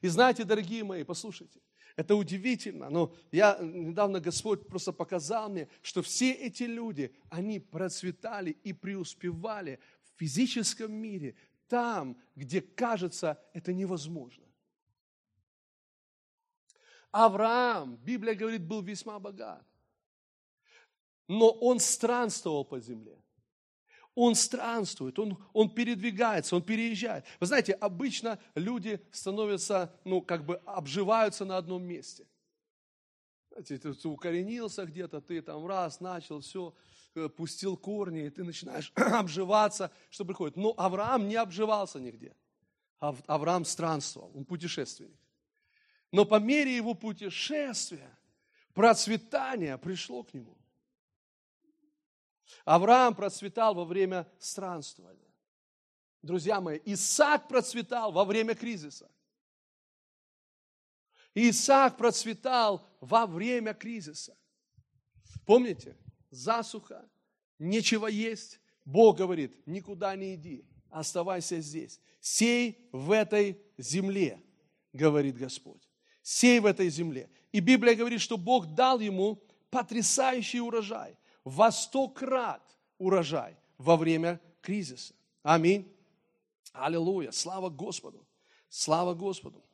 И 0.00 0.08
знаете, 0.08 0.44
дорогие 0.44 0.84
мои, 0.84 1.04
послушайте, 1.04 1.60
это 1.96 2.14
удивительно, 2.14 2.88
но 2.88 3.14
я 3.32 3.58
недавно 3.60 4.20
Господь 4.20 4.66
просто 4.66 4.92
показал 4.92 5.50
мне, 5.50 5.68
что 5.82 6.02
все 6.02 6.32
эти 6.32 6.62
люди, 6.62 7.14
они 7.28 7.60
процветали 7.60 8.50
и 8.50 8.72
преуспевали 8.72 9.78
в 10.02 10.18
физическом 10.18 10.92
мире, 10.92 11.34
там, 11.68 12.16
где 12.34 12.60
кажется 12.60 13.42
это 13.52 13.72
невозможно. 13.72 14.44
Авраам, 17.10 17.96
Библия 17.96 18.34
говорит, 18.34 18.64
был 18.64 18.82
весьма 18.82 19.18
богат, 19.18 19.66
но 21.26 21.50
он 21.50 21.80
странствовал 21.80 22.64
по 22.64 22.80
земле. 22.80 23.20
Он 24.14 24.34
странствует, 24.34 25.18
он, 25.18 25.38
он 25.52 25.70
передвигается, 25.70 26.56
он 26.56 26.62
переезжает. 26.62 27.24
Вы 27.38 27.46
знаете, 27.46 27.72
обычно 27.72 28.38
люди 28.54 29.00
становятся, 29.12 29.94
ну, 30.04 30.20
как 30.20 30.44
бы 30.44 30.56
обживаются 30.66 31.44
на 31.44 31.56
одном 31.56 31.84
месте. 31.84 32.26
Знаете, 33.50 33.78
ты, 33.78 33.94
ты 33.94 34.08
укоренился 34.08 34.84
где-то, 34.84 35.20
ты 35.20 35.40
там 35.42 35.66
раз 35.66 36.00
начал, 36.00 36.40
все, 36.40 36.74
э, 37.14 37.28
пустил 37.28 37.76
корни, 37.76 38.26
и 38.26 38.30
ты 38.30 38.44
начинаешь 38.44 38.92
обживаться, 38.96 39.90
что 40.10 40.24
приходит. 40.24 40.56
Но 40.56 40.74
Авраам 40.76 41.28
не 41.28 41.36
обживался 41.36 42.00
нигде. 42.00 42.34
Авраам 42.98 43.64
странствовал, 43.64 44.30
он 44.34 44.44
путешественник. 44.44 45.18
Но 46.12 46.24
по 46.24 46.38
мере 46.38 46.76
его 46.76 46.94
путешествия 46.94 48.18
процветание 48.74 49.78
пришло 49.78 50.22
к 50.22 50.34
нему. 50.34 50.56
Авраам 52.64 53.14
процветал 53.14 53.74
во 53.74 53.84
время 53.84 54.30
странствования. 54.38 55.30
Друзья 56.22 56.60
мои, 56.60 56.80
Исаак 56.84 57.48
процветал 57.48 58.12
во 58.12 58.24
время 58.24 58.54
кризиса. 58.54 59.10
Исаак 61.34 61.96
процветал 61.96 62.86
во 63.00 63.26
время 63.26 63.72
кризиса. 63.72 64.36
Помните? 65.46 65.96
Засуха, 66.30 67.08
нечего 67.58 68.06
есть. 68.06 68.60
Бог 68.84 69.18
говорит, 69.18 69.66
никуда 69.66 70.14
не 70.16 70.34
иди, 70.34 70.64
оставайся 70.90 71.60
здесь. 71.60 72.00
Сей 72.20 72.88
в 72.92 73.12
этой 73.12 73.60
земле, 73.78 74.42
говорит 74.92 75.36
Господь. 75.36 75.88
Сей 76.22 76.60
в 76.60 76.66
этой 76.66 76.88
земле. 76.90 77.30
И 77.52 77.60
Библия 77.60 77.94
говорит, 77.94 78.20
что 78.20 78.36
Бог 78.36 78.74
дал 78.74 79.00
ему 79.00 79.42
потрясающий 79.70 80.60
урожай 80.60 81.16
во 81.50 81.72
сто 81.72 82.08
крат 82.08 82.62
урожай 82.98 83.56
во 83.78 83.96
время 83.96 84.40
кризиса. 84.62 85.14
Аминь. 85.42 85.92
Аллилуйя. 86.72 87.32
Слава 87.32 87.68
Господу. 87.70 88.26
Слава 88.68 89.14
Господу. 89.14 89.64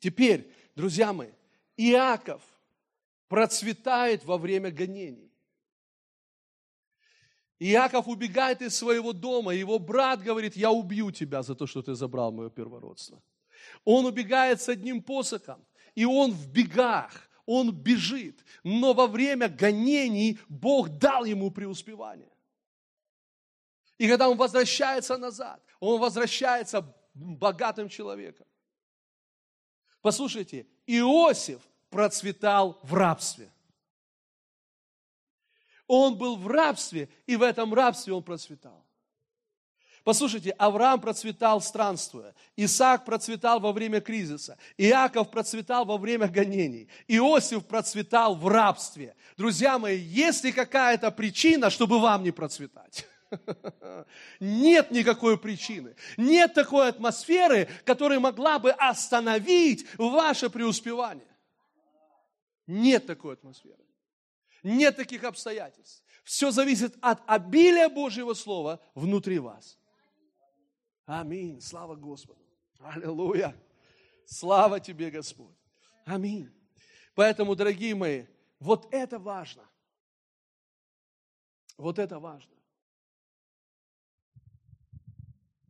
Теперь, 0.00 0.50
друзья 0.74 1.12
мои, 1.12 1.32
Иаков 1.76 2.42
процветает 3.28 4.24
во 4.24 4.38
время 4.38 4.70
гонений. 4.70 5.30
Иаков 7.58 8.08
убегает 8.08 8.62
из 8.62 8.74
своего 8.76 9.12
дома, 9.12 9.54
его 9.54 9.78
брат 9.78 10.22
говорит, 10.22 10.56
я 10.56 10.70
убью 10.70 11.10
тебя 11.10 11.42
за 11.42 11.54
то, 11.54 11.66
что 11.66 11.82
ты 11.82 11.94
забрал 11.94 12.32
мое 12.32 12.50
первородство. 12.50 13.22
Он 13.84 14.06
убегает 14.06 14.60
с 14.60 14.68
одним 14.68 15.02
посохом, 15.02 15.64
и 15.94 16.04
он 16.04 16.32
в 16.32 16.50
бегах, 16.50 17.23
он 17.46 17.72
бежит. 17.72 18.44
Но 18.62 18.94
во 18.94 19.06
время 19.06 19.48
гонений 19.48 20.38
Бог 20.48 20.88
дал 20.98 21.24
ему 21.24 21.50
преуспевание. 21.50 22.30
И 23.98 24.08
когда 24.08 24.28
он 24.28 24.36
возвращается 24.36 25.16
назад, 25.16 25.62
он 25.80 26.00
возвращается 26.00 26.94
богатым 27.14 27.88
человеком. 27.88 28.46
Послушайте, 30.02 30.66
Иосиф 30.86 31.60
процветал 31.88 32.78
в 32.82 32.92
рабстве. 32.94 33.50
Он 35.86 36.16
был 36.16 36.36
в 36.36 36.46
рабстве, 36.48 37.08
и 37.26 37.36
в 37.36 37.42
этом 37.42 37.72
рабстве 37.72 38.12
он 38.12 38.22
процветал. 38.22 38.83
Послушайте, 40.04 40.50
Авраам 40.58 41.00
процветал 41.00 41.62
странствуя, 41.62 42.34
Исаак 42.56 43.06
процветал 43.06 43.58
во 43.58 43.72
время 43.72 44.02
кризиса, 44.02 44.58
Иаков 44.76 45.30
процветал 45.30 45.86
во 45.86 45.96
время 45.96 46.28
гонений, 46.28 46.88
Иосиф 47.08 47.64
процветал 47.66 48.34
в 48.36 48.46
рабстве. 48.46 49.16
Друзья 49.38 49.78
мои, 49.78 49.98
есть 49.98 50.44
ли 50.44 50.52
какая-то 50.52 51.10
причина, 51.10 51.70
чтобы 51.70 51.98
вам 52.00 52.22
не 52.22 52.32
процветать? 52.32 53.06
Нет 54.40 54.90
никакой 54.90 55.38
причины. 55.38 55.96
Нет 56.18 56.52
такой 56.52 56.90
атмосферы, 56.90 57.66
которая 57.86 58.20
могла 58.20 58.58
бы 58.58 58.72
остановить 58.72 59.86
ваше 59.96 60.50
преуспевание. 60.50 61.34
Нет 62.66 63.06
такой 63.06 63.34
атмосферы. 63.34 63.82
Нет 64.62 64.96
таких 64.96 65.24
обстоятельств. 65.24 66.02
Все 66.24 66.50
зависит 66.50 66.94
от 67.00 67.22
обилия 67.26 67.88
Божьего 67.88 68.34
Слова 68.34 68.80
внутри 68.94 69.38
вас. 69.38 69.78
Аминь. 71.06 71.60
Слава 71.60 71.96
Господу. 71.96 72.40
Аллилуйя. 72.78 73.54
Слава 74.26 74.80
тебе, 74.80 75.10
Господь. 75.10 75.56
Аминь. 76.04 76.50
Поэтому, 77.14 77.54
дорогие 77.54 77.94
мои, 77.94 78.26
вот 78.58 78.92
это 78.92 79.18
важно. 79.18 79.68
Вот 81.76 81.98
это 81.98 82.18
важно. 82.18 82.54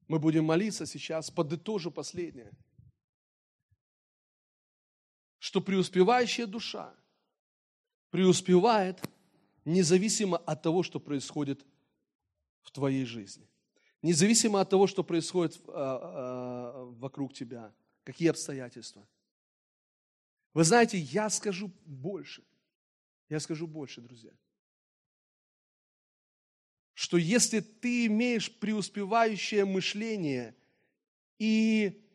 Мы 0.06 0.18
будем 0.18 0.44
молиться 0.44 0.86
сейчас, 0.86 1.30
подытожу 1.30 1.90
последнее. 1.90 2.52
Что 5.38 5.60
преуспевающая 5.60 6.46
душа 6.46 6.94
преуспевает 8.10 9.02
независимо 9.64 10.36
от 10.38 10.62
того, 10.62 10.82
что 10.82 11.00
происходит 11.00 11.64
в 12.62 12.70
твоей 12.70 13.04
жизни. 13.04 13.48
Независимо 14.04 14.60
от 14.60 14.68
того, 14.68 14.86
что 14.86 15.02
происходит 15.02 15.58
а, 15.66 15.72
а, 15.72 16.84
вокруг 16.98 17.32
тебя, 17.32 17.72
какие 18.02 18.28
обстоятельства. 18.28 19.08
Вы 20.52 20.64
знаете, 20.64 20.98
я 20.98 21.30
скажу 21.30 21.72
больше. 21.86 22.44
Я 23.30 23.40
скажу 23.40 23.66
больше, 23.66 24.02
друзья. 24.02 24.32
Что 26.92 27.16
если 27.16 27.60
ты 27.60 28.04
имеешь 28.04 28.54
преуспевающее 28.54 29.64
мышление 29.64 30.54
и 31.38 32.06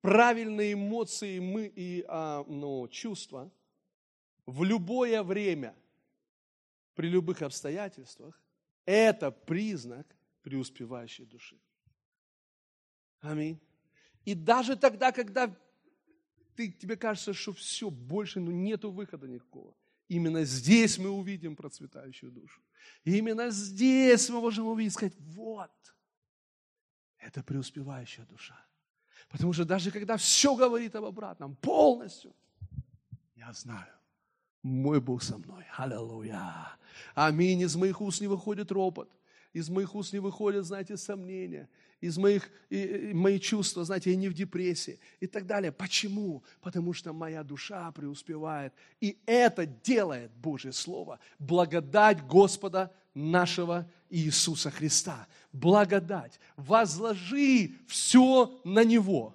правильные 0.00 0.74
эмоции 0.74 1.40
мы, 1.40 1.66
и 1.66 2.04
а, 2.06 2.44
ну, 2.46 2.86
чувства 2.86 3.50
в 4.46 4.62
любое 4.62 5.24
время, 5.24 5.74
при 6.94 7.08
любых 7.08 7.42
обстоятельствах, 7.42 8.40
это 8.84 9.32
признак 9.32 10.06
преуспевающей 10.48 11.26
души. 11.26 11.56
Аминь. 13.20 13.60
И 14.24 14.34
даже 14.34 14.76
тогда, 14.76 15.12
когда 15.12 15.54
ты, 16.56 16.72
тебе 16.72 16.96
кажется, 16.96 17.34
что 17.34 17.52
все, 17.52 17.90
больше 17.90 18.40
ну, 18.40 18.50
нету 18.50 18.90
выхода 18.90 19.28
никакого, 19.28 19.74
именно 20.08 20.44
здесь 20.44 20.98
мы 20.98 21.10
увидим 21.10 21.54
процветающую 21.54 22.32
душу. 22.32 22.62
И 23.04 23.18
именно 23.18 23.50
здесь 23.50 24.30
мы 24.30 24.40
можем 24.40 24.66
увидеть, 24.66 24.94
сказать, 24.94 25.16
вот, 25.18 25.70
это 27.18 27.42
преуспевающая 27.42 28.24
душа. 28.24 28.58
Потому 29.28 29.52
что 29.52 29.66
даже 29.66 29.90
когда 29.90 30.16
все 30.16 30.56
говорит 30.56 30.96
об 30.96 31.04
обратном, 31.04 31.56
полностью, 31.56 32.34
я 33.36 33.52
знаю, 33.52 33.92
мой 34.62 35.00
Бог 35.00 35.22
со 35.22 35.36
мной. 35.36 35.64
Аллилуйя. 35.76 36.78
Аминь. 37.14 37.60
Из 37.60 37.76
моих 37.76 38.00
уст 38.00 38.22
не 38.22 38.28
выходит 38.28 38.72
ропот. 38.72 39.10
Из 39.58 39.68
моих 39.68 39.94
уст 39.96 40.12
не 40.12 40.20
выходят, 40.20 40.64
знаете, 40.64 40.96
сомнения. 40.96 41.68
Из 42.00 42.16
моих, 42.16 42.48
и, 42.70 43.10
и, 43.10 43.12
мои 43.12 43.40
чувства, 43.40 43.84
знаете, 43.84 44.10
я 44.10 44.16
не 44.16 44.28
в 44.28 44.32
депрессии 44.32 45.00
и 45.18 45.26
так 45.26 45.46
далее. 45.46 45.72
Почему? 45.72 46.44
Потому 46.60 46.92
что 46.92 47.12
моя 47.12 47.42
душа 47.42 47.90
преуспевает. 47.90 48.72
И 49.00 49.18
это 49.26 49.66
делает 49.66 50.30
Божье 50.30 50.72
Слово. 50.72 51.18
Благодать 51.40 52.24
Господа 52.24 52.92
нашего 53.14 53.90
Иисуса 54.10 54.70
Христа. 54.70 55.26
Благодать. 55.52 56.38
Возложи 56.56 57.72
все 57.88 58.60
на 58.62 58.84
Него. 58.84 59.34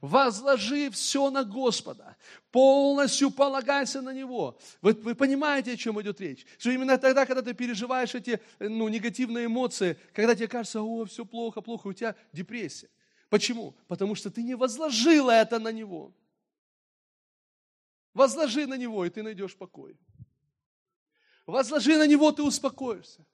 Возложи 0.00 0.90
все 0.90 1.30
на 1.30 1.44
Господа. 1.44 2.16
Полностью 2.50 3.30
полагайся 3.30 4.00
на 4.00 4.12
Него. 4.12 4.58
Вы, 4.80 4.92
вы 4.92 5.14
понимаете, 5.14 5.72
о 5.72 5.76
чем 5.76 6.00
идет 6.00 6.20
речь? 6.20 6.46
Что 6.58 6.70
именно 6.70 6.98
тогда, 6.98 7.26
когда 7.26 7.42
ты 7.42 7.54
переживаешь 7.54 8.14
эти 8.14 8.40
ну, 8.58 8.88
негативные 8.88 9.46
эмоции, 9.46 9.98
когда 10.12 10.34
тебе 10.34 10.48
кажется, 10.48 10.82
о, 10.82 11.04
все 11.04 11.24
плохо, 11.24 11.60
плохо, 11.60 11.88
у 11.88 11.92
тебя 11.92 12.14
депрессия. 12.32 12.90
Почему? 13.28 13.74
Потому 13.88 14.14
что 14.14 14.30
ты 14.30 14.42
не 14.42 14.54
возложила 14.54 15.30
это 15.30 15.58
на 15.58 15.72
Него. 15.72 16.12
Возложи 18.14 18.66
на 18.66 18.76
Него, 18.76 19.04
и 19.04 19.10
ты 19.10 19.22
найдешь 19.22 19.56
покой. 19.56 19.96
Возложи 21.48 21.96
на 21.96 22.06
него, 22.06 22.30
ты 22.30 22.42
успокоишься. 22.42 23.24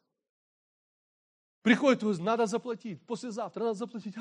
Приходит, 1.63 2.03
надо 2.21 2.47
заплатить, 2.47 3.05
послезавтра 3.07 3.65
надо 3.65 3.75
заплатить. 3.75 4.15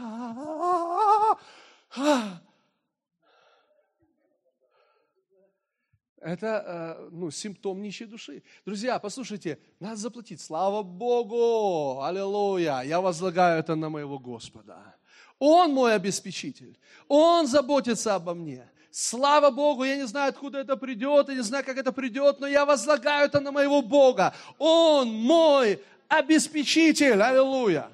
Это 6.24 6.64
э, 7.02 7.10
ну, 7.12 7.32
симптом 7.32 7.82
нищей 7.82 8.06
души. 8.06 8.44
Друзья, 8.66 8.98
послушайте, 8.98 9.60
надо 9.80 9.98
заплатить. 9.98 10.39
Слава 10.39 10.82
Богу! 10.82 12.02
Аллилуйя! 12.02 12.82
Я 12.82 13.02
возлагаю 13.02 13.60
это 13.60 13.76
на 13.76 13.89
моего 13.89 14.18
Господа. 14.20 14.96
Он 15.38 15.74
мой 15.74 15.94
обеспечитель. 15.94 16.80
Он 17.10 17.46
заботится 17.46 18.16
обо 18.16 18.34
мне. 18.34 18.70
Слава 18.89 19.52
Богу, 19.52 19.84
я 19.84 19.98
не 19.98 20.08
знаю, 20.08 20.30
откуда 20.30 20.60
это 20.60 20.78
придет, 20.78 21.28
я 21.28 21.36
не 21.36 21.41
знаю, 21.41 21.66
как 21.66 21.78
это 21.78 21.91
придет, 21.91 22.39
но 22.39 22.48
я 22.48 22.66
возлагаю 22.66 23.26
это 23.26 23.41
на 23.41 23.52
моего 23.52 23.82
Бога. 23.82 24.34
Он 24.60 25.10
мой 25.10 25.84
обеспечитель. 26.08 27.22
Аллилуйя. 27.22 27.89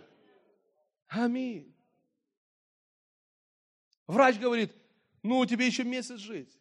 Аминь. 1.08 1.74
Врач 4.10 4.40
говорит, 4.40 4.76
ну, 5.22 5.46
тебе 5.46 5.68
еще 5.68 5.84
месяц 5.84 6.18
жить. 6.18 6.58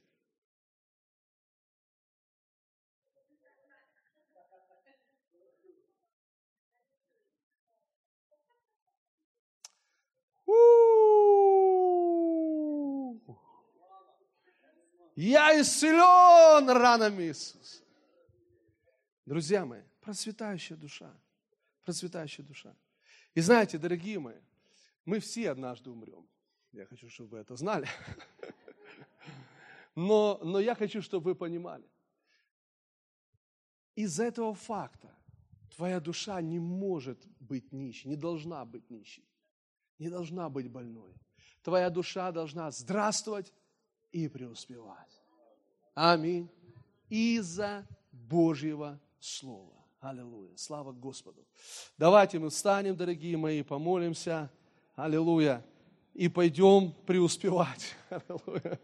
Я 15.16 15.58
исцелен 15.58 16.68
ранами 16.68 17.22
Иисуса. 17.22 17.82
Друзья 19.24 19.64
мои, 19.64 19.80
процветающая 20.02 20.76
душа. 20.76 21.10
Процветающая 21.82 22.44
душа. 22.44 22.76
И 23.34 23.40
знаете, 23.40 23.78
дорогие 23.78 24.18
мои, 24.18 24.36
мы 25.06 25.18
все 25.20 25.50
однажды 25.50 25.88
умрем. 25.88 26.28
Я 26.72 26.86
хочу, 26.86 27.08
чтобы 27.08 27.30
вы 27.30 27.38
это 27.38 27.56
знали. 27.56 27.88
Но, 29.94 30.38
но 30.44 30.60
я 30.60 30.76
хочу, 30.76 31.02
чтобы 31.02 31.30
вы 31.30 31.34
понимали. 31.34 31.84
Из-за 33.96 34.26
этого 34.26 34.54
факта 34.54 35.12
твоя 35.74 35.98
душа 35.98 36.40
не 36.40 36.60
может 36.60 37.26
быть 37.40 37.72
нищей, 37.72 38.08
не 38.08 38.14
должна 38.14 38.64
быть 38.64 38.88
нищей, 38.90 39.28
не 39.98 40.08
должна 40.08 40.48
быть 40.48 40.70
больной. 40.70 41.12
Твоя 41.62 41.90
душа 41.90 42.30
должна 42.30 42.70
здравствовать 42.70 43.52
и 44.12 44.28
преуспевать. 44.28 45.20
Аминь. 45.94 46.48
Из-за 47.08 47.84
Божьего 48.12 49.00
Слова. 49.18 49.84
Аллилуйя. 50.00 50.56
Слава 50.56 50.92
Господу. 50.92 51.44
Давайте 51.96 52.38
мы 52.38 52.50
встанем, 52.50 52.96
дорогие 52.96 53.36
мои, 53.36 53.62
помолимся. 53.62 54.50
Аллилуйя 54.94 55.64
и 56.18 56.28
пойдем 56.28 56.92
преуспевать. 57.06 57.96
Аллилуйя. 58.10 58.78